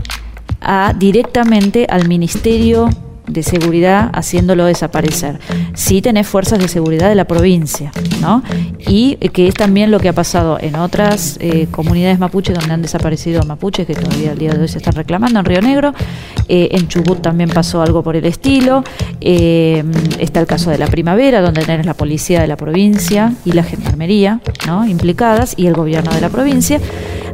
a, 0.62 0.94
directamente 0.96 1.88
al 1.90 2.08
Ministerio 2.08 2.90
de 3.28 3.44
seguridad 3.44 4.10
haciéndolo 4.14 4.66
desaparecer. 4.66 5.40
Sí 5.74 6.02
tenés 6.02 6.28
fuerzas 6.28 6.60
de 6.60 6.68
seguridad 6.68 7.10
de 7.10 7.16
la 7.16 7.26
provincia, 7.26 7.92
¿no? 8.22 8.44
Y 8.80 9.16
que 9.34 9.48
es 9.48 9.54
también 9.54 9.92
lo 9.92 10.00
que 10.00 10.10
ha 10.10 10.14
pasado 10.14 10.58
en 10.60 10.76
otras 10.76 11.38
eh, 11.42 11.68
comunidades 11.72 12.20
mapuche 12.20 12.54
donde 12.54 12.74
han 12.74 12.82
desaparecido 12.82 13.44
mapuches, 13.44 13.88
que 13.88 13.94
todavía 13.94 14.32
al 14.32 14.38
día 14.38 14.54
de 14.54 14.62
hoy 14.62 14.68
se 14.68 14.78
están 14.78 14.94
reclamando, 14.94 15.40
en 15.40 15.46
Río 15.46 15.62
Negro. 15.62 15.94
Eh, 16.48 16.70
en 16.72 16.88
Chubut 16.88 17.22
también 17.22 17.50
pasó 17.50 17.82
algo 17.82 18.04
por 18.04 18.16
el 18.16 18.26
estilo. 18.26 18.84
Eh, 19.22 19.84
está 20.20 20.40
el 20.40 20.48
caso 20.48 20.70
de 20.70 20.78
la 20.78 20.88
primavera, 20.88 21.42
donde 21.42 21.64
tenés 21.64 21.86
la 21.86 21.94
policía 21.94 22.42
de 22.42 22.48
la 22.48 22.58
provincia 22.58 23.34
y 23.46 23.52
la 23.54 23.64
gendarmería, 23.64 24.42
¿no? 24.68 24.86
Implicadas, 24.86 25.56
y 25.58 25.68
el 25.68 25.74
gobierno 25.74 26.14
de 26.14 26.22
la 26.22 26.30
provincia. 26.30 26.80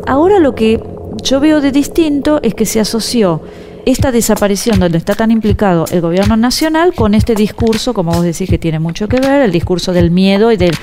Ahora 0.07 0.39
lo 0.39 0.55
que 0.55 0.81
yo 1.23 1.39
veo 1.39 1.61
de 1.61 1.71
distinto 1.71 2.39
es 2.41 2.55
que 2.55 2.65
se 2.65 2.79
asoció 2.79 3.41
esta 3.85 4.11
desaparición 4.11 4.79
donde 4.79 4.97
está 4.97 5.15
tan 5.15 5.31
implicado 5.31 5.85
el 5.91 6.01
gobierno 6.01 6.37
nacional 6.37 6.93
con 6.93 7.13
este 7.13 7.35
discurso, 7.35 7.93
como 7.93 8.11
vos 8.11 8.23
decís 8.23 8.49
que 8.49 8.57
tiene 8.57 8.79
mucho 8.79 9.07
que 9.07 9.19
ver, 9.19 9.41
el 9.41 9.51
discurso 9.51 9.93
del 9.93 10.11
miedo 10.11 10.51
y 10.51 10.57
del, 10.57 10.75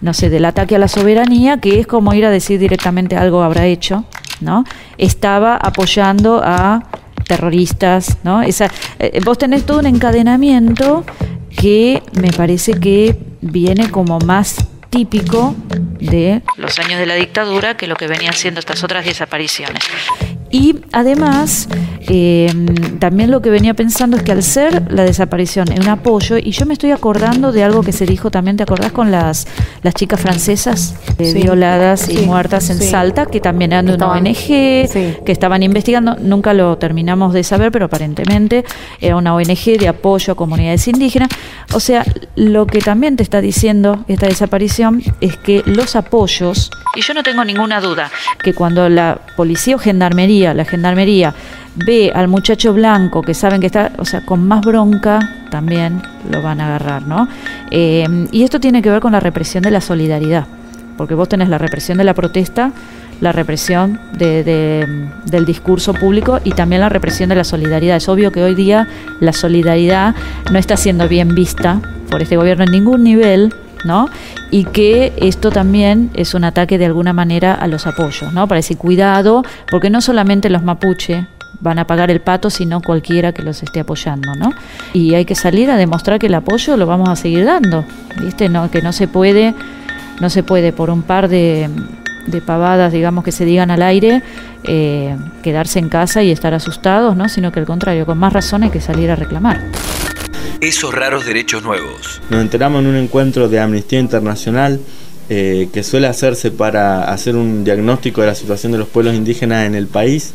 no 0.00 0.14
sé, 0.14 0.30
del 0.30 0.44
ataque 0.44 0.76
a 0.76 0.78
la 0.78 0.88
soberanía, 0.88 1.58
que 1.58 1.80
es 1.80 1.86
como 1.86 2.14
ir 2.14 2.24
a 2.24 2.30
decir 2.30 2.58
directamente 2.58 3.16
algo 3.16 3.42
habrá 3.42 3.66
hecho, 3.66 4.04
¿no? 4.40 4.64
Estaba 4.98 5.56
apoyando 5.56 6.40
a 6.44 6.84
terroristas, 7.26 8.18
¿no? 8.22 8.42
Esa, 8.42 8.70
eh, 8.98 9.20
vos 9.24 9.38
tenés 9.38 9.64
todo 9.64 9.80
un 9.80 9.86
encadenamiento 9.86 11.04
que 11.56 12.02
me 12.20 12.30
parece 12.30 12.74
que 12.74 13.18
viene 13.40 13.90
como 13.90 14.18
más 14.20 14.56
típico 14.90 15.54
de 15.98 16.42
los 16.56 16.78
años 16.78 16.98
de 16.98 17.06
la 17.06 17.14
dictadura 17.14 17.76
que 17.76 17.86
lo 17.86 17.96
que 17.96 18.06
venían 18.06 18.34
siendo 18.34 18.60
estas 18.60 18.82
otras 18.84 19.04
desapariciones. 19.04 19.82
Y 20.58 20.74
además, 20.90 21.68
eh, 22.08 22.50
también 22.98 23.30
lo 23.30 23.42
que 23.42 23.50
venía 23.50 23.74
pensando 23.74 24.16
es 24.16 24.22
que 24.22 24.32
al 24.32 24.42
ser 24.42 24.90
la 24.90 25.04
desaparición 25.04 25.70
en 25.70 25.82
un 25.82 25.90
apoyo, 25.90 26.38
y 26.38 26.52
yo 26.52 26.64
me 26.64 26.72
estoy 26.72 26.92
acordando 26.92 27.52
de 27.52 27.62
algo 27.62 27.82
que 27.82 27.92
se 27.92 28.06
dijo 28.06 28.30
también, 28.30 28.56
¿te 28.56 28.62
acordás 28.62 28.92
con 28.92 29.10
las, 29.10 29.46
las 29.82 29.92
chicas 29.92 30.18
francesas 30.18 30.94
eh, 31.18 31.34
violadas 31.34 32.08
y 32.08 32.24
muertas 32.24 32.70
en 32.70 32.80
Salta, 32.80 33.26
que 33.26 33.38
también 33.38 33.72
eran 33.72 33.84
de 33.84 33.96
una 33.96 34.12
ONG, 34.12 34.46
que 34.46 35.22
estaban 35.26 35.62
investigando, 35.62 36.16
nunca 36.18 36.54
lo 36.54 36.78
terminamos 36.78 37.34
de 37.34 37.44
saber, 37.44 37.70
pero 37.70 37.84
aparentemente 37.84 38.64
era 39.02 39.16
una 39.16 39.34
ONG 39.34 39.78
de 39.78 39.88
apoyo 39.88 40.32
a 40.32 40.36
comunidades 40.36 40.88
indígenas. 40.88 41.28
O 41.74 41.80
sea, 41.80 42.02
lo 42.34 42.66
que 42.66 42.78
también 42.78 43.16
te 43.16 43.22
está 43.22 43.42
diciendo 43.42 44.06
esta 44.08 44.26
desaparición 44.26 45.02
es 45.20 45.36
que 45.36 45.62
los 45.66 45.96
apoyos, 45.96 46.70
y 46.94 47.02
yo 47.02 47.12
no 47.12 47.22
tengo 47.22 47.44
ninguna 47.44 47.82
duda, 47.82 48.10
que 48.42 48.54
cuando 48.54 48.88
la 48.88 49.20
policía 49.36 49.76
o 49.76 49.78
gendarmería, 49.78 50.45
la 50.54 50.64
gendarmería, 50.64 51.34
ve 51.74 52.12
al 52.14 52.28
muchacho 52.28 52.72
blanco 52.72 53.22
que 53.22 53.34
saben 53.34 53.60
que 53.60 53.66
está, 53.66 53.92
o 53.98 54.04
sea, 54.04 54.20
con 54.22 54.46
más 54.46 54.62
bronca 54.62 55.20
también 55.50 56.02
lo 56.30 56.42
van 56.42 56.60
a 56.60 56.66
agarrar, 56.66 57.02
¿no? 57.06 57.28
Eh, 57.70 58.26
y 58.32 58.42
esto 58.42 58.60
tiene 58.60 58.82
que 58.82 58.90
ver 58.90 59.00
con 59.00 59.12
la 59.12 59.20
represión 59.20 59.62
de 59.62 59.70
la 59.70 59.80
solidaridad, 59.80 60.46
porque 60.96 61.14
vos 61.14 61.28
tenés 61.28 61.48
la 61.48 61.58
represión 61.58 61.98
de 61.98 62.04
la 62.04 62.14
protesta, 62.14 62.72
la 63.20 63.32
represión 63.32 63.98
del 64.18 65.46
discurso 65.46 65.94
público 65.94 66.40
y 66.44 66.50
también 66.50 66.80
la 66.80 66.88
represión 66.88 67.28
de 67.28 67.34
la 67.34 67.44
solidaridad. 67.44 67.96
Es 67.96 68.08
obvio 68.08 68.30
que 68.30 68.42
hoy 68.42 68.54
día 68.54 68.86
la 69.20 69.32
solidaridad 69.32 70.14
no 70.52 70.58
está 70.58 70.76
siendo 70.76 71.08
bien 71.08 71.34
vista 71.34 71.80
por 72.10 72.22
este 72.22 72.36
gobierno 72.36 72.64
en 72.64 72.72
ningún 72.72 73.02
nivel, 73.04 73.54
Y 74.50 74.64
que 74.64 75.12
esto 75.18 75.50
también 75.50 76.10
es 76.14 76.34
un 76.34 76.44
ataque 76.44 76.78
de 76.78 76.86
alguna 76.86 77.12
manera 77.12 77.54
a 77.54 77.66
los 77.66 77.86
apoyos, 77.86 78.32
¿no? 78.32 78.46
Para 78.48 78.58
decir 78.58 78.76
cuidado, 78.76 79.42
porque 79.70 79.90
no 79.90 80.00
solamente 80.00 80.50
los 80.50 80.62
mapuche 80.62 81.26
van 81.60 81.78
a 81.78 81.86
pagar 81.86 82.10
el 82.10 82.20
pato, 82.20 82.50
sino 82.50 82.80
cualquiera 82.80 83.32
que 83.32 83.42
los 83.42 83.62
esté 83.62 83.80
apoyando, 83.80 84.34
¿no? 84.34 84.50
Y 84.92 85.14
hay 85.14 85.24
que 85.24 85.34
salir 85.34 85.70
a 85.70 85.76
demostrar 85.76 86.18
que 86.18 86.26
el 86.26 86.34
apoyo 86.34 86.76
lo 86.76 86.86
vamos 86.86 87.08
a 87.08 87.16
seguir 87.16 87.44
dando, 87.44 87.84
¿viste? 88.20 88.48
No, 88.48 88.70
que 88.70 88.82
no 88.82 88.92
se 88.92 89.08
puede, 89.08 89.54
no 90.20 90.30
se 90.30 90.42
puede 90.42 90.72
por 90.72 90.90
un 90.90 91.02
par 91.02 91.28
de, 91.28 91.70
de 92.26 92.40
pavadas, 92.40 92.92
digamos, 92.92 93.24
que 93.24 93.32
se 93.32 93.44
digan 93.44 93.70
al 93.70 93.82
aire, 93.82 94.22
eh, 94.64 95.16
quedarse 95.42 95.78
en 95.78 95.88
casa 95.88 96.22
y 96.22 96.30
estar 96.30 96.54
asustados, 96.54 97.16
¿no? 97.16 97.28
Sino 97.28 97.52
que 97.52 97.60
al 97.60 97.66
contrario, 97.66 98.06
con 98.06 98.18
más 98.18 98.32
razón 98.32 98.62
hay 98.62 98.70
que 98.70 98.80
salir 98.80 99.10
a 99.10 99.16
reclamar. 99.16 99.60
Esos 100.66 100.92
raros 100.92 101.24
derechos 101.24 101.62
nuevos. 101.62 102.20
Nos 102.28 102.40
enteramos 102.40 102.82
en 102.82 102.88
un 102.88 102.96
encuentro 102.96 103.48
de 103.48 103.60
Amnistía 103.60 104.00
Internacional 104.00 104.80
eh, 105.28 105.68
que 105.72 105.84
suele 105.84 106.08
hacerse 106.08 106.50
para 106.50 107.04
hacer 107.04 107.36
un 107.36 107.62
diagnóstico 107.62 108.20
de 108.20 108.26
la 108.26 108.34
situación 108.34 108.72
de 108.72 108.78
los 108.78 108.88
pueblos 108.88 109.14
indígenas 109.14 109.64
en 109.64 109.76
el 109.76 109.86
país 109.86 110.34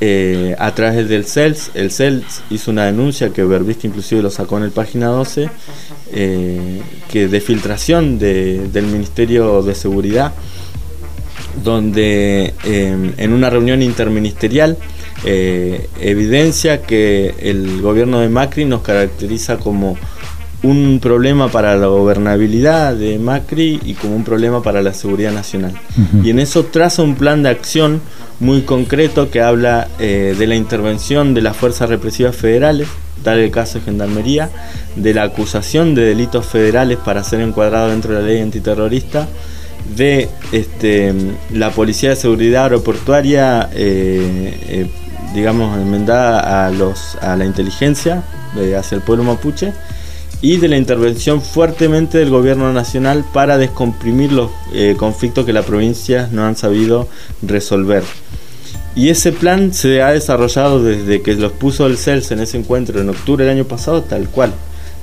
eh, 0.00 0.56
a 0.58 0.74
través 0.74 1.06
del 1.10 1.26
CELS. 1.26 1.72
El 1.74 1.90
CELS 1.90 2.40
hizo 2.48 2.70
una 2.70 2.86
denuncia 2.86 3.34
que 3.34 3.44
Verbiste 3.44 3.86
inclusive 3.86 4.22
lo 4.22 4.30
sacó 4.30 4.56
en 4.56 4.62
el 4.64 4.70
página 4.70 5.08
12, 5.08 5.50
eh, 6.10 6.80
que 7.10 7.28
de 7.28 7.40
filtración 7.42 8.18
del 8.18 8.86
Ministerio 8.86 9.62
de 9.62 9.74
Seguridad, 9.74 10.32
donde 11.62 12.54
en 12.64 13.30
una 13.30 13.50
reunión 13.50 13.82
interministerial 13.82 14.78
evidencia 15.26 16.82
que 16.82 17.34
el 17.40 17.82
gobierno 17.82 18.20
de 18.20 18.28
Macri 18.28 18.64
nos 18.64 18.82
caracteriza 18.82 19.56
como 19.58 19.96
un 20.62 20.98
problema 21.00 21.48
para 21.48 21.76
la 21.76 21.86
gobernabilidad 21.86 22.94
de 22.94 23.18
Macri 23.18 23.80
y 23.84 23.94
como 23.94 24.16
un 24.16 24.24
problema 24.24 24.62
para 24.62 24.82
la 24.82 24.94
seguridad 24.94 25.32
nacional. 25.32 25.72
Y 26.22 26.30
en 26.30 26.38
eso 26.38 26.64
traza 26.64 27.02
un 27.02 27.14
plan 27.14 27.42
de 27.42 27.50
acción 27.50 28.00
muy 28.40 28.62
concreto 28.62 29.30
que 29.30 29.40
habla 29.40 29.88
eh, 29.98 30.34
de 30.36 30.46
la 30.46 30.56
intervención 30.56 31.34
de 31.34 31.42
las 31.42 31.56
fuerzas 31.56 31.88
represivas 31.88 32.36
federales, 32.36 32.88
tal 33.22 33.38
el 33.38 33.50
caso 33.50 33.78
de 33.78 33.84
Gendarmería, 33.84 34.50
de 34.94 35.14
la 35.14 35.24
acusación 35.24 35.94
de 35.94 36.02
delitos 36.02 36.46
federales 36.46 36.98
para 36.98 37.22
ser 37.22 37.40
encuadrado 37.40 37.90
dentro 37.90 38.14
de 38.14 38.20
la 38.20 38.26
ley 38.26 38.40
antiterrorista, 38.40 39.28
de 39.96 40.28
este, 40.52 41.14
la 41.52 41.70
Policía 41.70 42.10
de 42.10 42.16
Seguridad 42.16 42.64
Aeroportuaria, 42.64 43.70
eh, 43.72 44.58
eh, 44.68 44.86
digamos, 45.36 45.78
enmendada 45.78 46.66
a, 46.66 46.70
los, 46.70 47.16
a 47.16 47.36
la 47.36 47.44
inteligencia 47.44 48.22
hacia 48.76 48.96
el 48.96 49.02
pueblo 49.02 49.22
mapuche, 49.22 49.74
y 50.40 50.56
de 50.56 50.68
la 50.68 50.78
intervención 50.78 51.42
fuertemente 51.42 52.18
del 52.18 52.30
gobierno 52.30 52.72
nacional 52.72 53.24
para 53.34 53.58
descomprimir 53.58 54.32
los 54.32 54.50
eh, 54.72 54.94
conflictos 54.98 55.44
que 55.44 55.52
las 55.52 55.66
provincias 55.66 56.32
no 56.32 56.46
han 56.46 56.56
sabido 56.56 57.08
resolver. 57.42 58.02
Y 58.94 59.10
ese 59.10 59.32
plan 59.32 59.74
se 59.74 60.00
ha 60.00 60.12
desarrollado 60.12 60.82
desde 60.82 61.20
que 61.20 61.34
los 61.34 61.52
puso 61.52 61.86
el 61.86 61.98
CELS 61.98 62.30
en 62.30 62.40
ese 62.40 62.56
encuentro 62.56 62.98
en 62.98 63.10
octubre 63.10 63.44
del 63.44 63.54
año 63.54 63.64
pasado, 63.66 64.02
tal 64.02 64.28
cual. 64.28 64.54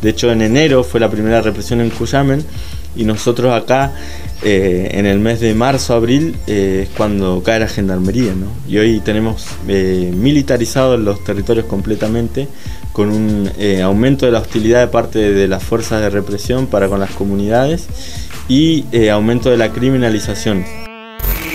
De 0.02 0.10
hecho, 0.10 0.32
en 0.32 0.42
enero 0.42 0.84
fue 0.84 1.00
la 1.00 1.12
primera 1.12 1.42
represión 1.42 1.80
en 1.80 1.92
Cuyamen 1.92 2.44
y 2.96 3.04
nosotros 3.06 3.54
acá 3.54 3.94
eh, 4.44 4.89
en 4.94 5.06
el 5.06 5.20
mes 5.20 5.39
de 5.39 5.54
marzo, 5.54 5.94
abril, 5.94 6.36
eh, 6.48 6.88
es 6.88 6.96
cuando 6.96 7.41
cae 7.44 7.60
la 7.60 7.68
gendarmería. 7.68 8.34
¿no? 8.34 8.48
Y 8.68 8.78
hoy 8.78 9.00
tenemos 9.00 9.48
militarizados 9.66 11.00
los 11.00 11.24
territorios 11.24 11.66
completamente 11.66 12.48
con 12.94 13.10
un 13.10 13.52
eh, 13.58 13.82
aumento 13.82 14.26
de 14.26 14.32
la 14.32 14.39
hostilidad 14.39 14.80
de 14.80 14.88
parte 14.88 15.20
de 15.20 15.48
las 15.48 15.64
fuerzas 15.64 16.00
de 16.00 16.10
represión 16.10 16.68
para 16.68 16.88
con 16.88 17.00
las 17.00 17.10
comunidades 17.12 17.88
y 18.48 18.86
eh, 18.91 19.10
aumento 19.10 19.50
de 19.50 19.58
la 19.58 19.74
criminalización. 19.74 20.64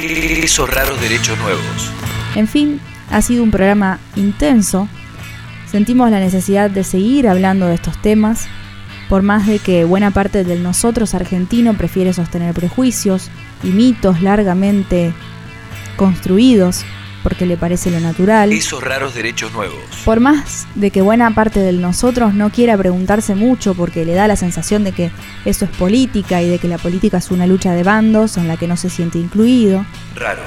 Esos 0.02 0.68
raros 0.68 1.00
derechos 1.00 1.38
nuevos. 1.38 1.92
En 2.34 2.48
fin, 2.48 2.80
ha 3.10 3.22
sido 3.22 3.42
un 3.44 3.50
programa 3.50 4.00
intenso. 4.16 4.88
Sentimos 5.70 6.10
la 6.10 6.18
necesidad 6.18 6.70
de 6.70 6.82
seguir 6.82 7.28
hablando 7.28 7.66
de 7.66 7.74
estos 7.74 8.00
temas, 8.02 8.48
por 9.08 9.22
más 9.22 9.46
de 9.46 9.58
que 9.58 9.84
buena 9.84 10.10
parte 10.10 10.44
de 10.44 10.58
nosotros 10.58 11.14
argentino 11.14 11.74
prefiere 11.74 12.12
sostener 12.12 12.54
prejuicios, 12.54 13.30
y 13.62 13.68
mitos 13.68 14.22
largamente 14.22 15.12
construidos 15.96 16.84
porque 17.22 17.46
le 17.46 17.56
parece 17.56 17.90
lo 17.90 17.98
natural. 18.00 18.52
Esos 18.52 18.82
raros 18.82 19.14
derechos 19.14 19.52
nuevos. 19.52 19.80
Por 20.04 20.20
más 20.20 20.66
de 20.76 20.90
que 20.90 21.02
buena 21.02 21.34
parte 21.34 21.60
de 21.60 21.72
nosotros 21.72 22.32
no 22.32 22.50
quiera 22.50 22.78
preguntarse 22.78 23.34
mucho 23.34 23.74
porque 23.74 24.04
le 24.04 24.14
da 24.14 24.28
la 24.28 24.36
sensación 24.36 24.84
de 24.84 24.92
que 24.92 25.10
eso 25.44 25.64
es 25.64 25.70
política 25.72 26.40
y 26.40 26.48
de 26.48 26.58
que 26.58 26.68
la 26.68 26.78
política 26.78 27.18
es 27.18 27.30
una 27.30 27.46
lucha 27.46 27.72
de 27.72 27.82
bandos 27.82 28.36
en 28.36 28.46
la 28.46 28.56
que 28.56 28.68
no 28.68 28.76
se 28.76 28.88
siente 28.88 29.18
incluido. 29.18 29.84
Raro. 30.14 30.42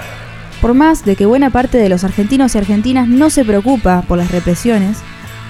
Por 0.62 0.74
más 0.74 1.04
de 1.04 1.16
que 1.16 1.26
buena 1.26 1.50
parte 1.50 1.78
de 1.78 1.90
los 1.90 2.04
argentinos 2.04 2.56
y 2.56 2.60
argentinas 2.60 3.08
no 3.08 3.30
se 3.30 3.44
preocupa 3.44 4.04
por 4.04 4.18
las 4.18 4.32
represiones, 4.32 5.00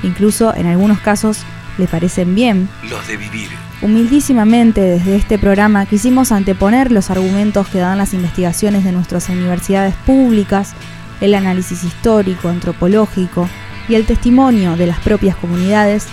incluso 0.03 0.55
en 0.55 0.67
algunos 0.67 0.99
casos 0.99 1.39
le 1.77 1.87
parecen 1.87 2.35
bien. 2.35 2.69
Los 2.89 3.07
de 3.07 3.17
vivir. 3.17 3.49
Humildísimamente 3.81 4.81
desde 4.81 5.15
este 5.15 5.39
programa 5.39 5.85
quisimos 5.85 6.31
anteponer 6.31 6.91
los 6.91 7.09
argumentos 7.09 7.67
que 7.67 7.79
dan 7.79 7.97
las 7.97 8.13
investigaciones 8.13 8.83
de 8.83 8.91
nuestras 8.91 9.27
universidades 9.29 9.95
públicas, 10.05 10.73
el 11.19 11.33
análisis 11.33 11.83
histórico, 11.83 12.49
antropológico 12.49 13.49
y 13.89 13.95
el 13.95 14.05
testimonio 14.05 14.75
de 14.75 14.87
las 14.87 14.99
propias 14.99 15.35
comunidades 15.35 16.07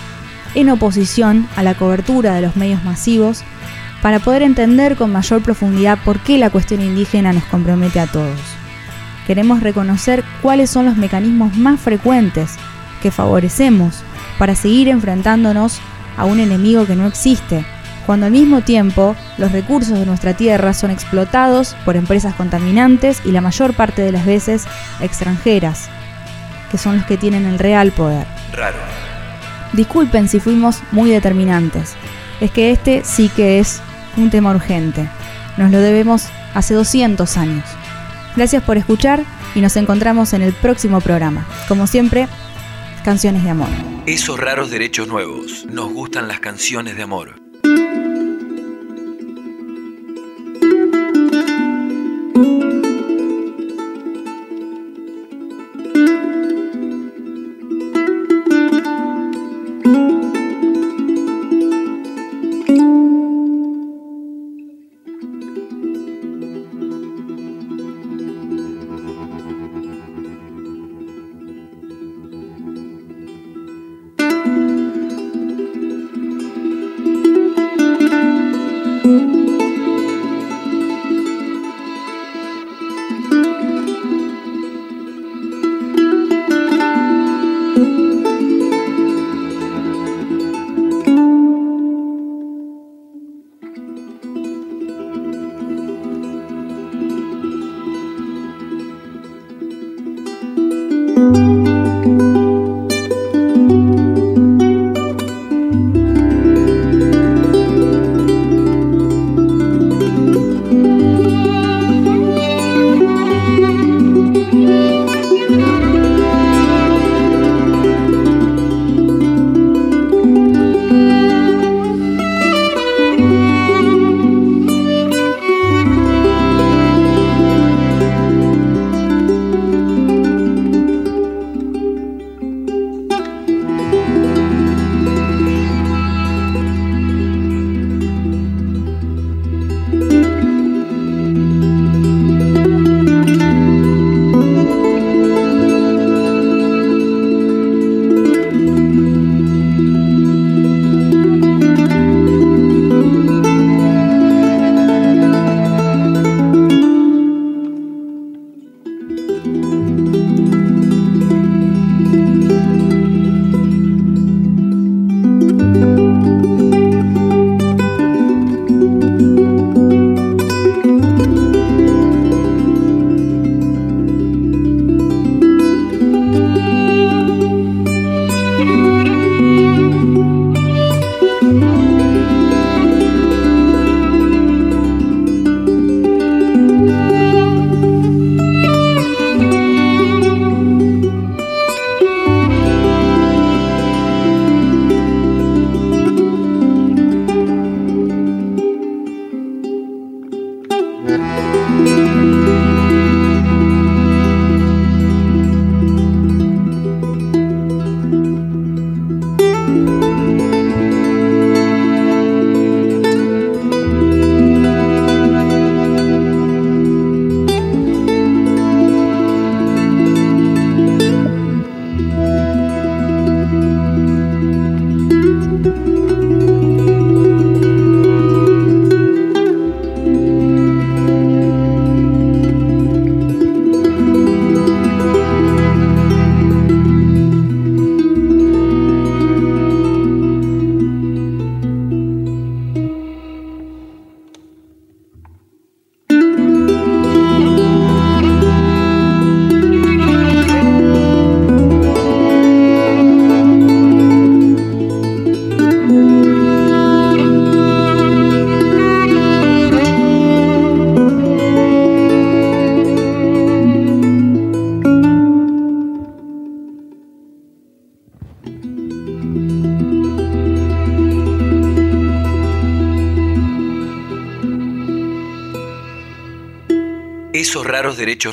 en 0.55 0.69
oposición 0.69 1.47
a 1.55 1.63
la 1.63 1.75
cobertura 1.75 2.33
de 2.33 2.41
los 2.41 2.55
medios 2.55 2.83
masivos 2.83 3.43
para 4.01 4.19
poder 4.19 4.41
entender 4.41 4.95
con 4.95 5.11
mayor 5.11 5.41
profundidad 5.41 5.99
por 6.03 6.19
qué 6.19 6.37
la 6.37 6.49
cuestión 6.49 6.81
indígena 6.81 7.33
nos 7.33 7.43
compromete 7.45 7.99
a 7.99 8.07
todos. 8.07 8.39
Queremos 9.27 9.61
reconocer 9.61 10.23
cuáles 10.41 10.69
son 10.69 10.85
los 10.85 10.97
mecanismos 10.97 11.55
más 11.55 11.79
frecuentes 11.79 12.55
que 13.03 13.11
favorecemos 13.11 14.03
para 14.39 14.55
seguir 14.55 14.87
enfrentándonos 14.87 15.79
a 16.17 16.25
un 16.25 16.39
enemigo 16.39 16.87
que 16.87 16.95
no 16.95 17.05
existe, 17.05 17.63
cuando 18.07 18.25
al 18.25 18.31
mismo 18.31 18.61
tiempo 18.61 19.15
los 19.37 19.51
recursos 19.51 19.99
de 19.99 20.05
nuestra 20.07 20.33
tierra 20.33 20.73
son 20.73 20.89
explotados 20.89 21.75
por 21.85 21.95
empresas 21.95 22.33
contaminantes 22.33 23.21
y 23.23 23.31
la 23.31 23.41
mayor 23.41 23.75
parte 23.75 24.01
de 24.01 24.11
las 24.11 24.25
veces 24.25 24.65
extranjeras, 24.99 25.89
que 26.71 26.79
son 26.79 26.97
los 26.97 27.05
que 27.05 27.17
tienen 27.17 27.45
el 27.45 27.59
real 27.59 27.91
poder. 27.91 28.25
Raro. 28.53 28.79
Disculpen 29.73 30.27
si 30.27 30.39
fuimos 30.39 30.81
muy 30.91 31.11
determinantes, 31.11 31.93
es 32.41 32.49
que 32.49 32.71
este 32.71 33.03
sí 33.03 33.29
que 33.29 33.59
es 33.59 33.81
un 34.17 34.31
tema 34.31 34.51
urgente. 34.51 35.07
Nos 35.57 35.69
lo 35.69 35.79
debemos 35.79 36.29
hace 36.55 36.73
200 36.73 37.37
años. 37.37 37.65
Gracias 38.35 38.63
por 38.63 38.77
escuchar 38.77 39.23
y 39.53 39.61
nos 39.61 39.75
encontramos 39.75 40.33
en 40.33 40.41
el 40.41 40.53
próximo 40.53 41.01
programa. 41.01 41.45
Como 41.67 41.85
siempre, 41.85 42.27
canciones 43.09 43.43
de 43.43 43.49
amor. 43.49 43.69
Esos 44.05 44.39
raros 44.39 44.69
derechos 44.69 45.07
nuevos. 45.07 45.65
Nos 45.65 45.91
gustan 45.91 46.27
las 46.27 46.39
canciones 46.39 46.95
de 46.95 47.01
amor. 47.01 47.48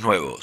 Nuevos. 0.03 0.36